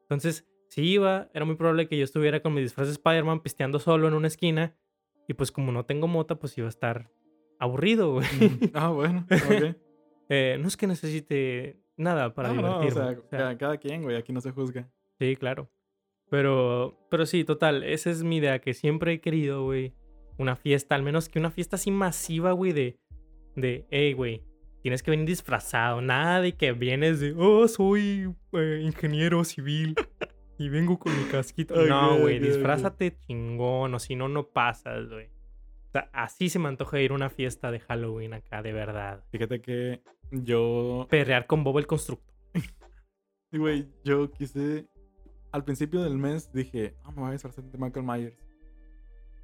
Entonces, 0.03 0.45
si 0.69 0.83
iba, 0.83 1.31
era 1.35 1.45
muy 1.45 1.55
probable 1.55 1.87
que 1.87 1.97
yo 1.97 2.03
estuviera 2.03 2.41
con 2.41 2.53
mi 2.53 2.61
disfraz 2.61 2.89
de 2.89 2.95
Spider-Man 2.95 3.41
pisteando 3.41 3.79
solo 3.79 4.09
en 4.09 4.15
una 4.15 4.27
esquina. 4.27 4.75
Y 5.29 5.35
pues 5.35 5.53
como 5.53 5.71
no 5.71 5.85
tengo 5.85 6.09
mota, 6.09 6.35
pues 6.35 6.59
iba 6.59 6.67
a 6.67 6.71
estar 6.71 7.11
aburrido, 7.61 8.15
güey. 8.15 8.27
Ah, 8.75 8.89
bueno, 8.89 9.25
ok. 9.31 9.77
eh, 10.29 10.57
no 10.61 10.67
es 10.67 10.77
que 10.77 10.89
necesite 10.89 11.82
nada 12.03 12.35
para 12.35 12.53
divertirme. 12.53 13.19
o 13.19 13.29
sea, 13.29 13.57
cada 13.57 13.77
quien, 13.79 14.03
güey, 14.03 14.17
aquí 14.17 14.33
no 14.33 14.41
se 14.41 14.51
juzga. 14.51 14.91
Sí, 15.19 15.37
claro. 15.37 15.71
Pero, 16.31 16.99
pero 17.11 17.27
sí, 17.27 17.45
total, 17.45 17.85
esa 17.85 18.11
es 18.11 18.23
mi 18.23 18.39
idea, 18.39 18.59
que 18.59 18.75
siempre 18.75 19.13
he 19.13 19.21
querido, 19.21 19.65
güey, 19.65 19.95
una 20.39 20.57
fiesta, 20.57 20.95
al 20.95 21.03
menos 21.03 21.29
que 21.29 21.39
una 21.39 21.51
fiesta 21.51 21.77
así 21.77 21.91
masiva, 21.91 22.53
güey, 22.53 22.73
de, 22.73 22.99
de, 23.55 23.87
hey, 23.91 24.15
güey, 24.15 24.43
tienes 24.83 25.03
que 25.03 25.11
venir 25.11 25.27
disfrazado, 25.27 26.01
nada 26.01 26.41
de 26.41 26.53
que 26.53 26.73
vienes 26.73 27.21
de, 27.21 27.35
oh, 27.37 27.69
soy 27.69 28.35
eh, 28.53 28.81
ingeniero 28.83 29.45
civil 29.45 29.95
y 30.59 30.69
vengo 30.69 30.99
con 30.99 31.17
mi 31.17 31.25
casquito. 31.25 31.75
no, 31.87 32.19
güey, 32.19 32.39
disfrázate 32.39 33.17
chingón, 33.19 33.95
o 33.95 33.99
si 33.99 34.17
no, 34.17 34.29
no 34.29 34.49
pasas, 34.49 35.09
güey. 35.11 35.27
O 35.27 35.93
sea, 35.93 36.09
así 36.15 36.49
se 36.49 36.59
me 36.59 36.69
antoja 36.69 36.99
ir 37.01 37.11
a 37.11 37.15
una 37.15 37.29
fiesta 37.29 37.71
de 37.71 37.81
Halloween 37.81 38.33
acá, 38.33 38.63
de 38.63 38.73
verdad. 38.73 39.23
Fíjate 39.31 39.61
que 39.61 40.01
yo. 40.33 41.07
Perrear 41.11 41.47
con 41.47 41.63
Bob 41.63 41.79
el 41.79 41.87
constructo. 41.87 42.33
güey, 43.53 43.89
yo 44.05 44.31
quise. 44.31 44.89
Al 45.53 45.65
principio 45.65 46.03
del 46.03 46.17
mes 46.17 46.51
dije, 46.53 46.97
ah, 47.05 47.11
me 47.11 47.21
voy 47.21 47.29
a 47.29 47.33
disfrazar 47.33 47.65
de 47.65 47.79
Michael 47.79 48.07
Myers. 48.07 48.39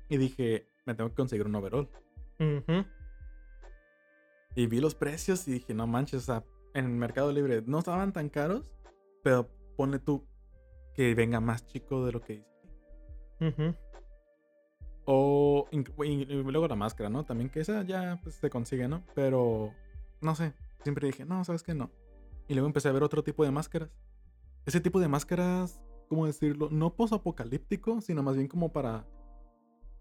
Y 0.09 0.17
dije, 0.17 0.67
me 0.87 0.95
tengo 0.95 1.11
que 1.11 1.17
conseguir 1.17 1.47
un 1.47 1.55
overall. 1.55 1.89
Y 4.55 4.67
vi 4.67 4.81
los 4.81 4.95
precios 4.95 5.47
y 5.47 5.53
dije, 5.53 5.75
no 5.75 5.87
manches, 5.87 6.23
o 6.23 6.25
sea, 6.33 6.45
en 6.73 6.87
el 6.87 6.93
Mercado 6.93 7.31
Libre 7.31 7.63
no 7.67 7.81
estaban 7.81 8.13
tan 8.13 8.31
caros, 8.31 8.71
pero 9.23 9.51
pone 9.77 9.99
tú 9.99 10.25
que 10.95 11.15
venga 11.15 11.41
más 11.41 11.67
chico 11.67 12.07
de 12.07 12.13
lo 12.13 12.21
que 12.21 12.43
dice. 13.41 13.75
O 15.05 15.69
y, 15.71 16.25
luego 16.25 16.69
la 16.69 16.75
máscara, 16.75 17.09
¿no? 17.11 17.25
También 17.25 17.51
que 17.51 17.61
esa 17.61 17.83
ya 17.83 18.19
pues, 18.23 18.37
se 18.37 18.51
consigue, 18.51 18.89
¿no? 18.89 19.05
Pero 19.15 19.73
no 20.21 20.35
sé, 20.35 20.55
siempre 20.83 21.07
dije, 21.07 21.25
no, 21.25 21.45
sabes 21.45 21.63
que 21.63 21.75
no. 21.75 21.91
Y 22.49 22.55
luego 22.55 22.67
empecé 22.67 22.89
a 22.89 22.93
ver 22.93 23.03
otro 23.03 23.23
tipo 23.23 23.45
de 23.45 23.51
máscaras. 23.51 23.91
Ese 24.67 24.81
tipo 24.81 25.01
de 25.01 25.09
máscaras, 25.09 25.81
¿cómo 26.09 26.27
decirlo? 26.27 26.69
No 26.71 26.95
posapocalíptico, 26.95 28.01
sino 28.01 28.23
más 28.23 28.37
bien 28.37 28.49
como 28.49 28.73
para. 28.73 29.07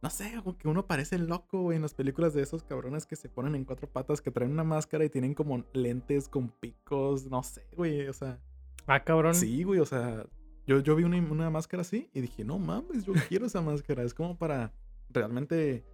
No 0.02 0.10
sé, 0.10 0.32
que 0.60 0.68
uno 0.68 0.86
parece 0.86 1.18
loco, 1.18 1.62
güey, 1.64 1.76
en 1.76 1.82
las 1.82 1.96
películas 1.96 2.34
de 2.34 2.44
esos 2.44 2.64
cabrones 2.64 3.08
que 3.08 3.16
se 3.16 3.30
ponen 3.30 3.56
en 3.56 3.66
cuatro 3.66 3.90
patas, 3.92 4.22
que 4.22 4.30
traen 4.30 4.52
una 4.52 4.64
máscara 4.64 5.04
y 5.04 5.10
tienen 5.10 5.34
como 5.34 5.66
lentes 5.74 6.30
con 6.30 6.50
picos, 6.50 7.26
no 7.26 7.42
sé, 7.42 7.66
güey, 7.76 8.08
o 8.08 8.14
sea. 8.14 8.40
Ah, 8.86 9.04
cabrón. 9.04 9.34
Sí, 9.34 9.64
güey, 9.64 9.80
o 9.80 9.86
sea, 9.86 10.28
yo, 10.68 10.82
yo 10.82 10.96
vi 10.96 11.04
una, 11.04 11.18
una 11.18 11.50
máscara 11.50 11.82
así 11.82 12.10
y 12.14 12.22
dije, 12.22 12.44
no 12.44 12.60
mames, 12.60 13.06
yo 13.06 13.14
quiero 13.28 13.46
esa 13.46 13.62
máscara. 13.62 14.04
Es 14.04 14.14
como 14.14 14.38
para 14.38 14.74
realmente. 15.10 15.86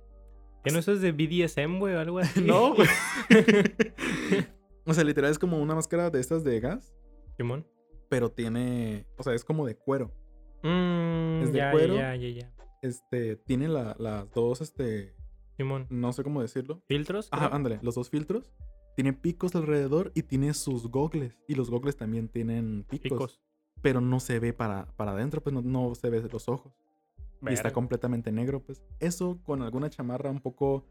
¿Que 0.64 0.72
no 0.72 0.80
eso 0.80 0.94
es 0.94 1.02
de 1.02 1.12
BDSM, 1.12 1.80
güey, 1.80 1.94
o 1.94 2.00
algo 2.00 2.20
así? 2.20 2.42
No, 2.42 2.74
güey. 2.74 2.88
O 4.86 4.94
sea, 4.94 5.04
literal 5.04 5.32
es 5.32 5.40
como 5.40 5.62
una 5.62 5.76
máscara 5.76 6.10
de 6.10 6.20
estas 6.20 6.44
de 6.44 6.60
gas. 6.60 6.94
Simón. 7.38 7.66
Pero 8.10 8.32
tiene. 8.32 9.08
O 9.18 9.24
sea, 9.24 9.34
es 9.34 9.44
como 9.44 9.66
de 9.66 9.76
cuero. 9.76 10.12
Mm, 10.64 11.44
es 11.44 11.54
de 11.54 11.72
cuero. 11.72 11.96
Ya, 11.96 12.16
ya, 12.16 12.30
ya. 12.30 12.54
Este. 12.82 13.38
Tiene 13.38 13.68
las 13.68 14.32
dos, 14.34 14.62
este. 14.62 15.16
Simón. 15.58 15.88
No 15.90 16.12
sé 16.14 16.24
cómo 16.24 16.42
decirlo. 16.42 16.84
¿Filtros? 16.88 17.30
Ajá, 17.32 17.48
ándale. 17.48 17.80
Los 17.82 17.96
dos 17.96 18.10
filtros. 18.10 18.54
Tiene 18.96 19.14
picos 19.14 19.56
alrededor 19.56 20.12
y 20.14 20.24
tiene 20.24 20.54
sus 20.54 20.88
gogles. 20.88 21.40
Y 21.48 21.56
los 21.56 21.70
gogles 21.70 21.96
también 21.96 22.28
tienen 22.28 22.86
picos. 22.90 23.42
Pero 23.82 24.02
no 24.02 24.20
se 24.20 24.40
ve 24.40 24.54
para, 24.54 24.88
para 24.96 25.12
adentro, 25.12 25.42
pues 25.42 25.54
no, 25.54 25.62
no 25.62 25.96
se 25.96 26.10
ve 26.10 26.22
los 26.32 26.48
ojos. 26.48 26.74
Y 27.42 27.54
está 27.54 27.74
completamente 27.74 28.32
negro, 28.32 28.62
pues. 28.62 28.84
Eso 29.00 29.40
con 29.44 29.62
alguna 29.62 29.90
chamarra 29.90 30.30
un 30.30 30.40
poco, 30.40 30.86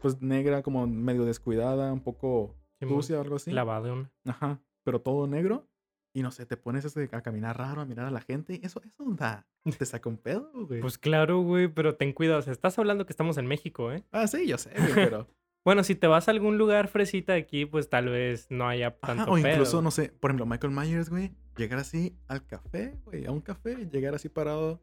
pues 0.00 0.20
negra, 0.20 0.62
como 0.62 0.86
medio 0.86 1.24
descuidada, 1.24 1.92
un 1.92 2.02
poco 2.02 2.54
sucia 2.80 3.18
o 3.18 3.22
algo 3.22 3.36
así. 3.36 3.50
Lavado. 3.52 4.08
Ajá, 4.24 4.60
pero 4.82 5.00
todo 5.00 5.26
negro. 5.26 5.68
y 6.12 6.22
no 6.22 6.30
sé, 6.30 6.46
te 6.46 6.56
pones 6.56 6.96
a 7.12 7.22
caminar 7.22 7.58
raro, 7.58 7.82
a 7.82 7.84
mirar 7.84 8.06
a 8.06 8.10
la 8.10 8.22
gente, 8.22 8.60
eso, 8.62 8.80
eso 8.84 9.04
da, 9.10 9.46
te 9.78 9.84
saca 9.84 10.08
un 10.08 10.16
pedo, 10.16 10.50
güey. 10.66 10.80
Pues 10.80 10.96
claro, 10.98 11.40
güey, 11.40 11.68
pero 11.68 11.96
ten 11.96 12.12
cuidado. 12.12 12.38
O 12.38 12.42
sea, 12.42 12.52
estás 12.52 12.78
hablando 12.78 13.04
que 13.04 13.12
estamos 13.12 13.36
en 13.36 13.46
México, 13.46 13.92
¿eh? 13.92 14.02
ah, 14.12 14.26
sí, 14.26 14.46
yo 14.46 14.56
sé, 14.58 14.70
güey, 14.76 14.94
pero... 14.94 15.28
Bueno, 15.66 15.82
si 15.82 15.96
te 15.96 16.06
vas 16.06 16.28
a 16.28 16.30
algún 16.30 16.58
lugar 16.58 16.86
fresita 16.86 17.34
aquí, 17.34 17.66
pues 17.66 17.90
tal 17.90 18.08
vez 18.08 18.46
no 18.50 18.68
haya 18.68 18.92
tanto 19.00 19.22
Ajá, 19.24 19.32
o 19.32 19.34
pedo. 19.34 19.48
incluso, 19.48 19.82
no 19.82 19.90
sé, 19.90 20.10
por 20.20 20.30
ejemplo, 20.30 20.46
Michael 20.46 20.72
Myers, 20.72 21.10
güey, 21.10 21.32
llegar 21.56 21.80
así 21.80 22.16
al 22.28 22.46
café, 22.46 22.96
güey, 23.04 23.26
a 23.26 23.32
un 23.32 23.40
café, 23.40 23.74
llegar 23.90 24.14
así 24.14 24.28
parado, 24.28 24.80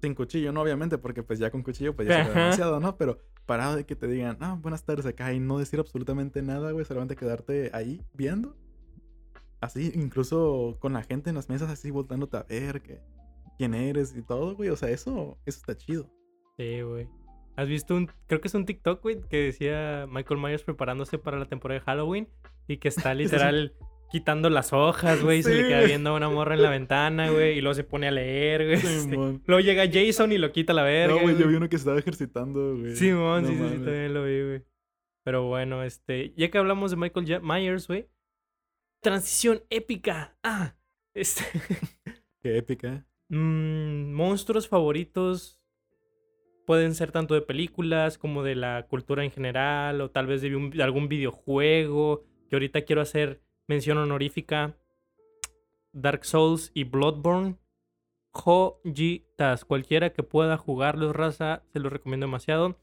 sin 0.00 0.14
cuchillo, 0.14 0.52
no, 0.52 0.62
obviamente, 0.62 0.98
porque 0.98 1.22
pues 1.22 1.38
ya 1.38 1.50
con 1.50 1.62
cuchillo, 1.62 1.94
pues 1.94 2.08
ya 2.08 2.22
Ajá. 2.22 2.28
demasiado, 2.28 2.80
¿no? 2.80 2.96
Pero 2.96 3.20
parado 3.46 3.76
de 3.76 3.84
que 3.84 3.96
te 3.96 4.06
digan, 4.06 4.36
ah, 4.40 4.58
buenas 4.60 4.84
tardes 4.84 5.06
acá 5.06 5.32
y 5.32 5.40
no 5.40 5.58
decir 5.58 5.78
absolutamente 5.80 6.42
nada, 6.42 6.72
güey, 6.72 6.84
solamente 6.84 7.16
quedarte 7.16 7.70
ahí 7.72 8.02
viendo. 8.12 8.56
Así, 9.60 9.92
incluso 9.94 10.76
con 10.80 10.92
la 10.92 11.02
gente 11.02 11.30
en 11.30 11.36
las 11.36 11.48
mesas, 11.48 11.70
así 11.70 11.90
voltándote 11.90 12.36
a 12.36 12.42
ver 12.42 12.82
que, 12.82 13.00
quién 13.56 13.74
eres 13.74 14.14
y 14.16 14.22
todo, 14.22 14.54
güey, 14.54 14.68
o 14.70 14.76
sea, 14.76 14.90
eso, 14.90 15.38
eso 15.46 15.58
está 15.58 15.76
chido. 15.76 16.10
Sí, 16.56 16.82
güey. 16.82 17.08
¿Has 17.56 17.68
visto 17.68 17.96
un, 17.96 18.10
creo 18.26 18.40
que 18.40 18.48
es 18.48 18.54
un 18.54 18.66
TikTok, 18.66 19.02
güey, 19.02 19.20
que 19.22 19.44
decía 19.44 20.06
Michael 20.10 20.40
Myers 20.40 20.62
preparándose 20.62 21.18
para 21.18 21.38
la 21.38 21.46
temporada 21.46 21.80
de 21.80 21.86
Halloween 21.86 22.28
y 22.68 22.76
que 22.76 22.88
está 22.88 23.14
literal 23.14 23.74
quitando 24.10 24.48
las 24.50 24.72
hojas, 24.72 25.22
güey, 25.22 25.40
y 25.40 25.42
se 25.42 25.54
le 25.54 25.62
Sí, 25.62 25.68
queda 25.68 25.82
viendo 25.82 26.10
a 26.10 26.14
una 26.16 26.28
morra 26.30 26.54
en 26.54 26.62
la 26.62 26.70
ventana, 26.70 27.30
güey, 27.30 27.58
y 27.58 27.60
luego 27.60 27.74
se 27.74 27.84
pone 27.84 28.08
a 28.08 28.10
leer, 28.10 28.64
güey. 28.64 28.74
este, 28.74 29.00
Simón. 29.00 29.42
Luego 29.46 29.60
llega 29.60 29.84
Jason 29.92 30.32
y 30.32 30.38
lo 30.38 30.52
quita 30.52 30.72
a 30.72 30.76
la 30.76 30.82
verga. 30.84 31.14
No, 31.16 31.22
güey, 31.22 31.36
yo 31.38 31.48
vi 31.48 31.54
uno 31.56 31.68
que 31.68 31.76
se 31.76 31.82
estaba 31.82 31.98
ejercitando, 31.98 32.76
güey. 32.76 32.90
No 32.92 32.96
sí, 32.96 33.46
sí, 33.46 33.52
sí, 33.52 33.58
también 33.84 34.14
lo 34.14 34.24
vi, 34.24 34.42
güey. 34.42 34.62
Pero 35.24 35.44
bueno, 35.48 35.82
este, 35.82 36.32
ya 36.36 36.50
que 36.50 36.58
hablamos 36.58 36.92
de 36.92 36.96
Michael 36.96 37.40
Myers, 37.42 37.88
güey. 37.88 38.08
Transición 39.02 39.62
épica. 39.70 40.36
Ah, 40.42 40.76
este. 41.14 41.42
Qué 42.42 42.58
épica. 42.58 43.04
mm, 43.28 44.12
monstruos 44.12 44.68
favoritos 44.68 45.60
pueden 46.64 46.94
ser 46.94 47.12
tanto 47.12 47.34
de 47.34 47.42
películas 47.42 48.18
como 48.18 48.42
de 48.42 48.54
la 48.56 48.86
cultura 48.88 49.24
en 49.24 49.30
general, 49.30 50.00
o 50.00 50.10
tal 50.10 50.26
vez 50.26 50.42
de, 50.42 50.54
un- 50.56 50.70
de 50.70 50.82
algún 50.82 51.08
videojuego. 51.08 52.24
Que 52.48 52.56
ahorita 52.56 52.82
quiero 52.82 53.02
hacer 53.02 53.42
mención 53.68 53.98
honorífica. 53.98 54.76
Dark 55.92 56.24
Souls 56.24 56.70
y 56.74 56.84
Bloodborne. 56.84 57.56
Joyitas. 58.32 59.64
Cualquiera 59.64 60.12
que 60.12 60.22
pueda 60.22 60.56
jugarlos, 60.56 61.16
raza, 61.16 61.62
se 61.72 61.80
los 61.80 61.92
recomiendo 61.92 62.26
demasiado. 62.26 62.78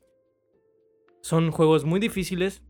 Son 1.22 1.52
juegos 1.52 1.86
muy 1.86 2.00
difíciles, 2.00 2.64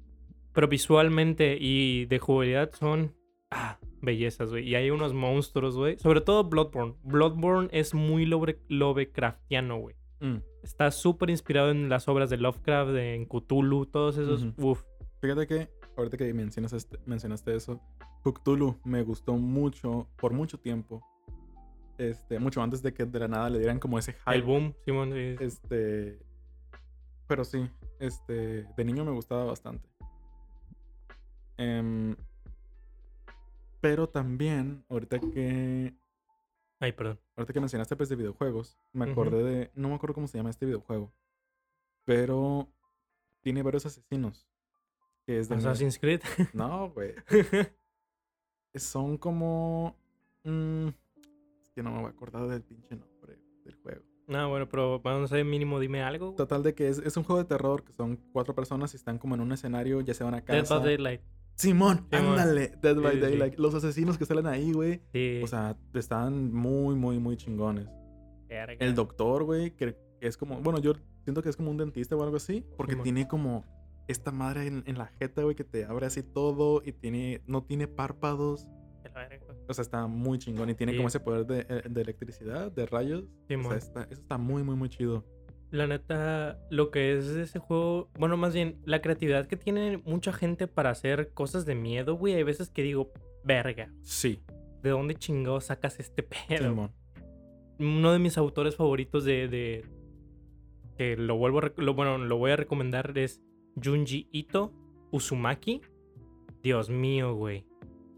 pero 0.54 0.68
visualmente 0.68 1.58
y 1.60 2.06
de 2.06 2.20
jugabilidad 2.20 2.72
son 2.74 3.16
ah, 3.52 3.80
bellezas, 4.02 4.52
güey. 4.52 4.68
Y 4.70 4.76
hay 4.76 4.92
unos 4.92 5.14
monstruos, 5.14 5.76
güey. 5.78 5.98
Sobre 5.98 6.22
todo 6.22 6.44
Bloodborne. 6.44 6.96
Bloodborne 7.04 7.70
es 7.72 7.94
muy 7.94 8.26
Love- 8.26 8.60
Lovecraftiano, 8.68 9.80
güey. 9.80 9.96
Mm. 10.20 10.38
Está 10.62 10.92
súper 10.92 11.30
inspirado 11.30 11.72
en 11.72 11.90
las 11.90 12.08
obras 12.08 12.30
de 12.30 12.38
Lovecraft, 12.38 12.92
de, 12.92 13.16
en 13.16 13.26
Cthulhu, 13.26 13.86
todos 13.86 14.18
esos. 14.18 14.44
Ujú. 14.44 14.70
Uf. 14.72 14.84
Fíjate 15.22 15.48
que 15.48 15.70
ahorita 15.96 16.18
que 16.18 16.34
mencionas 16.34 16.74
este- 16.74 17.00
mencionaste 17.06 17.56
eso, 17.56 17.82
Cthulhu 18.24 18.80
me 18.84 19.04
gustó 19.04 19.34
mucho, 19.34 20.08
por 20.18 20.34
mucho 20.34 20.60
tiempo. 20.60 21.02
Este, 21.98 22.40
mucho 22.40 22.62
antes 22.62 22.82
de 22.82 22.94
que 22.94 23.06
de 23.06 23.20
la 23.20 23.28
nada 23.28 23.50
le 23.50 23.60
dieran 23.60 23.80
como 23.80 24.00
ese 24.00 24.14
hype. 24.14 24.36
El 24.36 24.44
boom, 24.44 24.74
Simón. 24.84 25.14
Este. 25.14 26.20
Pero 27.28 27.44
sí, 27.44 27.70
este. 28.00 28.66
De 28.76 28.86
niño 28.86 29.06
me 29.06 29.12
gustaba 29.12 29.46
bastante. 29.46 29.88
Em, 31.58 32.16
pero 33.80 34.10
también, 34.10 34.84
ahorita 34.90 35.20
que. 35.20 35.94
Ay, 36.80 36.92
perdón. 36.94 37.20
Ahorita 37.36 37.54
que 37.54 37.60
mencionaste 37.60 37.96
pues 37.96 38.10
de 38.10 38.16
videojuegos, 38.16 38.78
me 38.92 39.12
acordé 39.12 39.44
de. 39.44 39.72
No 39.76 39.90
me 39.90 39.96
acuerdo 39.96 40.16
cómo 40.16 40.28
se 40.28 40.38
llama 40.38 40.50
este 40.50 40.66
videojuego. 40.66 41.14
Pero 42.06 42.68
tiene 43.42 43.62
varios 43.62 43.86
asesinos. 43.86 44.48
Que 45.26 45.40
es 45.40 45.50
de. 45.50 45.56
Assassin's 45.56 45.98
Creed. 46.00 46.22
No, 46.54 46.90
güey. 46.92 47.14
Son 48.76 49.18
como. 49.18 49.96
mm, 50.44 50.88
es 50.88 51.72
que 51.76 51.84
no 51.84 51.92
me 51.92 51.98
voy 52.00 52.08
a 52.08 52.10
acordar 52.10 52.48
del 52.48 52.62
pinche 52.64 52.96
nombre 52.96 53.38
del 53.64 53.76
juego. 53.76 54.02
no, 54.28 54.50
bueno, 54.50 54.68
pero 54.68 55.00
vamos 55.00 55.32
a 55.32 55.36
ver, 55.36 55.46
mínimo 55.46 55.80
dime 55.80 56.02
algo. 56.04 56.28
güey. 56.28 56.38
Total 56.38 56.64
de 56.64 56.74
que 56.74 56.90
es, 56.90 56.98
es 57.00 57.16
un 57.18 57.24
juego 57.24 57.42
de 57.42 57.48
terror 57.48 57.84
que 57.84 57.94
son 57.94 58.18
cuatro 58.32 58.56
personas 58.56 58.94
y 58.94 58.98
están 58.98 59.18
como 59.20 59.36
en 59.36 59.42
un 59.42 59.52
escenario, 59.52 60.02
ya 60.02 60.14
sea 60.14 60.28
una 60.28 60.42
Dead 60.42 60.62
casa. 60.62 60.80
by 60.80 60.86
Daylight. 60.88 61.22
Simón, 61.56 62.08
Simón. 62.12 62.40
ándale, 62.40 62.74
Dead 62.82 62.96
by 62.96 63.04
Sí, 63.04 63.10
sí, 63.12 63.16
sí. 63.18 63.22
Daylight. 63.22 63.60
Los 63.60 63.76
asesinos 63.76 64.18
que 64.18 64.26
salen 64.26 64.48
ahí, 64.48 64.72
güey. 64.74 65.02
Sí. 65.14 65.40
O 65.44 65.48
sea, 65.48 65.78
están 65.94 66.52
muy, 66.52 66.96
muy, 66.96 67.20
muy 67.20 67.38
chingones. 67.38 67.88
verga. 68.50 68.84
El 68.84 68.96
doctor, 68.96 69.44
güey, 69.44 69.72
que 69.76 69.96
que 70.20 70.28
es 70.28 70.38
como, 70.38 70.60
bueno, 70.62 70.80
yo 70.80 70.94
siento 71.26 71.44
que 71.44 71.50
es 71.50 71.58
como 71.58 71.70
un 71.70 71.78
dentista 71.78 72.16
o 72.16 72.24
algo 72.24 72.38
así, 72.38 72.66
porque 72.78 72.94
Simón. 72.94 73.04
tiene 73.04 73.28
como 73.28 73.66
esta 74.08 74.32
madre 74.32 74.68
en, 74.68 74.84
en 74.88 74.98
la 74.98 75.08
jeta, 75.08 75.44
güey, 75.44 75.56
que 75.56 75.64
te 75.64 75.86
abre 75.86 76.06
así 76.06 76.24
todo 76.24 76.82
y 76.86 76.92
tiene, 76.92 77.42
no 77.48 77.64
tiene 77.64 77.88
párpados. 77.88 78.68
O 79.68 79.74
sea, 79.74 79.82
está 79.84 80.08
muy 80.08 80.40
chingón 80.40 80.70
y 80.70 80.76
tiene 80.76 80.94
Sí. 80.94 80.98
como 80.98 81.08
ese 81.08 81.20
poder 81.20 81.46
de, 81.46 81.66
eh, 81.70 81.84
de 81.90 82.02
electricidad, 82.02 82.72
de 82.72 82.86
rayos. 82.86 83.24
O 83.24 83.64
sea, 83.70 83.78
está, 83.78 84.04
eso 84.04 84.22
está 84.22 84.38
muy, 84.38 84.64
muy, 84.64 84.76
muy 84.76 84.90
chido. 84.90 85.26
La 85.72 85.88
neta, 85.88 86.60
lo 86.70 86.92
que 86.92 87.18
es 87.18 87.26
ese 87.26 87.60
juego, 87.60 88.10
bueno, 88.20 88.38
más 88.38 88.54
bien, 88.54 88.80
la 88.86 89.02
creatividad 89.02 89.48
que 89.48 89.58
tiene 89.58 89.98
mucha 90.06 90.32
gente 90.32 90.68
para 90.68 90.90
hacer 90.92 91.32
cosas 91.34 91.66
de 91.66 91.76
miedo, 91.76 92.16
güey. 92.16 92.34
Hay 92.36 92.44
veces 92.44 92.70
que 92.70 92.84
digo, 92.84 93.12
verga, 93.44 93.92
Sí, 94.02 94.42
¿de 94.84 94.90
dónde 94.92 95.16
chingado 95.16 95.60
sacas 95.62 96.00
este 96.00 96.24
pedo? 96.50 96.70
Simón. 96.70 96.92
Uno 97.80 98.12
de 98.14 98.20
mis 98.20 98.38
autores 98.38 98.76
favoritos 98.76 99.24
de. 99.26 99.48
de- 99.48 99.86
que 100.98 101.18
lo 101.18 101.38
vuelvo 101.38 101.60
a. 101.60 101.72
Lo, 101.78 101.96
bueno, 101.96 102.20
lo 102.20 102.38
voy 102.38 102.52
a 102.52 102.56
recomendar 102.56 103.18
es 103.18 103.42
Junji 103.82 104.28
Ito 104.32 104.72
Uzumaki. 105.12 105.82
Dios 106.62 106.90
mío, 106.90 107.36
güey. 107.36 107.66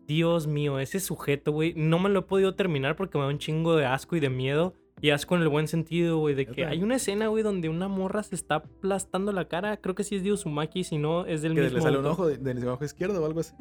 Dios 0.07 0.45
mío, 0.47 0.79
ese 0.79 0.99
sujeto, 0.99 1.51
güey. 1.51 1.73
No 1.75 1.97
me 1.99 2.09
lo 2.09 2.19
he 2.19 2.23
podido 2.23 2.55
terminar 2.55 2.95
porque 2.95 3.17
me 3.17 3.23
da 3.23 3.29
un 3.29 3.39
chingo 3.39 3.75
de 3.75 3.85
asco 3.85 4.15
y 4.15 4.19
de 4.19 4.29
miedo. 4.29 4.73
Y 5.01 5.09
asco 5.09 5.35
en 5.35 5.41
el 5.41 5.49
buen 5.49 5.67
sentido, 5.67 6.19
güey. 6.19 6.35
De 6.35 6.45
que 6.45 6.65
hay 6.65 6.81
una 6.83 6.95
escena, 6.95 7.27
güey, 7.27 7.43
donde 7.43 7.69
una 7.69 7.87
morra 7.87 8.23
se 8.23 8.35
está 8.35 8.55
aplastando 8.55 9.31
la 9.31 9.47
cara. 9.47 9.77
Creo 9.77 9.93
que 9.95 10.03
sí 10.03 10.15
es 10.15 10.23
de 10.23 10.31
Uzumaki, 10.31 10.83
si 10.83 10.97
no 10.97 11.25
es 11.25 11.41
del 11.41 11.53
Que 11.55 11.61
mismo. 11.61 11.77
le 11.77 11.83
sale 11.83 11.97
un 11.97 12.05
ojo 12.05 12.27
de- 12.27 12.37
del 12.37 12.65
ojo 12.67 12.85
izquierdo 12.85 13.21
o 13.21 13.25
algo 13.25 13.39
así. 13.41 13.53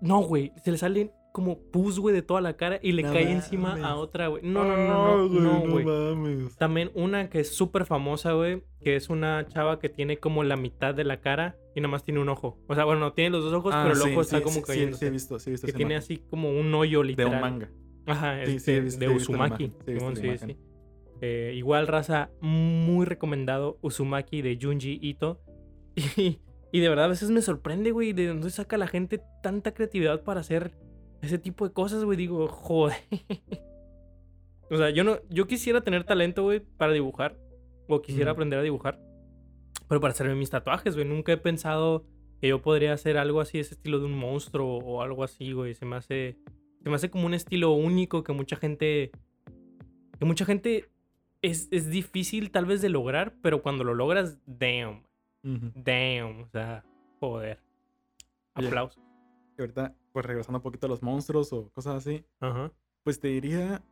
No, 0.00 0.20
güey. 0.22 0.52
Se 0.62 0.70
le 0.70 0.78
sale 0.78 1.10
como 1.38 1.60
pus, 1.70 2.00
güey, 2.00 2.12
de 2.12 2.22
toda 2.22 2.40
la 2.40 2.56
cara 2.56 2.80
y 2.82 2.90
le 2.90 3.04
No 3.04 3.12
cae 3.12 3.30
encima 3.30 3.74
a 3.86 3.94
otra, 3.94 4.26
güey. 4.26 4.42
No, 4.42 4.64
no, 4.64 4.76
no, 4.76 5.28
no, 5.28 5.40
no, 5.40 5.70
güey. 5.70 5.84
mames. 5.84 6.56
También 6.56 6.90
una 6.94 7.30
que 7.30 7.38
es 7.38 7.54
súper 7.54 7.84
famosa, 7.86 8.32
güey, 8.32 8.64
que 8.80 8.96
es 8.96 9.08
una 9.08 9.46
chava 9.46 9.78
que 9.78 9.88
tiene 9.88 10.16
como 10.18 10.42
la 10.42 10.56
mitad 10.56 10.96
de 10.96 11.04
la 11.04 11.20
cara 11.20 11.56
y 11.76 11.80
nada 11.80 11.92
más 11.92 12.02
tiene 12.02 12.18
un 12.20 12.28
ojo. 12.28 12.58
O 12.66 12.74
sea, 12.74 12.84
bueno, 12.84 12.98
no 13.00 13.12
tiene 13.12 13.30
los 13.30 13.44
dos 13.44 13.52
ojos, 13.52 13.72
Ah, 13.72 13.82
pero 13.84 13.94
el 13.94 14.00
sí, 14.02 14.10
ojo 14.10 14.20
está 14.22 14.38
sí, 14.38 14.42
como 14.42 14.62
cayendo. 14.62 14.96
Sí, 14.96 15.00
sí, 15.00 15.06
he 15.06 15.10
visto, 15.10 15.38
sí, 15.38 15.50
he 15.50 15.52
visto 15.52 15.66
que 15.68 15.72
tiene 15.74 15.94
imagen. 15.94 16.04
así 16.16 16.16
como 16.28 16.50
un 16.50 16.74
hoyo 16.74 17.02
De 17.02 17.06
literal. 17.06 17.34
un 17.34 17.40
manga. 17.40 17.70
Ajá, 18.06 18.44
Sí, 18.44 18.52
este, 18.56 18.58
sí, 18.58 18.70
he 18.72 18.80
visto- 18.80 18.98
de 19.00 19.08
Uzumaki. 19.08 19.72
sí, 19.86 20.38
sí. 20.38 20.56
Eh, 21.20 21.52
igual 21.56 21.86
raza, 21.86 22.30
muy 22.40 23.04
recomendado 23.06 23.78
Uzumaki 23.82 24.42
de 24.42 24.58
Junji 24.60 24.98
Ito. 25.00 25.40
Y, 26.16 26.40
y 26.70 26.80
de 26.80 26.88
verdad 26.90 27.06
a 27.06 27.08
veces 27.08 27.30
me 27.30 27.40
sorprende, 27.42 27.90
güey, 27.92 28.12
de 28.12 28.26
dónde 28.28 28.50
saca 28.50 28.76
la 28.76 28.86
gente 28.86 29.20
tanta 29.42 29.72
creatividad 29.72 30.22
para 30.22 30.40
hacer 30.40 30.72
ese 31.22 31.38
tipo 31.38 31.66
de 31.66 31.72
cosas, 31.72 32.04
güey. 32.04 32.16
Digo, 32.16 32.48
joder. 32.48 32.96
o 34.70 34.76
sea, 34.76 34.90
yo 34.90 35.04
no, 35.04 35.18
yo 35.30 35.46
quisiera 35.46 35.80
tener 35.80 36.04
talento, 36.04 36.44
güey, 36.44 36.60
para 36.60 36.92
dibujar. 36.92 37.36
O 37.88 38.02
quisiera 38.02 38.32
aprender 38.32 38.58
a 38.58 38.62
dibujar. 38.62 39.00
Pero 39.88 40.00
para 40.00 40.12
hacerme 40.12 40.34
mis 40.34 40.50
tatuajes, 40.50 40.94
güey. 40.94 41.08
Nunca 41.08 41.32
he 41.32 41.38
pensado 41.38 42.04
que 42.40 42.48
yo 42.48 42.60
podría 42.60 42.92
hacer 42.92 43.16
algo 43.16 43.40
así, 43.40 43.58
ese 43.58 43.74
estilo 43.74 43.98
de 43.98 44.04
un 44.04 44.12
monstruo 44.12 44.78
o 44.78 45.00
algo 45.00 45.24
así, 45.24 45.52
güey. 45.52 45.74
Se 45.74 45.86
me 45.86 45.96
hace. 45.96 46.36
Se 46.82 46.90
me 46.90 46.96
hace 46.96 47.10
como 47.10 47.26
un 47.26 47.34
estilo 47.34 47.72
único 47.72 48.22
que 48.22 48.32
mucha 48.32 48.56
gente. 48.56 49.10
Que 50.18 50.24
mucha 50.24 50.44
gente. 50.44 50.90
Es, 51.40 51.68
es 51.70 51.88
difícil 51.88 52.50
tal 52.50 52.66
vez 52.66 52.82
de 52.82 52.88
lograr, 52.88 53.34
pero 53.42 53.62
cuando 53.62 53.84
lo 53.84 53.94
logras, 53.94 54.38
damn. 54.44 55.04
Damn. 55.42 56.42
O 56.42 56.48
sea, 56.48 56.84
joder. 57.20 57.62
Aplausos. 58.54 59.07
Y 59.58 59.60
ahorita, 59.60 59.92
pues 60.12 60.24
regresando 60.24 60.58
un 60.58 60.62
poquito 60.62 60.86
a 60.86 60.88
los 60.88 61.02
monstruos 61.02 61.52
o 61.52 61.68
cosas 61.70 61.96
así, 61.96 62.24
Ajá. 62.38 62.72
pues 63.02 63.18
te 63.18 63.26
diría, 63.28 63.82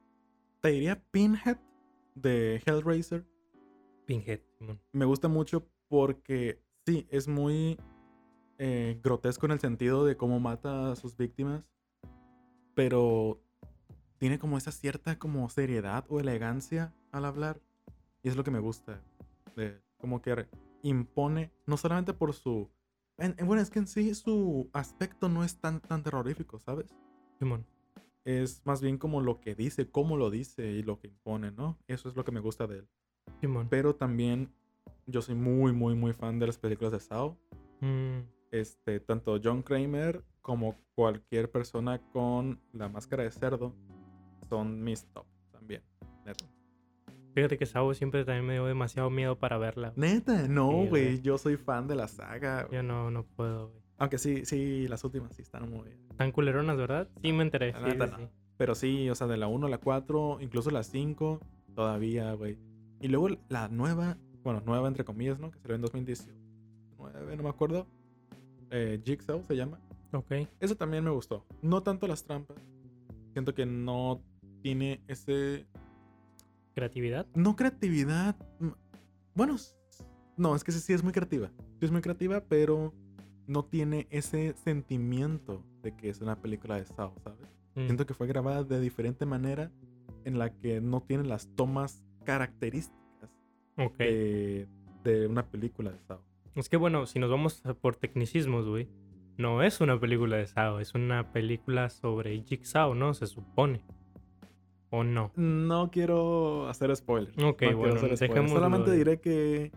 te 0.61 0.69
diría 0.69 1.03
Pinhead 1.11 1.59
de 2.15 2.63
Hellraiser. 2.65 3.27
Pinhead. 4.07 4.41
Me 4.93 5.05
gusta 5.05 5.27
mucho 5.27 5.67
porque 5.89 6.63
sí, 6.87 7.09
es 7.11 7.27
muy 7.27 7.79
eh, 8.59 9.01
grotesco 9.03 9.47
en 9.47 9.53
el 9.53 9.61
sentido 9.61 10.05
de 10.07 10.17
cómo 10.17 10.39
mata 10.39 10.93
a 10.93 10.97
sus 10.97 11.17
víctimas, 11.17 11.65
pero 12.75 13.41
tiene 14.19 14.39
como 14.39 14.57
esa 14.57 14.71
cierta 14.71 15.19
como 15.19 15.49
seriedad 15.49 16.05
o 16.09 16.21
elegancia 16.21 16.95
al 17.11 17.25
hablar 17.25 17.61
y 18.23 18.29
es 18.29 18.37
lo 18.37 18.45
que 18.45 18.51
me 18.53 18.61
gusta. 18.61 19.03
de- 19.57 19.81
como 19.99 20.21
que 20.23 20.47
impone, 20.83 21.51
no 21.65 21.77
solamente 21.79 22.13
por 22.13 22.35
su... 22.35 22.71
en- 23.19 23.35
en- 23.39 23.47
bueno, 23.47 23.63
es 23.63 23.71
que 23.71 23.79
en 23.79 23.87
sí 23.87 24.15
su 24.15 24.69
aspecto 24.73 25.29
no 25.29 25.45
es 25.45 25.59
tan, 25.59 25.81
tan 25.81 26.03
terrorífico, 26.03 26.59
¿sabes? 26.59 26.95
Simón. 27.39 27.67
es 28.25 28.61
más 28.67 28.81
bien 28.81 28.99
como 28.99 29.21
lo 29.21 29.41
que 29.41 29.55
dice, 29.55 29.89
cómo 29.89 30.17
lo 30.17 30.31
dice 30.31 30.67
y 30.73 30.83
lo 30.83 30.99
que 30.99 31.07
impone, 31.07 31.53
¿no? 31.53 31.79
Eso 31.87 32.09
es 32.09 32.17
lo 32.17 32.25
que 32.25 32.33
me 32.33 32.41
gusta 32.41 32.67
de 32.67 32.79
él. 32.79 32.89
Simón. 33.41 33.69
Pero 33.71 33.95
también 33.95 34.53
yo 35.07 35.23
soy 35.23 35.37
muy, 35.37 35.73
muy, 35.73 35.95
muy 35.95 36.13
fan 36.13 36.39
de 36.41 36.47
las 36.49 36.59
películas 36.59 36.91
de 36.93 36.99
Sao. 37.01 37.39
Mm, 37.81 38.21
Este, 38.51 38.99
tanto 39.01 39.39
John 39.43 39.63
Kramer 39.63 40.25
como 40.43 40.77
cualquier 40.95 41.51
persona 41.51 42.01
con 42.13 42.61
la 42.73 42.89
máscara 42.89 43.23
de 43.23 43.31
cerdo 43.31 43.75
son 44.49 44.83
mis 44.83 45.05
top 45.13 45.27
también. 45.53 45.83
Neta. 46.25 46.47
Fíjate 47.37 47.59
que 47.59 47.67
Sabo 47.67 47.93
siempre 47.93 48.25
también 48.25 48.47
me 48.47 48.55
dio 48.55 48.65
demasiado 48.65 49.11
miedo 49.11 49.37
para 49.39 49.59
verla. 49.59 49.93
Neta, 49.95 50.49
no, 50.49 50.87
güey. 50.87 51.21
Yo 51.21 51.37
soy 51.37 51.59
fan 51.59 51.87
de 51.87 51.95
la 51.95 52.09
saga. 52.09 52.63
güey. 52.63 52.77
Yo 52.77 52.83
no, 52.83 53.11
no 53.11 53.25
puedo, 53.25 53.69
güey. 53.69 53.83
Aunque 53.99 54.17
sí, 54.17 54.47
sí, 54.47 54.89
las 54.89 55.05
últimas 55.05 55.37
sí 55.37 55.43
están 55.43 55.69
muy 55.71 55.85
bien. 55.85 55.99
Tan 56.17 56.33
culeronas, 56.33 56.79
¿verdad? 56.79 57.09
Sí, 57.23 57.35
me 57.35 57.43
enteré. 57.43 57.73
La 57.73 57.79
Sí, 57.81 57.85
neta 57.85 58.07
sí, 58.07 58.23
no. 58.23 58.31
Pero 58.57 58.75
sí, 58.75 59.11
o 59.11 59.15
sea, 59.15 59.27
de 59.27 59.37
la 59.37 59.49
1 59.49 59.67
a 59.67 59.69
la 59.69 59.77
4, 59.77 60.39
incluso 60.41 60.71
la 60.71 60.83
5, 60.83 61.39
todavía, 61.75 62.33
güey. 62.33 62.57
Y 63.03 63.09
luego 63.09 63.29
la 63.51 63.69
nueva, 63.69 64.17
bueno, 64.43 64.63
nueva 64.65 64.89
entre 64.89 65.05
comillas, 65.05 65.39
¿no? 65.39 65.51
Que 65.51 65.59
salió 65.59 65.75
en 65.77 65.83
2019, 65.83 67.37
no 67.37 67.43
me 67.43 67.49
acuerdo. 67.51 67.87
Eh, 68.71 68.99
Jigsaw 69.05 69.43
se 69.45 69.57
llama. 69.57 69.79
Ok. 70.13 70.33
Eso 70.59 70.75
también 70.75 71.05
me 71.05 71.11
gustó. 71.11 71.45
No 71.61 71.83
tanto 71.83 72.07
las 72.07 72.25
trampas. 72.25 72.57
Siento 73.35 73.53
que 73.55 73.67
no 73.67 74.23
tiene 74.63 75.03
ese... 75.07 75.67
¿Creatividad? 76.77 77.27
No 77.35 77.57
creatividad. 77.57 78.37
mm, 78.61 78.69
Bueno, 79.35 79.57
no, 80.37 80.55
es 80.55 80.63
que 80.63 80.73
sí 80.73 80.93
es 80.93 81.03
muy 81.03 81.13
creativa. 81.15 81.51
Sí 81.81 81.87
es 81.87 81.91
muy 81.91 82.03
creativa, 82.03 82.43
pero 82.47 82.93
no 83.47 83.65
tiene 83.65 84.07
ese 84.11 84.53
sentimiento 84.63 85.65
de 85.83 85.97
que 85.97 86.11
es 86.11 86.21
una 86.21 86.37
película 86.43 86.77
de 86.77 86.85
Saw, 86.85 87.15
¿sabes? 87.25 87.49
Mm, 87.77 87.85
Siento 87.87 88.05
que 88.07 88.13
fue 88.13 88.27
grabada 88.27 88.63
de 88.63 88.79
diferente 88.81 89.25
manera 89.25 89.73
en 90.27 90.39
la 90.39 90.51
que 90.51 90.83
no 90.83 91.01
tiene 91.01 91.25
las 91.25 91.49
tomas 91.57 92.05
características 92.25 93.31
de, 93.99 94.69
de 95.03 95.27
una 95.27 95.47
película 95.47 95.91
de 95.91 95.99
Saw. 96.01 96.21
Es 96.57 96.69
que 96.69 96.77
bueno, 96.77 97.07
si 97.07 97.19
nos 97.19 97.31
vamos 97.31 97.63
por 97.81 97.97
tecnicismos, 97.97 98.69
güey. 98.69 98.89
No 99.39 99.63
es 99.63 99.81
una 99.83 99.99
película 100.01 100.37
de 100.37 100.47
Sao, 100.47 100.81
es 100.81 100.95
una 100.95 101.31
película 101.33 101.91
sobre 101.91 102.43
Jigsaw, 102.43 102.95
¿no? 102.95 103.13
Se 103.15 103.27
supone. 103.27 103.83
¿O 104.99 105.05
no? 105.05 105.31
No 105.37 105.91
quiero 105.91 106.69
hacer 106.69 106.95
spoilers. 106.97 107.37
Ok, 107.43 107.63
no 107.63 107.77
bueno, 107.77 107.95
hacer 107.97 108.17
spoilers. 108.17 108.51
Solamente 108.53 108.91
de- 108.91 108.97
diré 108.97 109.21
que 109.21 109.73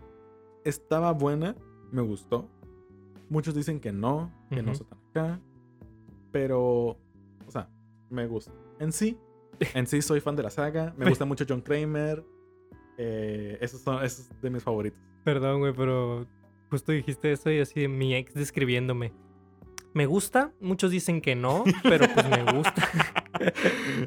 estaba 0.64 1.12
buena, 1.12 1.56
me 1.92 2.02
gustó. 2.02 2.48
Muchos 3.28 3.54
dicen 3.54 3.80
que 3.80 3.92
no, 3.92 4.32
que 4.50 4.62
no 4.62 4.72
tan 4.72 4.98
acá. 5.10 5.40
Pero, 6.32 6.62
o 7.46 7.50
sea, 7.50 7.68
me 8.08 8.26
gusta. 8.26 8.52
En 8.78 8.92
sí, 8.92 9.18
en 9.74 9.86
sí 9.86 10.00
soy 10.02 10.20
fan 10.20 10.36
de 10.36 10.42
la 10.44 10.50
saga. 10.50 10.94
Me 10.96 11.08
gusta 11.08 11.24
mucho 11.24 11.44
John 11.48 11.60
Kramer. 11.60 12.24
Eh, 12.98 13.58
esos 13.60 13.80
son 13.80 14.02
esos 14.04 14.28
de 14.40 14.50
mis 14.50 14.62
favoritos. 14.62 14.98
Perdón, 15.24 15.60
güey, 15.60 15.72
pero 15.74 16.26
justo 16.70 16.92
dijiste 16.92 17.32
eso 17.32 17.50
y 17.50 17.60
así 17.60 17.88
mi 17.88 18.14
ex 18.14 18.34
describiéndome. 18.34 19.12
Me 19.92 20.06
gusta, 20.06 20.52
muchos 20.60 20.90
dicen 20.92 21.20
que 21.20 21.34
no, 21.34 21.64
pero 21.82 22.06
pues 22.14 22.28
me 22.30 22.52
gusta. 22.52 22.74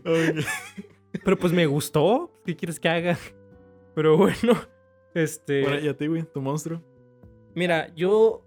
Ok. 0.06 0.46
Pero 1.24 1.38
pues 1.38 1.54
me 1.54 1.66
gustó. 1.66 2.32
¿Qué 2.46 2.56
quieres 2.56 2.80
que 2.80 2.90
haga? 2.90 3.18
Pero 3.96 4.18
bueno, 4.18 4.54
este. 5.14 5.62
Bueno, 5.62 5.80
¿y 5.80 5.88
a 5.88 5.96
ti, 5.96 6.08
güey? 6.08 6.24
¿Tu 6.24 6.42
monstruo? 6.42 6.82
Mira, 7.54 7.94
yo. 7.96 8.44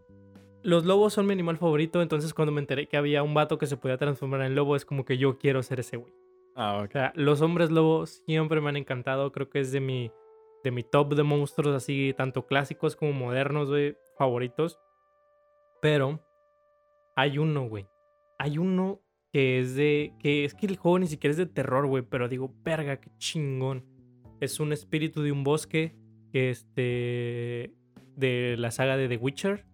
Los 0.62 0.84
lobos 0.84 1.12
son 1.12 1.26
mi 1.26 1.32
animal 1.32 1.58
favorito, 1.58 2.02
entonces 2.02 2.34
cuando 2.34 2.50
me 2.50 2.60
enteré 2.60 2.88
que 2.88 2.96
había 2.96 3.22
un 3.22 3.34
vato 3.34 3.56
que 3.56 3.68
se 3.68 3.76
podía 3.76 3.96
transformar 3.98 4.40
en 4.42 4.56
lobo, 4.56 4.74
es 4.74 4.84
como 4.84 5.04
que 5.04 5.16
yo 5.16 5.38
quiero 5.38 5.62
ser 5.62 5.78
ese 5.78 5.96
güey. 5.96 6.12
Ah, 6.56 6.78
O 6.80 6.84
ok. 6.84 6.90
sea, 6.90 7.12
los 7.14 7.40
hombres 7.40 7.70
lobos 7.70 8.22
siempre 8.26 8.60
me 8.60 8.70
han 8.70 8.76
encantado. 8.76 9.30
Creo 9.30 9.48
que 9.48 9.60
es 9.60 9.70
de 9.70 9.78
mi, 9.78 10.10
de 10.64 10.72
mi 10.72 10.82
top 10.82 11.14
de 11.14 11.22
monstruos, 11.22 11.72
así, 11.76 12.12
tanto 12.16 12.46
clásicos 12.46 12.96
como 12.96 13.12
modernos, 13.12 13.68
güey, 13.68 13.96
favoritos. 14.18 14.80
Pero 15.80 16.18
hay 17.14 17.38
uno, 17.38 17.68
güey. 17.68 17.88
Hay 18.38 18.58
uno 18.58 19.00
que 19.36 19.58
es 19.60 19.74
de. 19.74 20.14
que 20.18 20.46
es 20.46 20.54
que 20.54 20.64
el 20.64 20.76
juego 20.78 20.98
ni 20.98 21.06
siquiera 21.08 21.30
es 21.32 21.36
de 21.36 21.44
terror, 21.44 21.86
güey. 21.86 22.02
Pero 22.02 22.26
digo, 22.26 22.54
verga, 22.64 22.98
qué 23.02 23.10
chingón. 23.18 23.84
Es 24.40 24.60
un 24.60 24.72
espíritu 24.72 25.20
de 25.20 25.30
un 25.30 25.44
bosque 25.44 25.94
que 26.32 26.48
este. 26.48 27.74
de 28.16 28.54
la 28.58 28.70
saga 28.70 28.96
de 28.96 29.08
The 29.08 29.18
Witcher. 29.18 29.66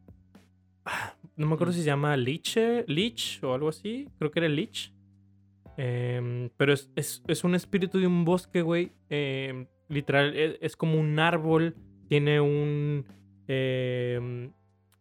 Ah, 0.85 1.15
No 1.37 1.47
me 1.47 1.55
acuerdo 1.55 1.73
Mm. 1.73 1.77
si 1.77 1.81
se 1.83 1.87
llama 1.87 2.17
Lich, 2.17 2.59
Lich 2.89 3.39
o 3.45 3.55
algo 3.55 3.69
así. 3.69 4.09
Creo 4.19 4.33
que 4.33 4.41
era 4.41 4.49
Lich. 4.49 4.93
Em, 5.77 6.51
pero 6.57 6.73
es, 6.73 6.91
es- 6.97 7.23
es 7.29 7.45
un 7.45 7.55
espíritu 7.55 7.99
de 8.01 8.07
un 8.09 8.25
bosque, 8.25 8.63
güey. 8.63 8.91
Em, 9.11 9.67
literal, 9.89 10.37
es, 10.37 10.59
es 10.61 10.77
como 10.77 10.99
un 10.99 11.19
árbol. 11.21 11.77
Tiene 12.09 12.41
un. 12.41 13.05
em, 13.47 14.51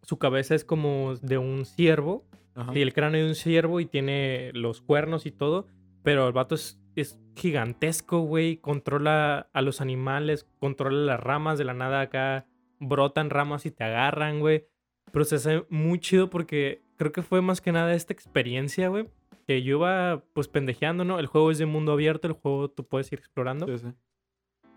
su 0.03 0.17
cabeza 0.17 0.53
es 0.53 0.63
como 0.63 1.15
de 1.15 1.37
un 1.39 1.65
ciervo. 1.65 2.25
Ajá. 2.55 2.71
Y 2.77 2.81
el 2.81 2.93
cráneo 2.93 3.23
de 3.23 3.29
un 3.29 3.35
ciervo 3.35 3.79
y 3.79 3.85
tiene 3.85 4.51
los 4.53 4.81
cuernos 4.81 5.25
y 5.25 5.31
todo. 5.31 5.67
Pero 6.03 6.27
el 6.27 6.33
vato 6.33 6.55
es, 6.55 6.79
es 6.95 7.19
gigantesco, 7.35 8.21
güey. 8.21 8.57
Controla 8.57 9.49
a 9.53 9.61
los 9.61 9.81
animales, 9.81 10.47
controla 10.59 10.97
las 11.05 11.19
ramas. 11.19 11.57
De 11.57 11.65
la 11.65 11.73
nada 11.73 12.01
acá 12.01 12.47
brotan 12.79 13.29
ramas 13.29 13.65
y 13.65 13.71
te 13.71 13.83
agarran, 13.83 14.39
güey. 14.39 14.65
Pero 15.11 15.25
se 15.25 15.35
hace 15.35 15.65
muy 15.69 15.99
chido 15.99 16.29
porque 16.29 16.83
creo 16.97 17.11
que 17.11 17.21
fue 17.21 17.41
más 17.41 17.61
que 17.61 17.71
nada 17.71 17.93
esta 17.93 18.13
experiencia, 18.13 18.89
güey. 18.89 19.07
Que 19.47 19.63
yo 19.63 19.77
iba 19.77 20.23
pues 20.33 20.47
pendejeando, 20.47 21.03
¿no? 21.03 21.19
El 21.19 21.27
juego 21.27 21.51
es 21.51 21.57
de 21.57 21.65
mundo 21.65 21.93
abierto, 21.93 22.27
el 22.27 22.33
juego 22.33 22.69
tú 22.69 22.87
puedes 22.87 23.11
ir 23.11 23.19
explorando. 23.19 23.67
Sí, 23.67 23.77
sí. 23.77 23.93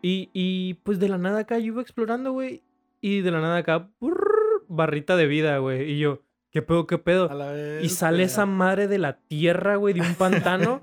Y, 0.03 0.31
y 0.33 0.75
pues 0.83 0.99
de 0.99 1.09
la 1.09 1.19
nada 1.19 1.41
acá 1.41 1.59
yo 1.59 1.67
iba 1.67 1.83
explorando, 1.83 2.33
güey. 2.33 2.63
Y 3.01 3.21
de 3.21 3.31
la 3.31 3.41
nada 3.41 3.59
acá, 3.59 3.91
brrr, 4.01 4.65
barrita 4.69 5.17
de 5.17 5.27
vida, 5.27 5.59
güey. 5.59 5.93
Y 5.93 5.99
yo, 5.99 6.23
¿qué 6.55 6.63
pedo, 6.63 6.87
qué 6.87 6.97
pedo? 6.97 7.29
A 7.31 7.35
la 7.35 7.51
vez. 7.53 7.85
Y 7.85 7.89
sale 7.91 8.23
esa 8.23 8.47
madre 8.47 8.89
de 8.89 8.97
la 8.99 9.19
tierra, 9.19 9.77
güey, 9.77 9.93
de 9.93 10.01
un 10.01 10.15
pantano. 10.19 10.81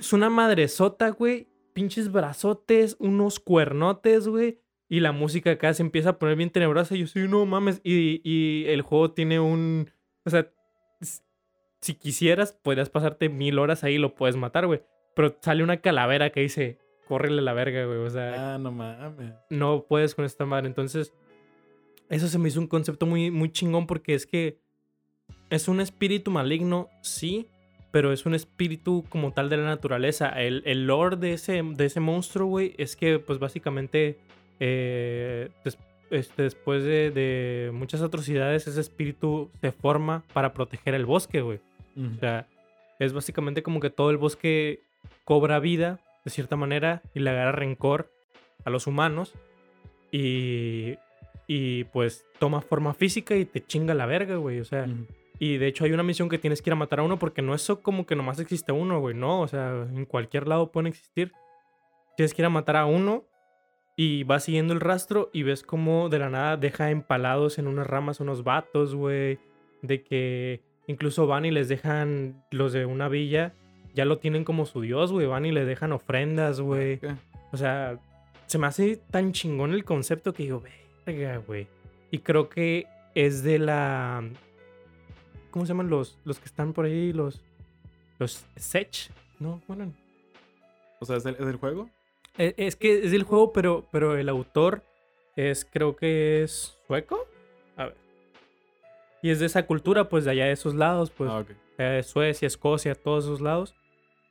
es 0.00 0.12
una 0.12 0.30
madresota, 0.30 1.10
güey. 1.10 1.46
Pinches 1.74 2.10
brazotes, 2.10 2.96
unos 2.98 3.38
cuernotes, 3.38 4.26
güey. 4.26 4.58
Y 4.88 5.00
la 5.00 5.12
música 5.12 5.50
acá 5.50 5.74
se 5.74 5.82
empieza 5.82 6.10
a 6.10 6.18
poner 6.18 6.36
bien 6.36 6.50
tenebrosa. 6.50 6.96
Y 6.96 7.00
yo 7.00 7.06
soy, 7.06 7.28
no 7.28 7.44
mames. 7.46 7.80
Y, 7.84 8.20
y 8.24 8.64
el 8.68 8.82
juego 8.82 9.12
tiene 9.12 9.38
un. 9.38 9.90
O 10.24 10.30
sea, 10.30 10.50
si 11.80 11.94
quisieras, 11.94 12.52
podrías 12.52 12.88
pasarte 12.90 13.28
mil 13.28 13.58
horas 13.58 13.84
ahí 13.84 13.94
y 13.94 13.98
lo 13.98 14.14
puedes 14.14 14.36
matar, 14.36 14.66
güey. 14.66 14.82
Pero 15.14 15.36
sale 15.40 15.62
una 15.62 15.78
calavera 15.82 16.30
que 16.30 16.40
dice, 16.40 16.78
córrele 17.06 17.42
la 17.42 17.52
verga, 17.52 17.84
güey. 17.84 17.98
O 17.98 18.10
sea, 18.10 18.54
Ah, 18.54 18.58
no 18.58 18.72
mames. 18.72 19.34
no 19.50 19.84
puedes 19.88 20.14
con 20.14 20.24
esta 20.24 20.46
madre. 20.46 20.66
Entonces, 20.68 21.12
eso 22.08 22.28
se 22.28 22.38
me 22.38 22.48
hizo 22.48 22.60
un 22.60 22.66
concepto 22.66 23.06
muy, 23.06 23.30
muy 23.30 23.50
chingón 23.52 23.86
porque 23.86 24.14
es 24.14 24.26
que 24.26 24.58
es 25.50 25.68
un 25.68 25.80
espíritu 25.80 26.30
maligno, 26.30 26.88
sí, 27.02 27.46
pero 27.90 28.12
es 28.12 28.26
un 28.26 28.34
espíritu 28.34 29.04
como 29.08 29.32
tal 29.32 29.48
de 29.48 29.56
la 29.56 29.64
naturaleza. 29.64 30.28
El, 30.28 30.62
el 30.66 30.86
lore 30.86 31.16
de 31.16 31.32
ese, 31.32 31.62
de 31.62 31.84
ese 31.86 32.00
monstruo, 32.00 32.46
güey, 32.46 32.74
es 32.78 32.96
que, 32.96 33.18
pues 33.18 33.38
básicamente, 33.38 34.18
eh, 34.60 35.48
des- 35.64 35.78
este, 36.10 36.42
después 36.42 36.84
de, 36.84 37.10
de 37.10 37.70
muchas 37.72 38.02
atrocidades, 38.02 38.66
ese 38.66 38.80
espíritu 38.80 39.50
se 39.60 39.72
forma 39.72 40.22
para 40.32 40.52
proteger 40.52 40.94
el 40.94 41.06
bosque, 41.06 41.40
güey. 41.40 41.58
O 41.96 42.20
sea, 42.20 42.46
es 42.98 43.12
básicamente 43.12 43.62
como 43.62 43.80
que 43.80 43.88
todo 43.90 44.10
el 44.10 44.18
bosque 44.18 44.80
cobra 45.24 45.58
vida, 45.60 45.98
de 46.24 46.30
cierta 46.30 46.56
manera, 46.56 47.02
y 47.14 47.20
le 47.20 47.30
agarra 47.30 47.52
rencor 47.52 48.10
a 48.64 48.70
los 48.70 48.86
humanos. 48.86 49.32
Y, 50.12 50.94
y 51.46 51.84
pues 51.84 52.24
toma 52.38 52.60
forma 52.60 52.94
física 52.94 53.34
y 53.36 53.44
te 53.44 53.64
chinga 53.64 53.94
la 53.94 54.06
verga, 54.06 54.36
güey. 54.36 54.60
O 54.60 54.64
sea. 54.64 54.86
Y 55.38 55.58
de 55.58 55.66
hecho 55.66 55.84
hay 55.84 55.92
una 55.92 56.02
misión 56.02 56.28
que 56.28 56.38
tienes 56.38 56.62
que 56.62 56.70
ir 56.70 56.72
a 56.72 56.76
matar 56.76 57.00
a 57.00 57.02
uno 57.02 57.18
porque 57.18 57.42
no 57.42 57.54
es 57.54 57.70
como 57.82 58.06
que 58.06 58.16
nomás 58.16 58.38
existe 58.38 58.72
uno, 58.72 59.00
güey. 59.00 59.14
No, 59.14 59.40
o 59.40 59.48
sea, 59.48 59.86
en 59.92 60.06
cualquier 60.06 60.48
lado 60.48 60.72
pueden 60.72 60.86
existir. 60.86 61.32
Tienes 62.16 62.32
que 62.32 62.42
ir 62.42 62.46
a 62.46 62.50
matar 62.50 62.76
a 62.76 62.86
uno 62.86 63.24
y 63.96 64.24
vas 64.24 64.44
siguiendo 64.44 64.72
el 64.72 64.80
rastro 64.80 65.30
y 65.32 65.42
ves 65.42 65.62
como 65.62 66.08
de 66.08 66.18
la 66.18 66.30
nada 66.30 66.56
deja 66.56 66.90
empalados 66.90 67.58
en 67.58 67.66
unas 67.66 67.86
ramas 67.86 68.20
unos 68.20 68.44
vatos, 68.44 68.94
güey. 68.94 69.38
De 69.82 70.02
que 70.02 70.62
incluso 70.86 71.26
van 71.26 71.44
y 71.44 71.50
les 71.50 71.68
dejan 71.68 72.42
los 72.50 72.72
de 72.72 72.86
una 72.86 73.08
villa, 73.08 73.52
ya 73.94 74.04
lo 74.04 74.18
tienen 74.18 74.44
como 74.44 74.66
su 74.66 74.80
dios, 74.80 75.12
güey. 75.12 75.26
Van 75.26 75.44
y 75.44 75.52
les 75.52 75.66
dejan 75.66 75.92
ofrendas, 75.92 76.60
güey. 76.60 77.00
O 77.52 77.56
sea, 77.56 77.98
se 78.46 78.58
me 78.58 78.66
hace 78.66 78.96
tan 79.10 79.32
chingón 79.32 79.72
el 79.72 79.84
concepto 79.84 80.32
que 80.32 80.44
digo, 80.44 80.62
verga, 81.06 81.38
güey. 81.38 81.66
Y 82.10 82.18
creo 82.20 82.48
que 82.48 82.86
es 83.14 83.42
de 83.42 83.58
la. 83.58 84.24
¿Cómo 85.56 85.64
se 85.64 85.70
llaman 85.72 85.88
los, 85.88 86.18
los 86.26 86.38
que 86.38 86.44
están 86.44 86.74
por 86.74 86.84
ahí? 86.84 87.14
Los. 87.14 87.40
Los 88.18 88.44
Sech. 88.56 89.10
No, 89.38 89.62
bueno. 89.66 89.90
O 91.00 91.06
sea, 91.06 91.16
¿es 91.16 91.24
del, 91.24 91.34
es 91.36 91.46
del 91.46 91.56
juego? 91.56 91.88
Eh, 92.36 92.52
Es 92.58 92.76
que 92.76 93.06
es 93.06 93.10
del 93.10 93.22
juego, 93.22 93.54
pero, 93.54 93.86
pero 93.90 94.18
el 94.18 94.28
autor 94.28 94.82
es, 95.34 95.64
creo 95.64 95.96
que 95.96 96.42
es 96.42 96.76
sueco. 96.86 97.26
A 97.78 97.84
ver. 97.86 97.94
Y 99.22 99.30
es 99.30 99.40
de 99.40 99.46
esa 99.46 99.64
cultura, 99.64 100.10
pues 100.10 100.26
de 100.26 100.32
allá 100.32 100.44
de 100.44 100.52
esos 100.52 100.74
lados, 100.74 101.10
pues. 101.10 101.30
ah, 101.32 101.42
eh, 101.78 102.02
Suecia, 102.02 102.46
Escocia, 102.46 102.94
todos 102.94 103.24
esos 103.24 103.40
lados. 103.40 103.74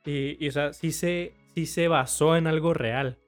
Y, 0.04 0.36
y, 0.38 0.48
o 0.48 0.52
sea, 0.52 0.72
sí 0.74 0.92
se, 0.92 1.34
sí 1.56 1.66
se 1.66 1.88
basó 1.88 2.36
en 2.36 2.46
algo 2.46 2.72
real. 2.72 3.18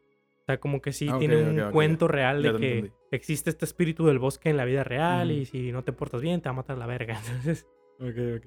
O 0.42 0.44
sea, 0.46 0.60
como 0.60 0.80
que 0.80 0.92
sí 0.92 1.08
Ah, 1.10 1.18
tiene 1.18 1.42
un 1.42 1.72
cuento 1.72 2.06
real 2.06 2.44
de 2.44 2.50
que 2.56 2.78
entendí. 2.78 2.92
existe 3.10 3.50
este 3.50 3.64
espíritu 3.64 4.06
del 4.06 4.20
bosque 4.20 4.50
en 4.50 4.56
la 4.56 4.64
vida 4.66 4.84
real 4.84 5.32
y 5.32 5.46
si 5.46 5.72
no 5.72 5.82
te 5.82 5.92
portas 5.92 6.20
bien 6.22 6.40
te 6.40 6.48
va 6.48 6.52
a 6.52 6.56
matar 6.58 6.78
la 6.78 6.86
verga. 6.86 7.20
Entonces, 7.26 7.66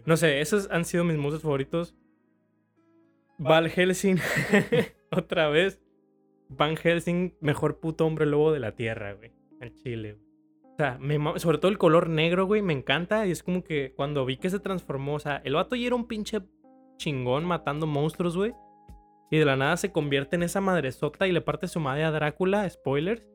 No 0.06 0.18
sé, 0.18 0.42
esos 0.42 0.70
han 0.72 0.86
sido 0.86 1.04
mis 1.04 1.18
monstruos 1.18 1.44
favoritos. 1.44 1.96
Val 3.38 3.70
Helsing, 3.70 4.18
otra 5.12 5.50
vez. 5.50 5.82
Van 6.50 6.76
Helsing, 6.78 7.36
mejor 7.42 7.80
puto 7.80 8.06
hombre 8.06 8.26
lobo 8.26 8.52
de 8.52 8.60
la 8.60 8.76
tierra, 8.76 9.14
güey. 9.14 9.32
Al 9.60 9.74
chile, 9.74 10.14
güey. 10.14 10.32
O 10.74 10.76
sea, 10.78 10.98
me 11.00 11.18
sobre 11.40 11.58
todo 11.58 11.70
el 11.70 11.78
color 11.78 12.10
negro, 12.10 12.46
güey, 12.46 12.62
me 12.62 12.74
encanta. 12.74 13.28
Y 13.28 13.32
es 13.32 13.44
como 13.44 13.64
que 13.64 13.94
cuando 13.96 14.26
vi 14.26 14.38
que 14.38 14.50
se 14.50 14.60
transformó, 14.60 15.16
o 15.16 15.20
sea, 15.20 15.42
el 15.44 15.56
vato 15.56 15.76
ya 15.76 15.88
era 15.88 15.96
un 15.96 16.08
pinche 16.08 16.42
chingón 16.98 17.46
matando 17.46 17.88
monstruos, 17.88 18.38
güey. 18.38 18.54
Y 19.30 19.38
de 19.38 19.46
la 19.46 19.56
nada 19.56 19.78
se 19.78 19.92
convierte 19.92 20.36
en 20.36 20.44
esa 20.44 20.62
madresota 20.62 21.28
y 21.28 21.32
le 21.32 21.42
parte 21.42 21.68
su 21.68 21.80
madre 21.80 22.04
a 22.04 22.12
Drácula, 22.12 22.70
spoilers. 22.70 23.26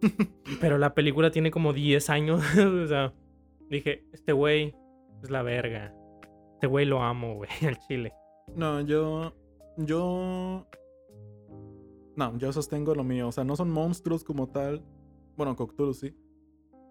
Pero 0.60 0.78
la 0.78 0.94
película 0.94 1.30
tiene 1.30 1.50
como 1.50 1.72
10 1.72 2.10
años, 2.10 2.42
o 2.58 2.86
sea, 2.86 3.12
dije, 3.68 4.04
este 4.12 4.32
güey 4.32 4.74
es 5.22 5.30
la 5.30 5.42
verga. 5.42 5.94
Este 6.54 6.66
güey 6.66 6.84
lo 6.86 7.02
amo, 7.02 7.34
güey, 7.36 7.50
al 7.66 7.78
chile. 7.78 8.12
No, 8.54 8.80
yo. 8.80 9.32
Yo. 9.76 10.66
No, 12.16 12.36
yo 12.38 12.52
sostengo 12.52 12.94
lo 12.94 13.04
mío. 13.04 13.28
O 13.28 13.32
sea, 13.32 13.44
no 13.44 13.56
son 13.56 13.70
monstruos 13.70 14.24
como 14.24 14.48
tal. 14.48 14.84
Bueno, 15.36 15.56
Cthulhu 15.56 15.94
sí. 15.94 16.14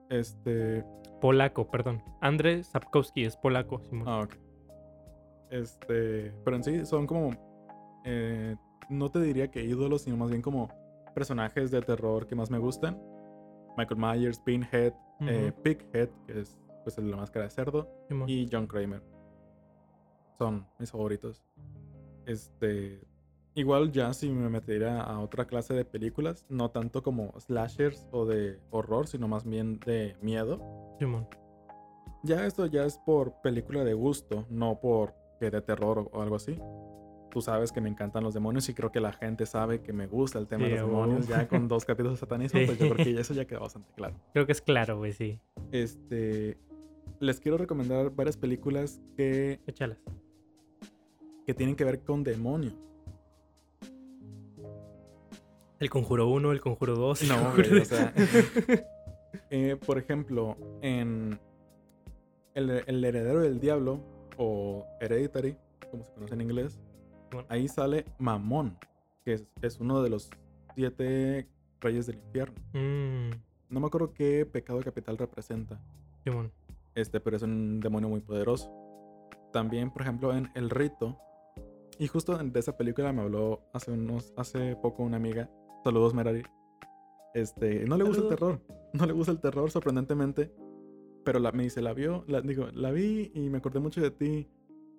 Este. 0.10 0.84
Polaco, 1.22 1.70
perdón. 1.70 2.02
Andrzej 2.22 2.64
Sapkowski 2.64 3.26
es 3.26 3.36
polaco, 3.38 3.82
Simón. 3.84 4.08
Ah, 4.08 4.22
ok. 4.22 4.36
Este. 5.52 6.32
Pero 6.44 6.56
en 6.56 6.64
sí 6.64 6.86
son 6.86 7.06
como. 7.06 7.32
eh, 8.06 8.56
no 8.90 9.12
te 9.12 9.20
diría 9.20 9.52
que 9.52 9.64
ídolos, 9.64 10.04
sino 10.04 10.18
más 10.18 10.30
bien 10.30 10.42
como 10.42 10.70
personajes 11.14 11.70
de 11.70 11.82
terror 11.82 12.26
que 12.26 12.36
más 12.36 12.50
me 12.50 12.58
gustan. 12.58 13.00
Michael 13.78 14.00
Myers, 14.00 14.40
Pinhead, 14.40 14.94
eh. 15.22 15.52
Pighead, 15.64 16.10
que 16.26 16.40
es 16.40 16.58
pues 16.84 16.98
el 16.98 17.06
de 17.06 17.12
la 17.12 17.18
máscara 17.18 17.46
de 17.46 17.52
cerdo. 17.52 17.88
Y 18.28 18.48
John 18.52 18.68
Kramer. 18.68 19.02
Son 20.38 20.66
mis 20.80 20.92
favoritos. 20.92 21.44
Este. 22.26 23.02
Igual 23.56 23.92
ya 23.92 24.14
si 24.14 24.30
me 24.30 24.48
metería 24.50 25.02
a 25.02 25.20
otra 25.20 25.46
clase 25.46 25.74
de 25.74 25.84
películas, 25.84 26.46
no 26.50 26.70
tanto 26.72 27.04
como 27.04 27.34
slashers 27.40 28.08
o 28.12 28.26
de 28.26 28.60
horror, 28.70 29.08
sino 29.08 29.28
más 29.28 29.44
bien 29.44 29.80
de 29.82 30.16
miedo. 30.22 30.60
Simón. 31.00 31.28
Ya 32.24 32.46
esto 32.46 32.66
ya 32.68 32.86
es 32.86 32.98
por 33.00 33.42
película 33.42 33.84
de 33.84 33.94
gusto, 33.94 34.46
no 34.50 34.80
por 34.80 35.14
que 35.40 35.50
de 35.50 35.62
terror 35.62 36.00
o, 36.00 36.18
o 36.18 36.22
algo 36.22 36.36
así. 36.36 36.58
Tú 37.32 37.42
sabes 37.42 37.72
que 37.72 37.82
me 37.82 37.90
encantan 37.90 38.24
los 38.24 38.34
demonios 38.34 38.68
y 38.70 38.74
creo 38.74 38.92
que 38.92 39.00
la 39.00 39.12
gente 39.14 39.46
sabe 39.46 39.82
que 39.82 39.94
me 39.94 40.08
gusta 40.08 40.40
el 40.40 40.48
tema 40.48 40.66
Sí, 40.66 40.72
de 40.72 40.80
los 40.80 40.88
demonios. 40.90 41.28
Ya 41.28 41.48
con 41.48 41.68
dos 41.68 41.86
capítulos 41.86 42.14
de 42.14 42.20
satanismo, 42.20 42.60
Sí. 42.60 42.66
pues 42.66 42.78
yo 42.80 42.90
creo 42.90 43.06
que 43.06 43.20
eso 43.20 43.34
ya 43.34 43.46
quedó 43.46 43.62
bastante 43.62 43.92
claro. 43.94 44.16
Creo 44.34 44.46
que 44.46 44.52
es 44.52 44.62
claro, 44.62 44.98
güey, 44.98 45.12
sí. 45.14 45.40
Este. 45.72 46.58
Les 47.20 47.40
quiero 47.40 47.58
recomendar 47.58 48.12
varias 48.12 48.38
películas 48.38 49.02
que 49.18 49.60
Échalas. 49.68 49.98
que 51.46 51.54
tienen 51.54 51.76
que 51.76 51.84
ver 51.84 52.02
con 52.04 52.24
demonios. 52.24 52.76
El 55.80 55.90
conjuro 55.90 56.28
1, 56.28 56.52
el 56.52 56.62
conjuro 56.62 56.96
2. 56.96 57.24
No, 57.28 57.54
güey, 57.56 57.80
o 57.80 57.86
sea, 57.86 58.14
eh, 59.50 59.78
por 59.86 59.98
ejemplo, 59.98 60.58
en 60.82 61.40
el, 62.54 62.70
el 62.86 63.04
heredero 63.04 63.40
del 63.42 63.60
diablo 63.60 64.00
o 64.38 64.86
Hereditary, 65.00 65.58
como 65.92 66.04
se 66.04 66.12
conoce 66.14 66.34
en 66.34 66.42
inglés, 66.42 66.80
Bueno. 67.32 67.48
ahí 67.50 67.68
sale 67.68 68.06
Mamón, 68.18 68.78
que 69.24 69.34
es, 69.34 69.46
es 69.62 69.80
uno 69.80 70.02
de 70.02 70.10
los 70.10 70.30
siete 70.76 71.48
reyes 71.82 72.08
del 72.08 72.18
infierno. 72.18 72.56
Mm, 72.74 73.32
No 73.70 73.80
me 73.80 73.88
acuerdo 73.88 74.14
qué 74.14 74.46
pecado 74.46 74.82
capital 74.82 75.18
representa, 75.18 75.80
Simón. 76.24 76.52
Este, 76.96 77.20
pero 77.20 77.38
es 77.38 77.44
un 77.44 77.80
demonio 77.80 78.10
muy 78.10 78.22
poderoso. 78.22 78.72
También, 79.52 79.92
por 79.92 80.04
ejemplo, 80.04 80.36
en 80.36 80.50
El 80.56 80.70
Rito, 80.70 81.18
y 82.00 82.08
justo 82.08 82.38
de 82.38 82.60
esa 82.60 82.78
película 82.78 83.12
me 83.12 83.22
habló 83.22 83.70
hace 83.74 83.92
unos, 83.92 84.34
hace 84.38 84.78
poco 84.78 85.04
una 85.04 85.18
amiga. 85.18 85.50
Saludos, 85.84 86.14
Merari. 86.14 86.44
Este, 87.34 87.86
no 87.86 87.98
le 87.98 88.06
gusta 88.06 88.24
el 88.24 88.30
terror. 88.30 88.62
No 88.92 89.06
le 89.06 89.14
gusta 89.14 89.32
el 89.32 89.40
terror, 89.40 89.70
sorprendentemente. 89.70 90.52
Pero 91.24 91.38
la, 91.38 91.52
me 91.52 91.62
dice, 91.62 91.80
la 91.80 91.94
vio, 91.94 92.24
la, 92.28 92.42
digo, 92.42 92.70
la 92.74 92.90
vi 92.90 93.32
y 93.36 93.50
me 93.50 93.60
acordé 93.60 93.80
mucho 93.80 94.02
de 94.02 94.10
ti. 94.10 94.50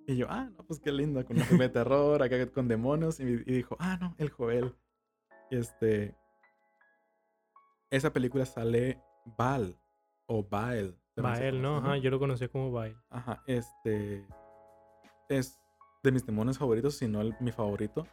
Y 0.07 0.17
yo, 0.17 0.27
ah, 0.29 0.49
no, 0.57 0.65
pues 0.65 0.79
qué 0.79 0.93
lindo, 0.93 1.25
con 1.25 1.37
la 1.37 1.43
película 1.43 1.67
de 1.67 1.75
terror, 1.75 2.23
acá 2.23 2.47
con 2.53 2.69
demonios. 2.69 3.19
Y, 3.19 3.25
y 3.25 3.53
dijo, 3.53 3.77
ah, 3.81 3.97
no, 4.01 4.15
el 4.19 4.31
Joel. 4.31 4.77
Este. 5.51 6.15
Esa 7.91 8.13
película 8.13 8.47
sale 8.47 9.03
Val 9.25 9.77
o 10.27 10.45
Bael. 10.45 10.97
Bael, 11.23 11.63
¿no? 11.63 11.77
Ajá, 11.79 11.97
yo 11.99 12.11
lo 12.11 12.19
conocía 12.19 12.49
como 12.49 12.71
Bael. 12.73 12.97
Ajá, 13.11 13.43
este 13.47 14.27
es 15.29 15.61
de 16.03 16.13
mis 16.13 16.25
demonios 16.27 16.59
favoritos, 16.59 16.97
si 16.97 17.07
no 17.09 17.21
el- 17.21 17.37
mi 17.41 17.53
favorito. 17.53 18.07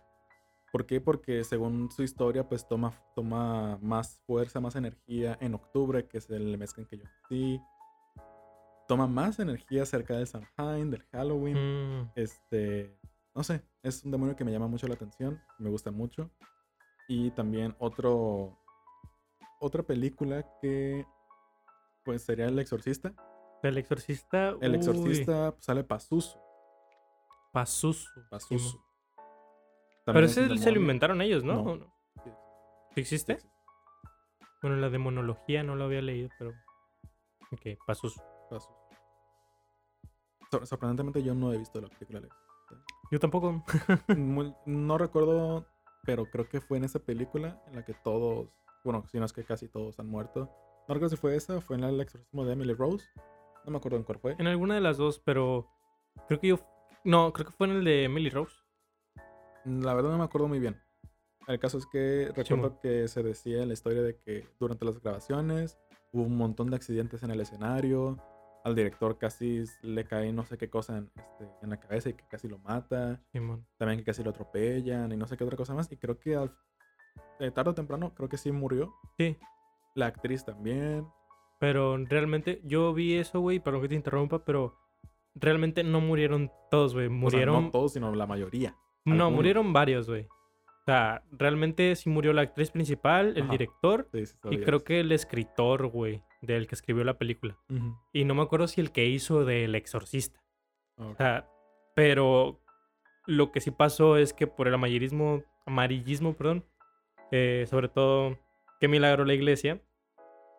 ¿Por 0.72 0.86
qué? 0.86 1.00
Porque 1.00 1.43
según 1.43 1.89
su 1.91 2.04
historia, 2.04 2.48
pues 2.48 2.67
toma, 2.67 2.93
toma 3.15 3.78
más 3.82 4.20
fuerza, 4.28 4.60
más 4.60 4.76
energía 4.76 5.38
en 5.39 5.56
octubre, 5.56 6.06
que 6.08 6.17
es 6.17 6.30
el 6.30 6.58
mes 6.58 6.78
en 6.78 6.86
que 6.86 6.98
yo 6.98 7.04
nací. 7.06 7.62
Toma 8.88 9.08
más 9.08 9.39
energía 9.39 9.86
cerca 9.86 10.15
del 10.15 10.28
Samhain, 10.28 10.91
del 10.91 11.04
Halloween. 11.12 11.58
Mm, 12.04 12.12
Este, 12.15 12.98
no 13.34 13.43
sé, 13.43 13.62
es 13.84 14.04
un 14.04 14.12
demonio 14.12 14.36
que 14.36 14.43
me 14.46 14.52
llama 14.52 14.67
mucho 14.67 14.88
la 14.88 14.96
atención, 14.96 15.41
me 15.58 15.70
gusta 15.70 15.91
mucho. 15.91 16.30
Y 17.08 17.32
también 17.32 17.74
otro, 17.80 18.58
otra 19.60 19.84
película 19.84 20.46
que, 20.62 21.06
pues 22.08 22.24
sería 22.24 22.46
El 22.46 22.58
Exorcista. 22.58 23.13
el 23.63 23.78
exorcista. 23.78 24.52
El 24.62 24.76
Exorcista 24.76 25.52
pues, 25.52 25.65
sale 25.65 25.84
Pazuzu. 25.84 26.39
Pazuzu. 27.52 28.10
Pazuzu. 28.30 28.80
Pero 30.06 30.20
es 30.26 30.38
ese 30.38 30.58
se 30.58 30.72
lo 30.72 30.80
inventaron 30.80 31.22
ellos, 31.22 31.43
¿no? 31.43 31.76
No. 31.76 31.93
Sí, 32.24 32.32
¿Sí 32.96 33.02
existe? 33.02 33.39
sí, 33.41 33.41
sí, 33.41 34.48
Bueno, 34.62 34.78
la 34.78 34.89
demonología 34.89 35.63
no 35.63 35.76
lo 35.76 35.84
había 35.84 36.02
leído, 36.02 36.30
pero. 36.39 36.52
Ok, 37.52 37.78
Pazuzu. 37.86 38.22
Pazuzu. 38.50 38.74
Sor- 40.50 40.65
sorprendentemente 40.65 41.22
yo 41.22 41.36
no 41.36 41.52
he 41.52 41.58
visto 41.58 41.82
la 41.82 41.89
película. 41.89 42.22
Yo 43.12 43.20
tampoco. 43.20 43.63
Muy- 44.17 44.56
no 44.65 44.98
recuerdo, 44.98 45.65
pero 46.06 46.26
creo 46.32 46.48
que 46.48 46.62
fue 46.62 46.78
en 46.78 46.86
esa 46.86 47.00
película 47.00 47.62
en 47.67 47.76
la 47.76 47.84
que 47.84 47.93
todos, 47.93 48.50
bueno, 48.86 49.04
si 49.12 49.20
no 49.20 49.26
es 49.26 49.34
que 49.34 49.43
casi 49.43 49.67
todos 49.67 50.00
han 50.00 50.08
muerto. 50.08 50.50
No 50.88 50.93
recuerdo 50.93 51.10
si 51.10 51.21
fue 51.21 51.36
esa, 51.36 51.60
fue 51.60 51.76
en 51.76 51.84
el 51.84 52.00
exorcismo 52.00 52.45
de 52.45 52.54
Emily 52.54 52.73
Rose. 52.73 53.06
No 53.65 53.71
me 53.71 53.78
acuerdo 53.78 53.97
en 53.97 54.04
cuál 54.04 54.19
fue. 54.19 54.36
En 54.39 54.47
alguna 54.47 54.76
de 54.76 54.82
las 54.82 54.97
dos, 54.97 55.19
pero. 55.19 55.67
Creo 56.28 56.39
que 56.39 56.47
yo. 56.47 56.60
No, 57.04 57.34
creo 57.34 57.47
que 57.47 57.52
fue 57.52 57.67
en 57.67 57.73
el 57.73 57.84
de 57.84 58.06
Emily 58.06 58.30
Rose. 58.30 58.56
La 59.65 59.93
verdad 59.93 60.12
no 60.12 60.17
me 60.17 60.23
acuerdo 60.23 60.47
muy 60.47 60.60
bien. 60.60 60.82
El 61.47 61.60
caso 61.60 61.78
es 61.78 61.86
que 61.86 62.32
recuerdo 62.36 62.80
que 62.80 63.08
se 63.08 63.23
decía 63.23 63.62
en 63.62 63.69
la 63.69 63.73
historia 63.73 64.02
de 64.02 64.17
que 64.17 64.47
durante 64.60 64.86
las 64.86 65.02
grabaciones 65.02 65.78
hubo 66.12 66.23
un 66.23 66.38
montón 66.38 66.69
de 66.69 66.76
accidentes 66.78 67.23
en 67.23 67.32
el 67.32 67.41
escenario. 67.41 68.17
Al 68.63 68.76
director 68.76 69.17
casi 69.17 69.63
le 69.82 70.06
cae 70.06 70.34
no 70.34 70.45
sé 70.45 70.58
qué 70.58 70.69
cosa 70.69 70.97
en, 70.97 71.12
este, 71.15 71.50
en 71.62 71.69
la 71.69 71.80
cabeza 71.80 72.10
y 72.10 72.13
que 72.13 72.26
casi 72.28 72.50
lo 72.50 72.60
mata. 72.60 73.21
También 73.78 74.00
que 74.00 74.04
casi 74.04 74.23
lo 74.23 74.32
atropellan 74.32 75.12
y 75.12 75.17
no 75.17 75.28
sé 75.28 75.38
qué 75.38 75.43
otra 75.43 75.58
cosa 75.58 75.73
más. 75.73 75.89
Y 75.91 75.97
creo 75.97 76.19
que 76.19 76.36
al, 76.36 76.54
eh, 77.39 77.52
tarde 77.52 77.71
o 77.71 77.76
temprano, 77.76 78.13
creo 78.13 78.28
que 78.28 78.38
sí 78.38 78.52
murió. 78.52 78.93
Sí. 79.17 79.38
La 79.98 80.06
actriz 80.08 80.46
también. 80.46 81.08
Pero 81.60 81.98
realmente 81.98 82.62
yo 82.64 82.94
vi 82.94 83.16
eso, 83.16 83.40
güey, 83.40 83.60
perdón 83.60 83.82
que 83.82 83.90
te 83.90 83.96
interrumpa, 83.96 84.46
pero 84.46 84.76
realmente 85.34 85.84
no 85.84 86.02
murieron 86.02 86.52
todos, 86.70 86.94
güey. 86.94 87.08
O 87.08 87.10
sea, 87.10 87.18
Murieron. 87.18 87.64
no 87.66 87.72
todos, 87.72 87.94
sino 87.94 88.14
la 88.14 88.28
mayoría. 88.28 88.76
no, 89.06 89.14
algunos. 89.14 89.32
murieron 89.34 89.74
varios, 89.74 90.08
güey. 90.08 90.24
O 90.26 90.84
sea, 90.86 91.24
realmente 91.32 91.96
sí 91.96 92.10
murió 92.10 92.32
la 92.32 92.44
actriz 92.44 92.70
principal, 92.72 93.34
el 93.36 93.44
Ajá. 93.44 93.52
director 93.52 94.08
Sí, 94.14 94.26
sí, 94.28 94.36
y 94.52 94.60
creo 94.60 94.78
es. 94.78 94.84
que 94.84 95.00
el 95.02 95.12
escritor, 95.12 95.88
güey, 95.88 96.22
del 96.41 96.68
que 96.68 96.76
escribió 96.76 97.04
la 97.04 97.18
película. 97.18 97.58
Y 98.14 98.24
no 98.24 98.36
me 98.36 98.43
acuerdo 98.43 98.68
si 98.68 98.80
el 98.80 98.91
que 98.91 99.06
hizo 99.08 99.43
del 99.45 99.74
exorcista. 99.76 100.39
O 100.98 101.16
sea, 101.16 101.50
pero 101.95 102.62
lo 103.26 103.52
que 103.52 103.60
sí 103.62 103.72
pasó 103.72 104.16
es 104.18 104.32
que 104.34 104.45
por 104.48 104.68
el 104.68 104.74
amarillismo, 104.76 105.41
amarillismo, 105.66 106.34
perdón, 106.36 106.64
eh, 107.32 107.66
sobre 107.70 107.89
todo, 107.89 108.38
qué 108.80 108.88
milagro 108.88 109.26
la 109.26 109.34
iglesia, 109.34 109.82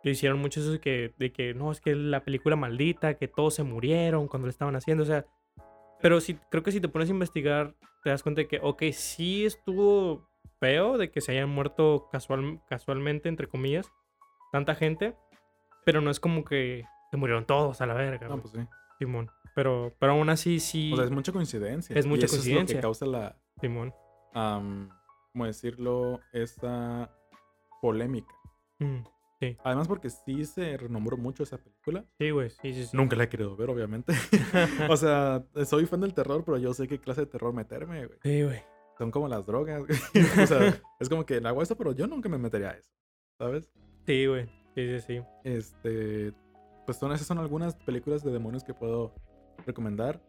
que 0.09 0.13
hicieron 0.13 0.39
mucho 0.41 0.61
eso 0.61 0.73
de 0.73 0.81
que, 0.81 1.15
de 1.19 1.33
que 1.33 1.55
no, 1.55 1.71
es 1.71 1.81
que 1.81 1.95
la 1.95 2.21
película 2.25 2.57
maldita, 2.57 3.15
que 3.15 3.29
todos 3.29 3.55
se 3.55 3.63
murieron 3.63 4.29
cuando 4.29 4.47
la 4.47 4.51
estaban 4.51 4.75
haciendo, 4.77 5.03
o 5.05 5.07
sea, 5.07 5.27
pero 6.01 6.21
sí, 6.21 6.39
creo 6.51 6.63
que 6.63 6.73
si 6.73 6.81
te 6.81 6.89
pones 6.89 7.09
a 7.09 7.13
investigar, 7.13 7.75
te 8.05 8.11
das 8.11 8.23
cuenta 8.23 8.41
de 8.41 8.49
que, 8.49 8.61
ok, 8.63 8.83
sí 8.93 9.45
estuvo 9.45 10.29
feo 10.61 10.97
de 10.99 11.11
que 11.11 11.21
se 11.21 11.33
hayan 11.33 11.49
muerto 11.49 12.09
casual, 12.11 12.61
casualmente, 12.69 13.29
entre 13.29 13.49
comillas, 13.49 13.91
tanta 14.53 14.75
gente, 14.75 15.17
pero 15.85 16.01
no 16.01 16.11
es 16.11 16.21
como 16.21 16.45
que 16.45 16.85
se 17.11 17.17
murieron 17.17 17.45
todos 17.47 17.81
a 17.81 17.87
la 17.87 17.95
verga. 17.95 18.29
No, 18.29 18.41
pues 18.41 18.53
sí. 18.53 18.61
Simón. 18.99 19.31
Pero, 19.55 19.95
pero 19.99 20.13
aún 20.13 20.29
así 20.31 20.61
sí. 20.61 20.93
O 20.93 20.97
sea, 20.97 21.05
es 21.05 21.11
mucha 21.11 21.33
coincidencia. 21.33 21.97
Es 21.99 22.07
mucha 22.07 22.23
y 22.23 22.25
eso 22.25 22.37
Es 22.37 22.41
lo 22.41 22.45
coincidencia. 22.45 22.77
que 22.77 22.83
causa 22.83 23.07
la, 23.07 23.37
Simón. 23.61 23.93
am, 24.35 24.91
¿cómo 25.33 25.47
decirlo? 25.47 26.21
Esa 26.33 27.11
polémica. 27.81 28.33
Mm, 28.79 29.01
Además 29.65 29.87
porque 29.87 30.11
sí 30.11 30.45
se 30.45 30.77
renombró 30.77 31.17
mucho 31.17 31.43
esa 31.43 31.59
película. 31.59 32.05
Sí, 32.19 32.31
güey. 32.31 32.51
Sí, 32.51 32.75
sí, 32.75 32.87
sí. 32.87 32.97
Nunca 32.97 33.17
la 33.17 33.25
he 33.25 33.29
querido 33.29 33.57
ver, 33.57 33.71
obviamente. 33.71 34.13
o 34.91 34.97
sea, 34.97 35.45
soy 35.65 35.87
fan 35.87 36.01
del 36.01 36.15
terror, 36.15 36.45
pero 36.45 36.59
yo 36.59 36.75
sé 36.75 36.89
qué 36.89 36.99
clase 36.99 37.23
de 37.23 37.27
terror 37.27 37.55
meterme, 37.55 38.07
güey. 38.07 38.19
Sí, 38.23 38.43
güey. 38.43 38.63
Son 38.99 39.11
como 39.11 39.29
las 39.29 39.47
drogas. 39.47 39.83
o 40.43 40.47
sea, 40.47 40.81
es 40.99 41.09
como 41.09 41.25
que 41.25 41.37
hago 41.37 41.63
esto, 41.63 41.77
pero 41.77 41.93
yo 41.93 42.07
nunca 42.07 42.29
me 42.29 42.39
metería 42.39 42.71
a 42.71 42.73
eso. 42.73 42.91
¿Sabes? 43.39 43.69
Sí, 44.07 44.27
güey. 44.27 44.47
Sí, 44.75 44.99
sí, 44.99 45.01
sí. 45.01 45.23
Este. 45.45 46.33
Pues 46.85 46.99
son, 46.99 47.13
esas 47.13 47.27
son 47.27 47.39
algunas 47.39 47.77
películas 47.77 48.25
de 48.25 48.33
demonios 48.33 48.65
que 48.65 48.75
puedo 48.75 49.15
recomendar. 49.67 50.21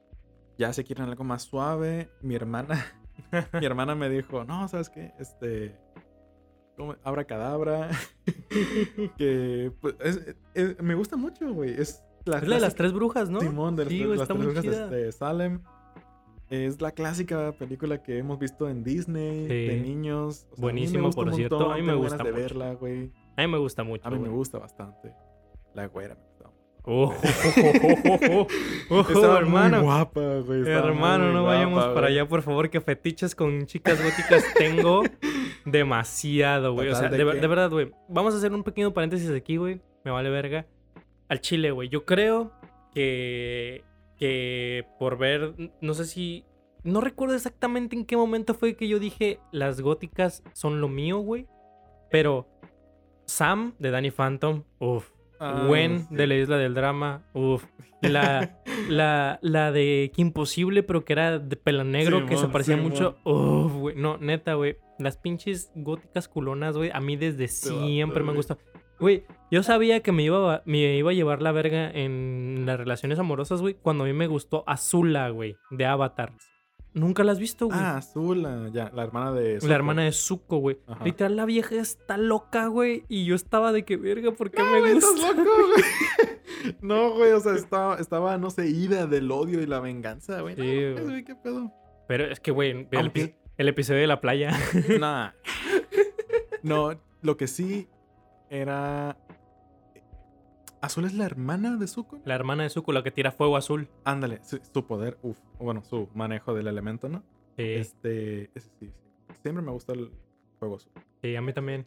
Ya 0.57 0.71
si 0.73 0.83
quieren 0.83 1.05
algo 1.05 1.23
más 1.23 1.43
suave, 1.43 2.09
mi 2.21 2.35
hermana. 2.35 2.85
mi 3.59 3.65
hermana 3.65 3.95
me 3.95 4.09
dijo, 4.09 4.43
no, 4.43 4.67
¿sabes 4.67 4.89
qué? 4.89 5.13
Este. 5.17 5.75
¿Cómo? 6.79 6.95
Abracadabra. 7.03 7.89
que 9.17 9.71
pues, 9.81 9.95
es- 10.03 10.35
es- 10.53 10.81
me 10.81 10.95
gusta 10.95 11.17
mucho, 11.17 11.53
güey. 11.53 11.71
Es 11.79 12.01
la, 12.25 12.37
Es 12.39 12.47
la 12.47 12.55
de 12.55 12.61
las 12.61 12.75
tres 12.75 12.93
brujas, 12.93 13.29
¿no? 13.29 13.41
Simón, 13.41 13.75
de 13.75 13.83
las, 13.85 13.91
Sí, 13.93 13.99
tres- 14.05 14.17
las 14.17 14.27
brujas 14.29 14.89
de 14.89 15.11
Salem. 15.11 15.59
Es 16.49 16.81
la 16.81 16.91
clásica 16.91 17.51
película 17.51 18.01
que 18.01 18.17
hemos 18.17 18.39
visto 18.39 18.67
en 18.69 18.83
Disney 18.83 19.45
de 19.47 19.79
niños. 19.81 20.47
O 20.51 20.55
sea, 20.55 20.61
Buenísima, 20.63 20.97
a 20.97 21.01
mí 21.01 21.01
me 21.01 21.07
gusta 21.07 21.21
por 21.23 21.35
cierto, 21.35 21.55
montón, 21.59 21.73
a 21.73 21.75
mí 21.77 21.83
me 21.83 21.93
gusta 21.93 22.17
de 22.17 22.23
mucho. 22.23 22.35
verla, 22.35 22.73
güey. 22.73 23.11
A 23.37 23.41
mí 23.43 23.47
me 23.47 23.57
gusta 23.59 23.83
mucho. 23.83 24.07
A 24.07 24.09
mí 24.09 24.17
me 24.19 24.29
gusta 24.29 24.57
bastante. 24.57 25.13
La 25.75 25.85
güera 25.87 26.15
me 26.15 26.21
gusta. 26.21 26.29
Oh, 26.91 27.13
oh, 28.89 29.01
Estaba 29.01 29.37
hermano. 29.37 29.77
muy 29.77 29.85
guapa, 29.85 30.21
güey. 30.39 30.61
Hermano, 30.67 31.25
muy 31.25 31.33
no 31.33 31.41
guapa, 31.43 31.55
vayamos 31.55 31.85
para 31.93 32.07
allá, 32.07 32.27
por 32.27 32.41
favor, 32.41 32.69
que 32.69 32.81
fetiches 32.81 33.35
con 33.35 33.65
chicas 33.67 34.01
góticas 34.03 34.43
tengo 34.57 35.03
demasiado, 35.65 36.73
güey. 36.73 36.89
O 36.89 36.95
sea, 36.95 37.09
de 37.09 37.23
verdad, 37.23 37.69
güey. 37.69 37.91
Vamos 38.07 38.33
a 38.33 38.37
hacer 38.37 38.53
un 38.53 38.63
pequeño 38.63 38.93
paréntesis 38.93 39.29
aquí, 39.31 39.57
güey. 39.57 39.81
Me 40.03 40.11
vale 40.11 40.29
verga. 40.29 40.65
Al 41.27 41.41
chile, 41.41 41.71
güey. 41.71 41.89
Yo 41.89 42.05
creo 42.05 42.51
que, 42.93 43.83
que 44.17 44.85
por 44.97 45.17
ver, 45.17 45.53
no 45.81 45.93
sé 45.93 46.05
si... 46.05 46.45
No 46.83 47.01
recuerdo 47.01 47.35
exactamente 47.35 47.95
en 47.95 48.05
qué 48.05 48.15
momento 48.15 48.53
fue 48.53 48.75
que 48.75 48.87
yo 48.87 48.99
dije 48.99 49.39
las 49.51 49.81
góticas 49.81 50.43
son 50.53 50.79
lo 50.79 50.87
mío, 50.87 51.17
güey. 51.19 51.45
Pero 52.09 52.47
Sam 53.25 53.75
de 53.79 53.91
Danny 53.91 54.11
Phantom, 54.11 54.63
uff. 54.79 55.11
Ah, 55.39 55.65
Gwen 55.67 56.07
sí. 56.07 56.15
de 56.15 56.27
la 56.27 56.35
Isla 56.35 56.57
del 56.57 56.73
Drama, 56.73 57.23
uff. 57.33 57.63
La, 58.01 58.57
la, 58.89 59.39
la 59.41 59.71
de 59.71 60.11
Que 60.15 60.21
Imposible, 60.21 60.83
pero 60.83 61.03
que 61.03 61.13
era 61.13 61.37
de 61.39 61.55
pelo 61.55 61.83
negro, 61.83 62.25
que 62.25 62.37
se 62.37 62.47
parecía 62.47 62.77
mucho. 62.77 63.17
Uff, 63.25 63.73
güey. 63.73 63.95
No, 63.95 64.17
neta, 64.17 64.53
güey. 64.53 64.77
Las 64.99 65.17
pinches 65.17 65.71
góticas 65.75 66.27
culonas, 66.27 66.75
güey. 66.77 66.91
A 66.93 66.99
mí 66.99 67.15
desde 67.17 67.47
siempre 67.47 68.23
me 68.23 68.29
han 68.31 68.35
gustado. 68.35 68.59
Güey, 68.99 69.23
yo 69.49 69.63
sabía 69.63 70.01
que 70.01 70.11
me 70.11 70.23
iba, 70.23 70.55
a- 70.55 70.63
me 70.65 70.95
iba 70.97 71.11
a 71.11 71.13
llevar 71.13 71.41
la 71.41 71.53
verga 71.53 71.89
en 71.89 72.63
las 72.65 72.77
relaciones 72.77 73.17
amorosas, 73.17 73.61
güey, 73.61 73.75
cuando 73.75 74.03
a 74.03 74.07
mí 74.07 74.11
me 74.13 74.27
gustó 74.27 74.65
Azula, 74.67 75.29
güey, 75.29 75.55
de 75.71 75.85
Avatar. 75.85 76.33
Nunca 76.99 77.23
la 77.23 77.31
has 77.31 77.39
visto, 77.39 77.67
güey. 77.67 77.79
Ah, 77.79 77.97
Azula, 77.97 78.69
ya, 78.73 78.91
la 78.93 79.03
hermana 79.03 79.31
de. 79.31 79.55
la 79.55 79.59
Zuko. 79.61 79.73
hermana 79.73 80.01
de 80.03 80.11
Zuko, 80.11 80.57
güey. 80.57 80.77
Ajá. 80.87 81.03
Literal, 81.05 81.35
la 81.35 81.45
vieja 81.45 81.75
está 81.75 82.17
loca, 82.17 82.67
güey. 82.67 83.03
Y 83.07 83.25
yo 83.25 83.35
estaba 83.35 83.71
de 83.71 83.85
que, 83.85 83.97
verga, 83.97 84.31
¿por 84.31 84.51
qué 84.51 84.61
No, 84.61 84.71
me 84.71 84.79
güey, 84.79 84.93
gusta? 84.95 85.09
estás 85.15 85.37
loco, 85.37 85.49
güey. 85.73 86.75
No, 86.81 87.11
güey, 87.15 87.31
o 87.31 87.39
sea, 87.39 87.53
estaba, 87.55 87.95
estaba, 87.97 88.37
no 88.37 88.49
sé, 88.49 88.67
ida 88.69 89.07
del 89.07 89.31
odio 89.31 89.61
y 89.61 89.65
la 89.65 89.79
venganza, 89.79 90.41
güey. 90.41 90.55
Sí, 90.55 90.61
güey. 90.61 91.03
güey, 91.05 91.23
¿qué 91.23 91.35
pedo? 91.35 91.71
Pero 92.07 92.25
es 92.25 92.39
que, 92.39 92.51
güey, 92.51 92.71
el, 92.71 92.87
Aunque- 92.97 93.37
el 93.57 93.67
episodio 93.67 94.01
de 94.01 94.07
la 94.07 94.19
playa. 94.21 94.51
Nah. 94.99 95.31
No, 96.63 96.99
lo 97.21 97.37
que 97.37 97.47
sí 97.47 97.87
era. 98.49 99.17
Azul 100.81 101.05
es 101.05 101.13
la 101.13 101.25
hermana 101.25 101.75
de 101.75 101.87
Zuko. 101.87 102.19
la 102.25 102.35
hermana 102.35 102.63
de 102.63 102.69
Zuko, 102.69 102.91
la 102.93 103.03
que 103.03 103.11
tira 103.11 103.31
fuego 103.31 103.57
azul. 103.57 103.89
Ándale, 104.05 104.39
su, 104.43 104.59
su 104.73 104.85
poder, 104.85 105.17
uff, 105.21 105.37
bueno, 105.59 105.83
su 105.83 106.07
manejo 106.13 106.53
del 106.53 106.67
elemento, 106.67 107.09
¿no? 107.09 107.19
Sí, 107.57 107.63
Este, 107.73 108.49
sí, 108.55 108.69
sí. 108.79 108.91
Siempre 109.41 109.61
me 109.63 109.71
gusta 109.71 109.93
el 109.93 110.09
juego 110.59 110.75
azul. 110.77 110.91
sí, 111.21 111.35
a 111.35 111.41
mí 111.41 111.51
también. 111.53 111.85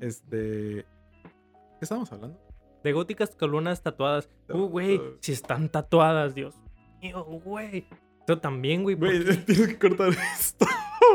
Este, 0.00 0.86
¿qué 1.24 1.80
estábamos 1.82 2.10
hablando? 2.12 2.40
De 2.82 2.92
góticas 2.92 3.34
colunas 3.36 3.82
tatuadas. 3.82 4.30
Uh, 4.48 4.66
güey, 4.68 5.00
si 5.20 5.32
están 5.32 5.68
tatuadas, 5.68 6.34
Dios 6.34 6.54
mío, 7.02 7.22
güey. 7.24 7.86
Yo 8.28 8.38
también, 8.38 8.82
güey. 8.82 8.96
¿por 8.96 9.08
Güey, 9.08 9.24
tienes 9.44 9.68
que 9.68 9.78
cortar 9.78 10.08
esto, 10.34 10.66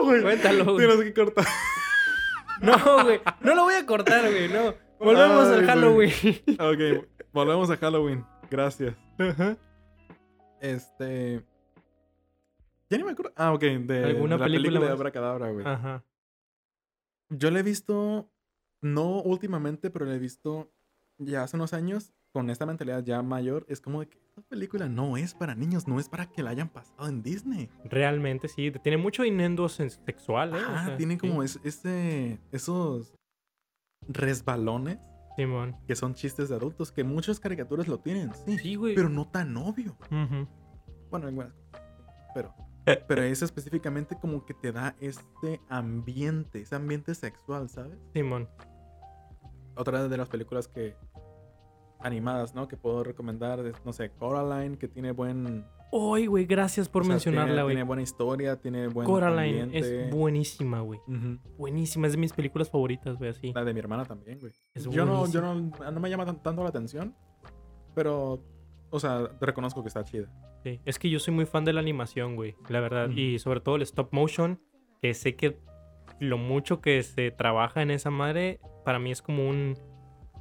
güey. 0.06 0.22
Cuéntalo, 0.22 0.66
güey. 0.74 0.88
Tienes 0.88 1.06
que 1.06 1.14
cortar. 1.14 1.46
No, 2.62 3.04
güey. 3.04 3.20
No 3.42 3.56
lo 3.56 3.64
voy 3.64 3.74
a 3.74 3.86
cortar, 3.86 4.30
güey, 4.30 4.48
no. 4.50 4.74
Volvemos 5.04 5.48
Ay, 5.48 5.54
al 5.54 5.92
güey. 5.94 6.12
Halloween. 6.12 6.14
Ok, 7.02 7.08
volvemos 7.34 7.70
a 7.70 7.78
Halloween. 7.78 8.26
Gracias. 8.50 8.96
Este. 10.60 11.44
Ya 12.90 12.98
ni 12.98 13.04
me 13.04 13.12
acuerdo. 13.12 13.32
Ah, 13.36 13.54
ok. 13.54 13.62
De, 13.62 14.04
¿Alguna 14.06 14.36
de 14.36 14.40
la 14.40 14.46
película 14.46 14.64
película 14.70 14.86
de? 14.88 14.92
Abracadabra, 14.92 15.52
güey. 15.52 15.66
Ajá. 15.66 16.04
Yo 17.30 17.52
la 17.52 17.60
he 17.60 17.64
visto. 17.64 18.30
No 18.84 19.22
últimamente, 19.22 19.92
pero 19.92 20.06
la 20.06 20.16
he 20.16 20.20
visto 20.20 20.72
ya 21.18 21.44
hace 21.44 21.56
unos 21.56 21.74
años. 21.74 22.14
Con 22.34 22.50
esta 22.50 22.66
mentalidad 22.66 23.04
ya 23.04 23.22
mayor. 23.22 23.66
Es 23.68 23.82
como 23.82 24.00
de 24.00 24.08
que 24.08 24.18
esta 24.18 24.42
película 24.44 24.88
no 24.88 25.18
es 25.18 25.34
para 25.34 25.54
niños. 25.56 25.88
No 25.88 26.00
es 26.00 26.08
para 26.10 26.26
que 26.28 26.42
la 26.44 26.50
hayan 26.52 26.70
pasado 26.70 27.08
en 27.10 27.22
Disney. 27.22 27.70
Realmente, 27.86 28.48
sí. 28.48 28.72
Tiene 28.84 28.98
mucho 28.98 29.26
inendo 29.26 29.68
sexual, 29.70 30.56
¿eh? 30.56 30.64
O 30.64 30.70
Ah, 30.70 30.86
sea, 30.86 30.98
tiene 30.98 31.16
sí. 31.16 31.20
como 31.20 31.44
es- 31.44 31.60
ese, 31.64 32.40
esos 32.52 33.14
resbalones 34.14 35.00
Simón. 35.36 35.78
que 35.88 35.96
son 35.96 36.14
chistes 36.14 36.50
de 36.50 36.56
adultos. 36.56 36.92
Que 36.92 37.04
muchas 37.04 37.40
caricaturas 37.40 37.88
lo 37.88 38.00
tienen, 38.00 38.32
sí. 38.46 38.58
Sí, 38.58 38.76
güey. 38.76 38.96
Pero 38.96 39.10
no 39.10 39.28
tan 39.28 39.56
obvio. 39.58 39.98
Bueno, 41.10 41.28
algunas 41.28 41.52
cosas, 41.54 41.82
Pero, 42.34 42.54
pero 43.08 43.24
eso 43.24 43.46
específicamente 43.46 44.18
como 44.20 44.46
que 44.46 44.54
te 44.54 44.72
da 44.72 44.96
este 45.00 45.62
ambiente, 45.70 46.62
ese 46.62 46.76
ambiente 46.76 47.16
sexual, 47.16 47.70
¿sabes? 47.70 47.98
Simón. 48.14 48.50
Otra 49.76 50.08
de 50.08 50.18
las 50.18 50.30
películas 50.30 50.68
que 50.68 50.96
animadas, 52.00 52.56
¿no? 52.56 52.68
Que 52.68 52.78
puedo 52.78 53.04
recomendar 53.04 53.60
es, 53.66 53.76
no 53.86 53.94
sé, 53.94 54.12
Coraline, 54.12 54.78
que 54.78 54.88
tiene 54.88 55.12
buen... 55.12 55.66
Uy, 55.92 56.26
güey, 56.28 56.46
gracias 56.46 56.88
por 56.88 57.02
o 57.02 57.06
sea, 57.06 57.14
mencionarla, 57.16 57.64
güey. 57.64 57.76
tiene 57.76 57.84
buena 57.86 58.02
historia, 58.02 58.56
tiene 58.60 58.88
buen 58.88 59.06
Coraline 59.06 59.64
ambiente. 59.64 60.06
es 60.06 60.12
buenísima, 60.16 60.80
güey. 60.82 61.00
Buenísima, 61.58 62.08
es 62.08 62.14
de 62.14 62.18
mis 62.20 62.32
películas 62.34 62.70
favoritas, 62.70 63.18
güey, 63.18 63.30
así. 63.32 63.52
La 63.54 63.64
de 63.66 63.74
mi 63.74 63.80
hermana 63.80 64.06
también, 64.06 64.40
güey. 64.40 64.54
Es 64.74 64.86
Yo 64.90 65.06
no, 65.06 65.30
yo 65.30 65.42
no, 65.42 65.54
no 65.92 66.00
me 66.00 66.10
llama 66.10 66.26
tan- 66.26 66.42
tanto 66.42 66.64
la 66.64 66.70
atención, 66.70 67.14
pero, 67.94 68.42
o 68.90 69.00
sea, 69.00 69.30
reconozco 69.42 69.82
que 69.82 69.90
está 69.90 70.04
chida. 70.04 70.30
Sí, 70.64 70.80
Es 70.86 71.00
que 71.00 71.10
yo 71.10 71.20
soy 71.20 71.34
muy 71.34 71.46
fan 71.46 71.66
de 71.66 71.74
la 71.74 71.82
animación, 71.82 72.36
güey, 72.36 72.56
la 72.70 72.80
verdad. 72.80 73.10
Y 73.10 73.40
sobre 73.40 73.60
todo 73.60 73.76
el 73.76 73.82
stop 73.82 74.10
motion, 74.14 74.62
que 75.02 75.14
sé 75.14 75.36
que 75.36 75.60
lo 76.20 76.38
mucho 76.38 76.82
que 76.82 77.02
se 77.04 77.32
trabaja 77.32 77.82
en 77.82 77.90
esa 77.92 78.12
madre, 78.12 78.60
para 78.86 79.00
mí 79.00 79.12
es 79.12 79.22
como 79.24 79.50
un, 79.50 79.76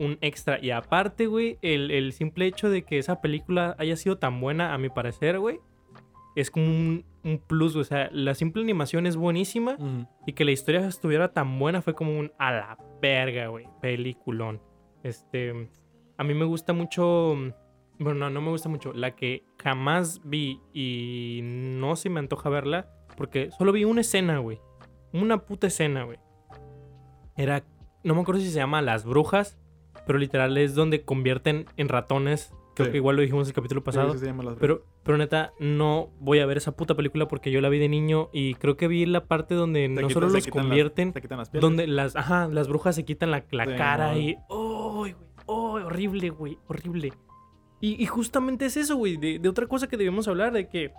un 0.01 0.19
extra. 0.23 0.59
Y 0.61 0.71
aparte, 0.71 1.27
güey, 1.27 1.59
el, 1.63 1.91
el 1.91 2.13
simple 2.13 2.47
hecho 2.47 2.71
de 2.71 2.83
que 2.83 2.99
esa 2.99 3.21
película 3.21 3.77
haya 3.79 3.95
sido 3.95 4.19
tan 4.19 4.41
buena, 4.41 4.75
a 4.75 4.79
mi 4.79 4.89
parecer, 4.89 5.39
güey, 5.39 5.61
es 6.35 6.51
como 6.51 6.67
un, 6.67 7.05
un 7.23 7.39
plus. 7.39 7.77
O 7.77 7.85
sea, 7.85 8.09
la 8.13 8.35
simple 8.35 8.63
animación 8.63 9.07
es 9.07 9.17
buenísima. 9.17 9.77
Y 10.27 10.33
que 10.33 10.45
la 10.45 10.53
historia 10.53 10.87
estuviera 10.87 11.33
tan 11.33 11.59
buena 11.59 11.83
fue 11.83 11.95
como 11.95 12.19
un 12.19 12.33
a 12.39 12.51
la 12.51 12.79
verga, 13.01 13.49
güey. 13.49 13.67
Peliculón. 13.81 14.61
Este. 15.03 15.71
A 16.17 16.25
mí 16.25 16.35
me 16.35 16.45
gusta 16.45 16.73
mucho. 16.73 17.35
Bueno, 17.99 18.19
no, 18.19 18.31
no 18.31 18.41
me 18.41 18.51
gusta 18.51 18.69
mucho. 18.69 18.93
La 18.93 19.15
que 19.15 19.45
jamás 19.63 20.21
vi 20.25 20.61
y 20.73 21.41
no 21.43 21.95
se 21.97 22.09
me 22.09 22.21
antoja 22.21 22.49
verla. 22.49 22.91
Porque 23.17 23.51
solo 23.51 23.73
vi 23.73 23.85
una 23.85 24.01
escena, 24.01 24.39
güey. 24.39 24.61
Una 25.13 25.45
puta 25.45 25.67
escena, 25.67 26.05
güey. 26.05 26.19
Era. 27.37 27.65
No 28.03 28.15
me 28.15 28.23
acuerdo 28.23 28.41
si 28.41 28.49
se 28.49 28.59
llama 28.59 28.81
Las 28.81 29.05
Brujas. 29.05 29.59
Pero 30.11 30.19
literal 30.19 30.59
es 30.59 30.75
donde 30.75 31.05
convierten 31.05 31.67
en 31.77 31.89
ratones. 31.89 32.53
Creo 32.75 32.87
Sí. 32.87 32.91
que 32.91 32.97
igual 32.97 33.15
lo 33.15 33.23
dijimos 33.23 33.47
en 33.47 33.51
el 33.51 33.55
capítulo 33.55 33.85
pasado. 33.85 34.13
Sí, 34.15 34.19
se 34.19 34.35
Pero, 34.59 34.85
pero 35.05 35.17
neta, 35.19 35.53
no 35.61 36.11
voy 36.19 36.41
a 36.41 36.47
ver 36.47 36.57
esa 36.57 36.73
puta 36.75 36.97
película 36.97 37.29
porque 37.29 37.53
yo 37.53 37.61
la 37.61 37.69
vi 37.69 37.79
de 37.79 37.89
niño 37.89 38.29
y 38.33 38.55
creo 38.55 38.77
que 38.77 38.89
vi 38.89 39.07
la 39.07 39.27
parte 39.27 39.55
donde 39.55 39.87
no 39.89 40.01
quitan- 40.01 40.11
solo 40.11 40.31
se 40.31 40.39
los 40.39 40.47
convierten, 40.49 41.13
te 41.13 41.21
quitan 41.23 41.39
las 41.39 41.53
donde 41.53 41.87
las, 41.87 42.17
ajá, 42.17 42.49
las 42.49 42.67
brujas 42.67 42.97
se 42.97 43.05
quitan 43.05 43.31
la, 43.31 43.45
la 43.53 43.67
Sí, 43.67 43.73
cara 43.77 44.19
y, 44.19 44.31
¡ay, 44.31 44.37
güey! 44.49 45.15
¡ay, 45.47 45.83
horrible, 45.85 46.31
güey! 46.31 46.59
Horrible. 46.67 47.13
Y, 47.81 48.03
y 48.03 48.07
justamente 48.07 48.67
es 48.67 48.77
eso, 48.77 48.97
güey, 48.97 49.17
de, 49.17 49.39
de 49.39 49.49
otra 49.49 49.69
cosa 49.69 49.87
que 49.87 49.97
debemos 49.97 50.27
hablar, 50.27 50.53
de 50.53 50.69
que 50.69 50.93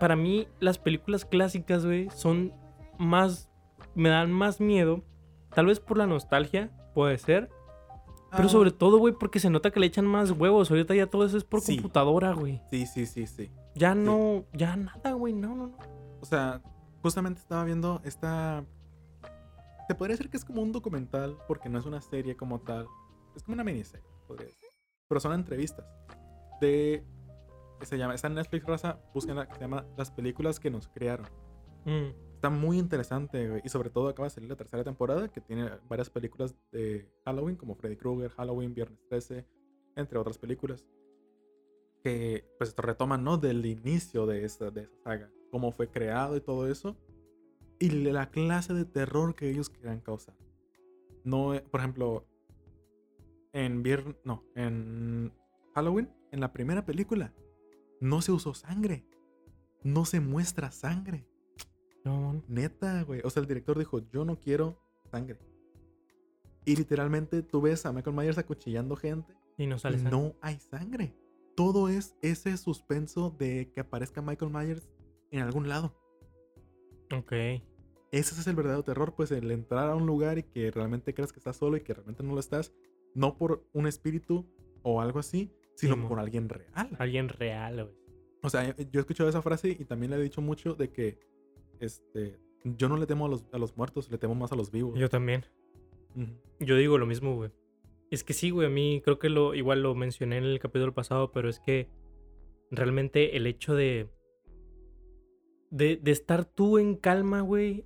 para 0.00 0.16
mí 0.16 0.48
las 0.60 0.78
películas 0.78 1.26
clásicas, 1.26 1.84
güey, 1.84 2.08
son 2.08 2.54
más, 2.98 3.50
me 3.94 4.08
dan 4.08 4.32
más 4.32 4.62
miedo, 4.62 5.04
tal 5.54 5.66
vez 5.66 5.78
por 5.78 5.98
la 5.98 6.06
nostalgia, 6.06 6.70
puede 6.94 7.18
ser, 7.18 7.50
pero 8.36 8.48
Ah, 8.48 8.50
sobre 8.52 8.70
todo, 8.70 8.98
güey, 8.98 9.14
porque 9.14 9.38
se 9.40 9.50
nota 9.50 9.70
que 9.70 9.80
le 9.80 9.86
echan 9.86 10.06
más 10.06 10.30
huevos. 10.30 10.70
Ahorita 10.70 10.94
ya 10.94 11.06
todo 11.06 11.24
eso 11.24 11.36
es 11.36 11.44
por 11.44 11.60
Sí. 11.60 11.76
computadora, 11.76 12.32
güey. 12.32 12.60
Sí, 12.70 12.86
sí, 12.86 13.06
sí, 13.06 13.26
sí. 13.26 13.50
Ya 13.74 13.94
no, 13.94 14.44
ya 14.52 14.76
nada, 14.76 15.12
güey, 15.12 15.32
no, 15.32 15.54
no, 15.54 15.66
no. 15.68 15.78
O 16.20 16.24
sea, 16.24 16.60
justamente 17.02 17.40
estaba 17.40 17.64
viendo 17.64 18.00
esta. 18.04 18.64
Se 19.88 19.94
podría 19.94 20.14
decir 20.16 20.30
que 20.30 20.36
es 20.38 20.44
como 20.44 20.62
un 20.62 20.72
documental, 20.72 21.36
porque 21.46 21.68
no 21.68 21.78
es 21.78 21.84
una 21.86 22.00
serie 22.00 22.36
como 22.36 22.60
tal. 22.60 22.86
Es 23.36 23.42
como 23.42 23.54
una 23.54 23.64
miniserie, 23.64 24.06
podría 24.26 24.46
decir. 24.46 24.68
Pero 25.08 25.20
son 25.20 25.32
entrevistas. 25.34 25.84
De. 26.60 27.04
Se 27.82 27.98
llama. 27.98 28.14
Está 28.14 28.28
en 28.28 28.34
Netflix, 28.34 28.64
raza. 28.66 28.98
Busquen 29.12 29.36
la 29.36 29.46
que 29.46 29.54
se 29.56 29.60
llama 29.60 29.84
Las 29.98 30.10
películas 30.10 30.58
que 30.58 30.70
nos 30.70 30.88
crearon. 30.88 31.26
Mm, 31.84 32.08
Está 32.44 32.54
muy 32.54 32.78
interesante. 32.78 33.62
Y 33.64 33.70
sobre 33.70 33.88
todo 33.88 34.06
acaba 34.06 34.26
de 34.26 34.34
salir 34.34 34.50
la 34.50 34.56
tercera 34.56 34.84
temporada, 34.84 35.28
que 35.32 35.40
tiene 35.40 35.70
varias 35.88 36.10
películas 36.10 36.54
de 36.72 37.10
Halloween, 37.24 37.56
como 37.56 37.74
Freddy 37.74 37.96
Krueger, 37.96 38.30
Halloween, 38.32 38.74
Viernes 38.74 39.00
13, 39.08 39.46
entre 39.96 40.18
otras 40.18 40.36
películas. 40.36 40.84
Que 42.02 42.44
pues 42.58 42.76
retoman, 42.76 43.24
¿no? 43.24 43.38
Del 43.38 43.64
inicio 43.64 44.26
de 44.26 44.44
esa, 44.44 44.70
de 44.70 44.82
esa 44.82 44.94
saga. 45.04 45.30
Cómo 45.50 45.72
fue 45.72 45.88
creado 45.88 46.36
y 46.36 46.42
todo 46.42 46.68
eso. 46.68 46.98
Y 47.78 47.88
la 47.88 48.28
clase 48.30 48.74
de 48.74 48.84
terror 48.84 49.34
que 49.34 49.48
ellos 49.48 49.70
querían 49.70 50.00
causar. 50.00 50.36
No, 51.24 51.54
eh, 51.54 51.64
por 51.70 51.80
ejemplo, 51.80 52.26
en 53.54 53.82
Viernes... 53.82 54.16
No, 54.22 54.44
en 54.54 55.32
Halloween, 55.74 56.10
en 56.30 56.40
la 56.40 56.52
primera 56.52 56.84
película, 56.84 57.32
no 58.02 58.20
se 58.20 58.32
usó 58.32 58.52
sangre. 58.52 59.06
No 59.82 60.04
se 60.04 60.20
muestra 60.20 60.70
sangre. 60.72 61.26
No, 62.04 62.42
Neta, 62.48 63.02
güey. 63.02 63.20
O 63.24 63.30
sea, 63.30 63.40
el 63.40 63.48
director 63.48 63.78
dijo, 63.78 64.00
yo 64.10 64.24
no 64.24 64.38
quiero 64.38 64.78
sangre. 65.10 65.38
Y 66.64 66.76
literalmente 66.76 67.42
tú 67.42 67.60
ves 67.60 67.84
a 67.86 67.92
Michael 67.92 68.16
Myers 68.16 68.38
acuchillando 68.38 68.96
gente 68.96 69.34
y 69.58 69.66
no 69.66 69.76
y 69.76 69.78
sale 69.78 69.98
sangre. 69.98 70.16
no 70.16 70.34
hay 70.40 70.58
sangre. 70.58 71.14
Todo 71.56 71.88
es 71.88 72.16
ese 72.22 72.56
suspenso 72.56 73.30
de 73.30 73.70
que 73.72 73.80
aparezca 73.80 74.22
Michael 74.22 74.50
Myers 74.50 74.88
en 75.30 75.40
algún 75.40 75.68
lado. 75.68 75.94
Ok. 77.12 77.32
Ese 78.12 78.40
es 78.40 78.46
el 78.46 78.56
verdadero 78.56 78.84
terror, 78.84 79.14
pues 79.14 79.30
el 79.32 79.50
entrar 79.50 79.90
a 79.90 79.96
un 79.96 80.06
lugar 80.06 80.38
y 80.38 80.44
que 80.44 80.70
realmente 80.70 81.14
creas 81.14 81.32
que 81.32 81.40
estás 81.40 81.56
solo 81.56 81.76
y 81.76 81.80
que 81.80 81.94
realmente 81.94 82.22
no 82.22 82.32
lo 82.34 82.40
estás, 82.40 82.72
no 83.14 83.36
por 83.36 83.66
un 83.72 83.86
espíritu 83.86 84.46
o 84.82 85.00
algo 85.00 85.18
así, 85.18 85.52
sino 85.74 85.94
Simón. 85.94 86.08
por 86.08 86.20
alguien 86.20 86.48
real. 86.48 86.90
Alguien 86.98 87.28
real, 87.28 87.84
güey. 87.84 87.96
O 88.42 88.50
sea, 88.50 88.76
yo 88.76 88.84
yo 88.90 89.00
he 89.00 89.00
escuchado 89.00 89.28
esa 89.28 89.42
frase 89.42 89.70
y 89.70 89.84
también 89.84 90.10
le 90.10 90.18
he 90.18 90.22
dicho 90.22 90.40
mucho 90.42 90.74
de 90.74 90.92
que 90.92 91.18
este, 91.80 92.38
yo 92.64 92.88
no 92.88 92.96
le 92.96 93.06
temo 93.06 93.26
a 93.26 93.28
los, 93.28 93.44
a 93.52 93.58
los 93.58 93.76
muertos, 93.76 94.10
le 94.10 94.18
temo 94.18 94.34
más 94.34 94.52
a 94.52 94.56
los 94.56 94.70
vivos. 94.70 94.98
Yo 94.98 95.08
también. 95.08 95.44
Yo 96.60 96.76
digo 96.76 96.98
lo 96.98 97.06
mismo, 97.06 97.34
güey. 97.34 97.50
Es 98.10 98.22
que 98.22 98.32
sí, 98.32 98.50
güey, 98.50 98.68
a 98.68 98.70
mí 98.70 99.00
creo 99.04 99.18
que 99.18 99.28
lo 99.28 99.54
igual 99.54 99.82
lo 99.82 99.94
mencioné 99.94 100.38
en 100.38 100.44
el 100.44 100.60
capítulo 100.60 100.94
pasado, 100.94 101.32
pero 101.32 101.48
es 101.48 101.58
que 101.58 101.88
realmente 102.70 103.36
el 103.36 103.46
hecho 103.46 103.74
de 103.74 104.08
de, 105.70 105.96
de 105.96 106.10
estar 106.12 106.44
tú 106.44 106.78
en 106.78 106.94
calma, 106.94 107.40
güey, 107.40 107.84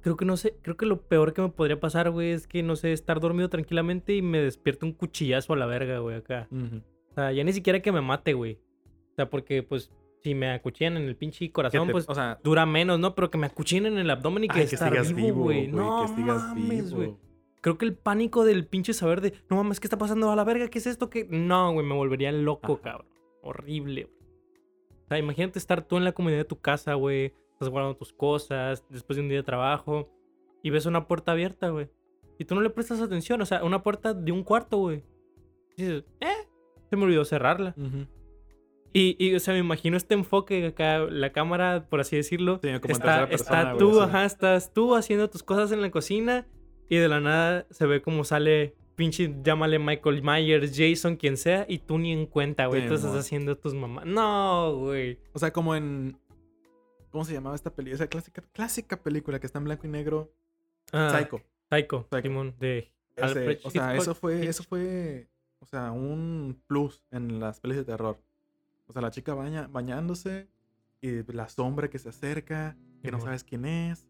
creo 0.00 0.16
que 0.16 0.24
no 0.24 0.36
sé, 0.36 0.56
creo 0.60 0.76
que 0.76 0.86
lo 0.86 1.02
peor 1.02 1.32
que 1.32 1.40
me 1.40 1.50
podría 1.50 1.78
pasar, 1.78 2.10
güey, 2.10 2.32
es 2.32 2.48
que 2.48 2.62
no 2.62 2.74
sé, 2.74 2.92
estar 2.92 3.20
dormido 3.20 3.48
tranquilamente 3.48 4.14
y 4.14 4.22
me 4.22 4.40
despierta 4.40 4.86
un 4.86 4.92
cuchillazo 4.92 5.52
a 5.52 5.56
la 5.56 5.66
verga, 5.66 6.00
güey, 6.00 6.16
acá. 6.16 6.48
O 6.50 7.14
sea, 7.14 7.30
ya 7.30 7.44
ni 7.44 7.52
siquiera 7.52 7.80
que 7.80 7.92
me 7.92 8.00
mate, 8.00 8.32
güey. 8.32 8.58
O 9.12 9.14
sea, 9.14 9.30
porque 9.30 9.62
pues 9.62 9.92
si 10.22 10.34
me 10.34 10.50
acuchillan 10.52 10.96
en 10.96 11.04
el 11.04 11.16
pinche 11.16 11.50
corazón, 11.50 11.86
te- 11.86 11.92
pues 11.92 12.08
o 12.08 12.14
sea, 12.14 12.38
dura 12.44 12.64
menos, 12.66 12.98
¿no? 13.00 13.14
Pero 13.14 13.30
que 13.30 13.38
me 13.38 13.46
acuchillen 13.46 13.86
en 13.86 13.98
el 13.98 14.10
abdomen 14.10 14.44
y 14.44 14.48
que, 14.48 14.60
ay, 14.60 14.66
que 14.68 14.74
estar 14.76 14.90
sigas 14.92 15.12
vivo, 15.14 15.44
güey. 15.44 15.68
No 15.68 16.06
que 16.14 16.22
mames, 16.22 16.92
güey. 16.94 17.14
Creo 17.60 17.78
que 17.78 17.84
el 17.84 17.94
pánico 17.96 18.44
del 18.44 18.66
pinche 18.66 18.92
saber 18.92 19.20
de, 19.20 19.34
no 19.48 19.56
mames, 19.56 19.78
¿qué 19.80 19.86
está 19.86 19.96
pasando 19.98 20.30
a 20.30 20.36
la 20.36 20.42
verga? 20.44 20.68
¿Qué 20.68 20.78
es 20.78 20.86
esto? 20.86 21.08
que 21.10 21.26
No, 21.30 21.72
güey, 21.72 21.86
me 21.86 21.94
volvería 21.94 22.32
loco, 22.32 22.74
Ajá. 22.74 22.82
cabrón. 22.82 23.06
Horrible. 23.42 24.04
güey. 24.04 24.16
O 25.04 25.08
sea, 25.08 25.18
imagínate 25.18 25.58
estar 25.58 25.82
tú 25.86 25.96
en 25.96 26.04
la 26.04 26.12
comunidad 26.12 26.38
de 26.40 26.44
tu 26.44 26.58
casa, 26.60 26.94
güey. 26.94 27.32
Estás 27.52 27.68
guardando 27.68 27.96
tus 27.96 28.12
cosas 28.12 28.84
después 28.88 29.16
de 29.16 29.22
un 29.22 29.28
día 29.28 29.38
de 29.38 29.44
trabajo 29.44 30.10
y 30.62 30.70
ves 30.70 30.86
una 30.86 31.06
puerta 31.06 31.32
abierta, 31.32 31.68
güey. 31.68 31.88
Y 32.38 32.44
tú 32.44 32.54
no 32.56 32.60
le 32.62 32.70
prestas 32.70 33.00
atención, 33.00 33.40
o 33.40 33.46
sea, 33.46 33.62
una 33.62 33.82
puerta 33.82 34.14
de 34.14 34.32
un 34.32 34.42
cuarto, 34.42 34.78
güey. 34.78 35.04
Dices, 35.76 36.04
eh, 36.20 36.48
se 36.90 36.96
me 36.96 37.04
olvidó 37.04 37.24
cerrarla. 37.24 37.74
Ujú. 37.76 38.06
Y, 38.92 39.16
y, 39.18 39.34
o 39.34 39.40
sea, 39.40 39.54
me 39.54 39.60
imagino 39.60 39.96
este 39.96 40.14
enfoque 40.14 40.66
acá, 40.66 40.98
la 40.98 41.32
cámara, 41.32 41.86
por 41.88 42.00
así 42.00 42.16
decirlo. 42.16 42.60
Sí, 42.62 42.68
como 42.80 42.92
está, 42.92 43.26
persona, 43.28 43.60
está 43.62 43.76
tú, 43.78 44.00
ajá, 44.00 44.24
estás 44.24 44.72
tú 44.74 44.94
haciendo 44.94 45.30
tus 45.30 45.42
cosas 45.42 45.72
en 45.72 45.80
la 45.80 45.90
cocina 45.90 46.46
y 46.88 46.96
de 46.96 47.08
la 47.08 47.20
nada 47.20 47.66
se 47.70 47.86
ve 47.86 48.02
como 48.02 48.24
sale 48.24 48.74
pinche, 48.94 49.34
llámale 49.42 49.78
Michael 49.78 50.22
Myers, 50.22 50.72
Jason, 50.76 51.16
quien 51.16 51.38
sea, 51.38 51.64
y 51.68 51.78
tú 51.78 51.96
ni 51.98 52.12
en 52.12 52.26
cuenta, 52.26 52.66
güey. 52.66 52.82
Sí, 52.82 52.88
tú 52.88 52.94
estás 52.94 53.14
haciendo 53.16 53.56
tus 53.56 53.72
mamás. 53.74 54.04
No, 54.04 54.76
güey. 54.76 55.18
O 55.32 55.38
sea, 55.38 55.52
como 55.52 55.74
en. 55.74 56.18
¿Cómo 57.10 57.24
se 57.24 57.32
llamaba 57.32 57.54
esta 57.56 57.70
película? 57.74 57.94
Esa 57.96 58.06
clásica, 58.08 58.42
clásica 58.52 59.02
película 59.02 59.38
que 59.40 59.46
está 59.46 59.58
en 59.58 59.64
blanco 59.64 59.86
y 59.86 59.90
negro. 59.90 60.32
Ah, 60.92 61.14
Psycho. 61.18 61.42
Psycho, 61.70 62.06
Psycho. 62.10 62.54
De 62.58 62.92
Ese- 63.16 63.60
o 63.64 63.70
sea, 63.70 63.90
Hitchcock. 63.94 64.02
eso 64.02 64.14
fue, 64.14 64.46
eso 64.46 64.62
fue, 64.62 65.28
o 65.60 65.66
sea, 65.66 65.92
un 65.92 66.62
plus 66.66 67.04
en 67.10 67.40
las 67.40 67.60
pelis 67.60 67.76
de 67.78 67.84
terror. 67.84 68.18
O 68.92 68.94
sea, 68.94 69.00
la 69.00 69.10
chica 69.10 69.32
baña, 69.32 69.68
bañándose 69.68 70.50
y 71.00 71.22
la 71.32 71.48
sombra 71.48 71.88
que 71.88 71.98
se 71.98 72.10
acerca, 72.10 72.76
que 73.02 73.10
no 73.10 73.22
sabes 73.22 73.42
quién 73.42 73.64
es, 73.64 74.06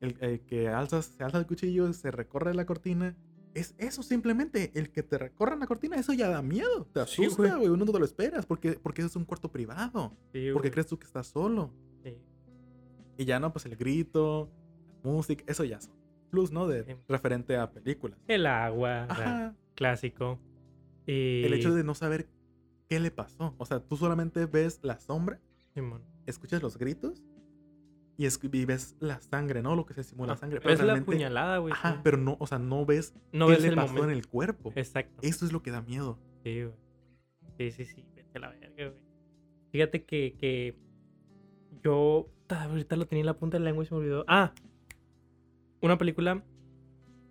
el, 0.00 0.16
el 0.20 0.40
que 0.40 0.68
alzas, 0.68 1.04
se 1.16 1.22
alza 1.22 1.38
el 1.38 1.46
cuchillo, 1.46 1.92
se 1.92 2.10
recorre 2.10 2.52
la 2.52 2.66
cortina. 2.66 3.16
Es 3.54 3.76
eso 3.78 4.02
simplemente, 4.02 4.72
el 4.74 4.90
que 4.90 5.04
te 5.04 5.18
recorran 5.18 5.60
la 5.60 5.68
cortina, 5.68 5.94
eso 5.94 6.12
ya 6.12 6.28
da 6.28 6.42
miedo, 6.42 6.86
te 6.92 7.06
Sí, 7.06 7.26
asusta, 7.26 7.42
güey. 7.44 7.56
güey, 7.58 7.68
uno 7.68 7.84
no 7.84 7.92
te 7.92 7.98
lo 8.00 8.04
esperas, 8.04 8.44
porque, 8.44 8.72
porque 8.72 9.02
eso 9.02 9.06
es 9.06 9.14
un 9.14 9.24
cuarto 9.24 9.52
privado, 9.52 10.16
Sí, 10.32 10.48
porque 10.52 10.68
güey, 10.68 10.70
crees 10.72 10.88
tú 10.88 10.98
que 10.98 11.06
estás 11.06 11.28
solo. 11.28 11.72
Y 13.16 13.24
ya 13.24 13.38
no, 13.38 13.52
pues 13.52 13.64
el 13.66 13.76
grito, 13.76 14.50
la 15.04 15.10
música, 15.12 15.44
eso 15.46 15.62
ya 15.62 15.80
son 15.80 15.94
plus, 16.30 16.50
¿no? 16.50 16.66
De 16.66 16.82
Sí. 16.82 16.96
referente 17.06 17.56
a 17.56 17.70
películas. 17.70 18.18
El 18.26 18.46
agua, 18.46 19.04
Ajá. 19.04 19.54
clásico. 19.76 20.40
Y... 21.06 21.44
el 21.44 21.54
hecho 21.54 21.72
de 21.72 21.84
no 21.84 21.94
saber 21.94 22.26
qué 22.88 23.00
le 23.00 23.10
pasó. 23.10 23.54
O 23.58 23.66
sea, 23.66 23.80
tú 23.80 23.96
solamente 23.96 24.46
ves 24.46 24.80
la 24.82 24.98
sombra, 25.00 25.40
Simón. 25.74 26.02
escuchas 26.26 26.62
los 26.62 26.76
gritos 26.78 27.22
y, 28.16 28.26
es- 28.26 28.38
y 28.42 28.64
ves 28.64 28.96
la 29.00 29.20
sangre, 29.20 29.62
¿no? 29.62 29.74
Lo 29.76 29.86
que 29.86 29.94
se 29.94 30.04
simula 30.04 30.34
Ah, 30.34 30.36
sangre. 30.36 30.60
ves 30.60 30.78
la 30.78 30.84
realmente- 30.84 31.06
puñalada, 31.12 31.58
güey. 31.58 31.72
Ajá, 31.72 31.94
sí. 31.94 32.00
pero 32.04 32.16
no, 32.16 32.36
o 32.38 32.46
sea, 32.46 32.58
no 32.58 32.84
ves 32.86 33.14
no 33.32 33.46
qué 33.46 33.52
ves 33.54 33.62
le 33.62 33.68
el 33.68 33.74
pasó 33.74 33.88
momento. 33.88 34.10
en 34.10 34.16
el 34.16 34.26
cuerpo. 34.28 34.72
Exacto. 34.76 35.18
Eso 35.22 35.44
es 35.44 35.52
lo 35.52 35.62
que 35.62 35.70
da 35.70 35.82
miedo. 35.82 36.18
Sí, 36.44 36.62
güey. 36.62 36.74
Sí, 37.58 37.70
sí, 37.72 37.84
sí. 37.84 38.04
Vete 38.14 38.38
a 38.38 38.40
la 38.40 38.48
verga, 38.50 38.88
güey. 38.90 39.00
Fíjate 39.72 40.04
que, 40.04 40.36
que 40.38 40.76
yo 41.82 42.28
ta, 42.46 42.64
ahorita 42.64 42.96
lo 42.96 43.06
tenía 43.06 43.22
en 43.22 43.26
la 43.26 43.38
punta 43.38 43.56
de 43.56 43.60
la 43.64 43.70
lengua 43.70 43.84
y 43.84 43.86
se 43.88 43.94
me 43.94 44.00
olvidó. 44.00 44.24
Ah, 44.28 44.52
una 45.80 45.98
película 45.98 46.42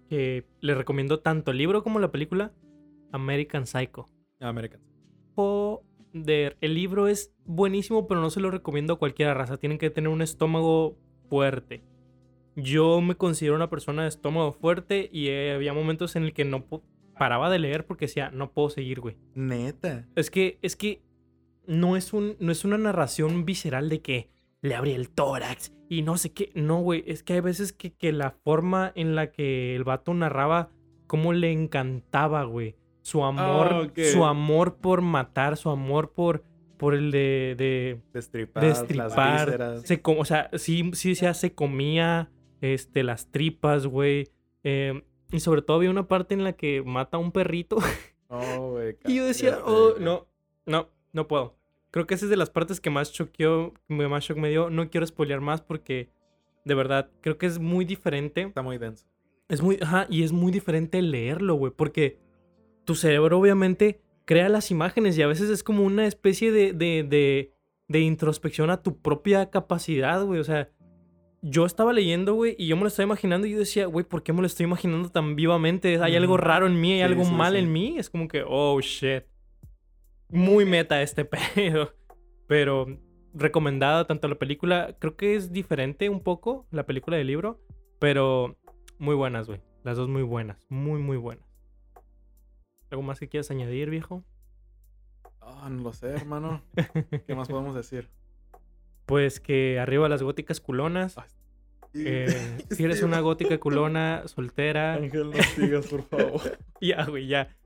que 0.10 0.46
le 0.60 0.76
recomiendo 0.76 1.20
tanto 1.22 1.52
el 1.52 1.58
libro 1.58 1.84
como 1.84 2.00
la 2.00 2.12
película, 2.12 2.52
American 3.12 3.66
Psycho. 3.66 4.10
American. 4.40 4.82
Joder, 5.36 6.58
el 6.62 6.74
libro 6.74 7.08
es 7.08 7.34
buenísimo, 7.46 8.08
pero 8.08 8.22
no 8.22 8.30
se 8.30 8.40
lo 8.40 8.52
recomiendo 8.52 8.94
a 8.94 9.00
cualquier 9.00 9.36
raza. 9.36 9.58
Tienen 9.58 9.78
que 9.78 9.90
tener 9.90 10.10
un 10.10 10.22
estómago 10.22 10.98
fuerte. 11.30 11.84
Yo 12.56 13.02
me 13.02 13.16
considero 13.16 13.56
una 13.56 13.70
persona 13.70 14.04
de 14.04 14.10
estómago 14.10 14.52
fuerte 14.52 15.10
y 15.12 15.28
eh, 15.30 15.54
había 15.54 15.74
momentos 15.74 16.16
en 16.16 16.24
el 16.24 16.34
que 16.34 16.46
no 16.46 16.66
paraba 17.18 17.50
de 17.50 17.60
leer 17.60 17.86
porque 17.86 18.06
decía, 18.06 18.30
no 18.32 18.52
puedo 18.52 18.70
seguir, 18.70 19.00
güey. 19.00 19.18
Neta. 19.34 20.08
Es 20.16 20.30
que, 20.30 20.60
es 20.62 20.76
que 20.76 21.02
no 21.66 21.98
es, 21.98 22.14
un, 22.14 22.36
no 22.40 22.52
es 22.52 22.64
una 22.66 22.78
narración 22.78 23.46
visceral 23.46 23.90
de 23.90 24.02
que 24.02 24.30
le 24.62 24.76
abrí 24.76 24.92
el 24.92 25.10
tórax 25.10 25.74
y 25.90 26.04
no 26.04 26.18
sé 26.18 26.32
qué. 26.32 26.52
No, 26.54 26.82
güey. 26.82 27.04
Es 27.08 27.24
que 27.24 27.34
hay 27.34 27.42
veces 27.42 27.74
que, 27.74 27.94
que 27.94 28.12
la 28.12 28.32
forma 28.32 28.92
en 28.96 29.16
la 29.16 29.32
que 29.32 29.76
el 29.76 29.84
vato 29.84 30.14
narraba 30.14 30.70
cómo 31.08 31.34
le 31.34 31.52
encantaba, 31.52 32.44
güey. 32.44 32.76
Su 33.04 33.24
amor, 33.24 33.68
Ah, 33.72 33.80
ok. 33.82 34.00
su 34.12 34.26
amor 34.26 34.76
por 34.78 35.02
matar, 35.02 35.56
su 35.58 35.70
amor 35.70 36.12
por, 36.14 36.44
por 36.78 36.96
el 36.96 37.12
de, 37.12 37.54
de 37.58 38.00
Destripar, 38.14 38.64
destripar. 38.64 39.80
Se 39.84 40.02
com- 40.02 40.18
o 40.20 40.26
sea, 40.26 40.50
sí, 40.54 40.90
sí, 40.94 41.14
se 41.16 41.32
se 41.36 41.54
comía 41.54 42.32
este, 42.62 43.04
las 43.04 43.30
tripas, 43.30 43.86
güey. 43.86 44.30
Eh, 44.64 45.04
y 45.32 45.40
sobre 45.42 45.62
todo 45.62 45.78
había 45.78 45.90
una 45.92 46.08
parte 46.08 46.34
en 46.34 46.44
la 46.44 46.54
que 46.54 46.82
mata 46.84 47.18
a 47.18 47.20
un 47.20 47.32
perrito. 47.32 47.78
Oh, 48.36 48.72
güey, 48.72 48.98
Y 49.06 49.18
yo 49.18 49.26
decía, 49.28 49.60
oh, 49.64 49.94
no, 50.00 50.26
no, 50.66 50.90
no 51.12 51.28
puedo. 51.28 51.56
Creo 51.92 52.08
que 52.08 52.16
esa 52.16 52.26
es 52.26 52.32
de 52.32 52.38
las 52.38 52.50
partes 52.50 52.82
que 52.82 52.90
más 52.90 53.12
choqueó, 53.14 53.76
que 53.88 54.08
más 54.08 54.24
shock 54.24 54.38
me 54.40 54.50
dio. 54.50 54.72
No 54.72 54.90
quiero 54.90 55.06
spoilear 55.06 55.40
más 55.40 55.62
porque, 55.62 56.10
de 56.66 56.74
verdad, 56.74 57.12
creo 57.22 57.38
que 57.38 57.46
es 57.46 57.60
muy 57.60 57.86
diferente. 57.86 58.42
Está 58.42 58.64
muy 58.64 58.80
denso. 58.80 59.06
Es 59.50 59.62
muy, 59.62 59.78
ajá, 59.80 60.08
y 60.10 60.24
es 60.24 60.32
muy 60.32 60.52
diferente 60.52 61.00
leerlo, 61.04 61.54
güey, 61.54 61.72
porque 61.76 62.18
tu 62.86 62.96
cerebro 62.96 63.40
obviamente 63.40 64.02
crea 64.26 64.50
las 64.50 64.72
imágenes 64.72 65.18
y 65.18 65.22
a 65.22 65.28
veces 65.28 65.50
es 65.50 65.64
como 65.64 65.84
una 65.84 66.08
especie 66.08 66.52
de, 66.52 66.74
de, 66.74 67.04
de, 67.04 67.54
de 67.88 68.00
introspección 68.00 68.70
a 68.70 68.82
tu 68.82 69.02
propia 69.02 69.50
capacidad, 69.50 70.24
güey. 70.24 70.40
O 70.40 70.44
sea, 70.44 70.70
yo 71.42 71.66
estaba 71.66 71.92
leyendo, 71.92 72.34
güey, 72.36 72.56
y 72.58 72.68
yo 72.68 72.76
me 72.78 72.84
lo 72.84 72.88
estaba 72.88 73.06
imaginando 73.06 73.46
y 73.48 73.52
yo 73.52 73.60
decía, 73.60 73.86
güey, 73.86 74.06
¿por 74.06 74.24
qué 74.24 74.32
me 74.32 74.40
lo 74.40 74.48
estoy 74.48 74.66
imaginando 74.66 75.10
tan 75.10 75.36
vivamente? 75.36 76.00
Hay 76.02 76.16
algo 76.16 76.38
raro 76.38 76.68
en 76.68 76.80
mí, 76.80 76.94
hay 76.94 77.00
Sí, 77.00 77.04
algo 77.04 77.26
sí, 77.26 77.32
mal 77.32 77.54
sí. 77.54 77.60
en 77.60 77.72
mí. 77.72 77.98
Es 77.98 78.10
como 78.10 78.28
que, 78.28 78.44
oh, 78.48 78.80
shit. 78.80 79.24
Muy 80.30 80.66
meta 80.66 81.02
este 81.02 81.26
pedo. 81.56 81.94
Pero 82.48 82.88
recomendada 83.34 84.08
tanto 84.08 84.28
la 84.28 84.36
película. 84.36 84.96
Creo 85.00 85.18
que 85.18 85.36
es 85.36 85.52
diferente 85.52 86.10
un 86.10 86.22
poco 86.22 86.66
la 86.72 86.86
película 86.86 87.18
del 87.18 87.28
libro. 87.28 87.60
Pero 88.00 88.58
muy 88.98 89.16
buenas, 89.16 89.48
güey. 89.48 89.62
Las 89.84 89.98
dos 89.98 90.08
muy 90.08 90.24
buenas. 90.24 90.66
Muy, 90.70 91.02
muy 91.02 91.18
buenas. 91.18 91.53
¿Algo 92.94 93.02
más 93.02 93.20
que 93.20 93.28
quieras 93.28 93.50
añadir, 93.50 93.90
viejo? 93.90 94.24
Ah, 95.42 95.68
no 95.68 95.82
lo 95.82 95.94
sé, 95.94 96.10
hermano. 96.10 96.62
¿Qué 97.26 97.34
más 97.34 97.48
podemos 97.48 97.74
decir? 97.74 98.08
Pues 99.08 99.40
que 99.40 99.80
arriba 99.80 100.08
las 100.08 100.22
góticas 100.22 100.60
culonas. 100.62 101.18
Ay, 101.18 101.26
Eh, 101.96 102.28
sí, 102.70 102.76
si 102.76 102.84
eres 102.84 103.00
sí, 103.00 103.04
una 103.04 103.20
gótica 103.20 103.58
culona, 103.58 104.22
soltera. 104.28 104.94
Ángel, 104.94 105.32
no 105.32 105.42
sigas, 105.42 105.88
por 105.88 106.04
favor. 106.04 106.60
Ya, 106.82 107.04
güey, 107.06 107.26
ya. 107.26 107.58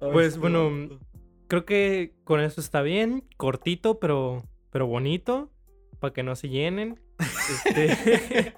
Ay, 0.00 0.10
Pues, 0.12 0.34
sí, 0.34 0.38
bueno. 0.38 1.00
Creo 1.48 1.64
que 1.64 2.14
con 2.22 2.38
eso 2.38 2.60
está 2.60 2.82
bien. 2.82 3.24
Cortito, 3.36 3.98
pero, 3.98 4.44
pero 4.70 4.86
bonito. 4.86 5.50
Para 5.98 6.12
que 6.12 6.22
no 6.22 6.36
se 6.36 6.48
llenen. 6.48 7.00
Este, 7.18 8.52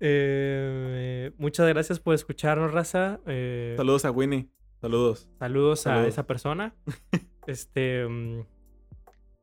eh, 0.00 1.32
muchas 1.36 1.68
gracias 1.68 2.00
por 2.00 2.14
escucharnos, 2.14 2.72
raza. 2.72 3.20
Eh, 3.26 3.74
Saludos 3.76 4.06
a 4.06 4.10
Winnie. 4.12 4.48
Saludos. 4.82 5.28
saludos 5.38 5.86
a 5.86 6.06
esa 6.06 6.26
persona. 6.26 6.74
Este, 7.46 8.06
mm, 8.06 8.44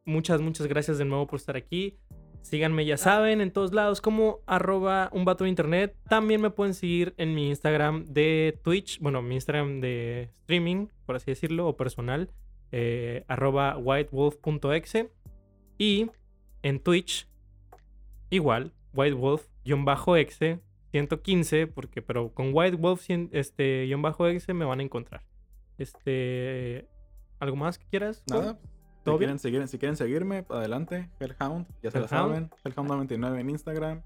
muchas, 0.05 0.39
muchas 0.39 0.67
gracias 0.67 0.97
de 0.97 1.03
nuevo 1.05 1.27
por 1.27 1.37
estar 1.37 1.57
aquí. 1.57 1.97
Síganme, 2.41 2.85
ya 2.85 2.95
saben, 2.95 3.41
en 3.41 3.51
todos 3.51 3.73
lados 3.73 3.99
como 3.99 4.39
arroba 4.45 5.09
un 5.11 5.25
vato 5.25 5.43
de 5.43 5.49
internet. 5.49 5.97
También 6.07 6.39
me 6.39 6.49
pueden 6.49 6.73
seguir 6.73 7.13
en 7.17 7.35
mi 7.35 7.49
Instagram 7.49 8.05
de 8.05 8.57
Twitch, 8.63 8.99
bueno, 9.01 9.21
mi 9.21 9.35
Instagram 9.35 9.81
de 9.81 10.29
streaming, 10.43 10.87
por 11.05 11.17
así 11.17 11.31
decirlo, 11.31 11.67
o 11.67 11.75
personal, 11.75 12.31
eh, 12.71 13.25
arroba 13.27 13.77
whitewolf.exe. 13.77 15.11
Y 15.77 16.09
en 16.63 16.79
Twitch, 16.79 17.27
igual, 18.29 18.71
whitewolf-exe 18.93 20.61
115, 20.91 21.67
porque, 21.67 22.01
pero 22.01 22.33
con 22.33 22.51
whitewolf 22.53 23.01
cien- 23.07 23.29
este, 23.33 23.85
me 24.53 24.65
van 24.65 24.79
a 24.79 24.83
encontrar. 24.83 25.21
Este, 25.79 26.87
¿algo 27.39 27.55
más 27.55 27.77
que 27.79 27.85
quieras? 27.87 28.23
Juan? 28.29 28.41
Nada. 28.41 28.59
¿Todo 29.03 29.15
Si 29.15 29.19
bien? 29.19 29.29
quieren, 29.29 29.39
seguir, 29.39 29.67
si 29.67 29.79
quieren 29.79 29.95
seguirme, 29.95 30.45
adelante. 30.49 31.09
Hellhound, 31.19 31.65
ya 31.81 31.89
se 31.89 31.99
la 31.99 32.05
Hellhound. 32.05 32.49
saben. 32.51 33.09
Hellhound99 33.09 33.39
en 33.39 33.49
Instagram. 33.49 34.01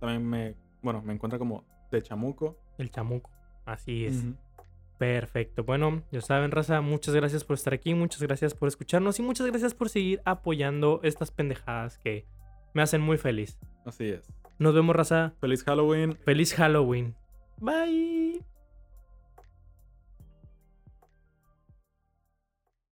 También 0.00 0.26
me, 0.26 0.54
bueno, 0.82 1.02
me 1.02 1.12
encuentra 1.12 1.38
como 1.38 1.64
de 1.92 2.02
chamuco. 2.02 2.58
El 2.78 2.90
chamuco. 2.90 3.30
Así 3.66 4.06
es. 4.06 4.24
Perfecto. 4.96 5.62
Bueno, 5.64 6.02
ya 6.10 6.20
saben, 6.22 6.50
raza, 6.50 6.80
muchas 6.80 7.14
gracias 7.14 7.44
por 7.44 7.54
estar 7.54 7.72
aquí, 7.74 7.94
muchas 7.94 8.20
gracias 8.22 8.54
por 8.54 8.66
escucharnos 8.68 9.18
y 9.20 9.22
muchas 9.22 9.46
gracias 9.46 9.74
por 9.74 9.90
seguir 9.90 10.20
apoyando 10.24 11.00
estas 11.04 11.30
pendejadas 11.30 11.98
que 11.98 12.26
me 12.74 12.82
hacen 12.82 13.00
muy 13.00 13.16
feliz. 13.18 13.58
Así 13.84 14.08
es. 14.08 14.32
Nos 14.58 14.74
vemos, 14.74 14.96
raza. 14.96 15.34
Feliz 15.40 15.62
Halloween. 15.62 16.16
Feliz 16.24 16.52
Halloween. 16.54 17.14
Bye. 17.60 18.57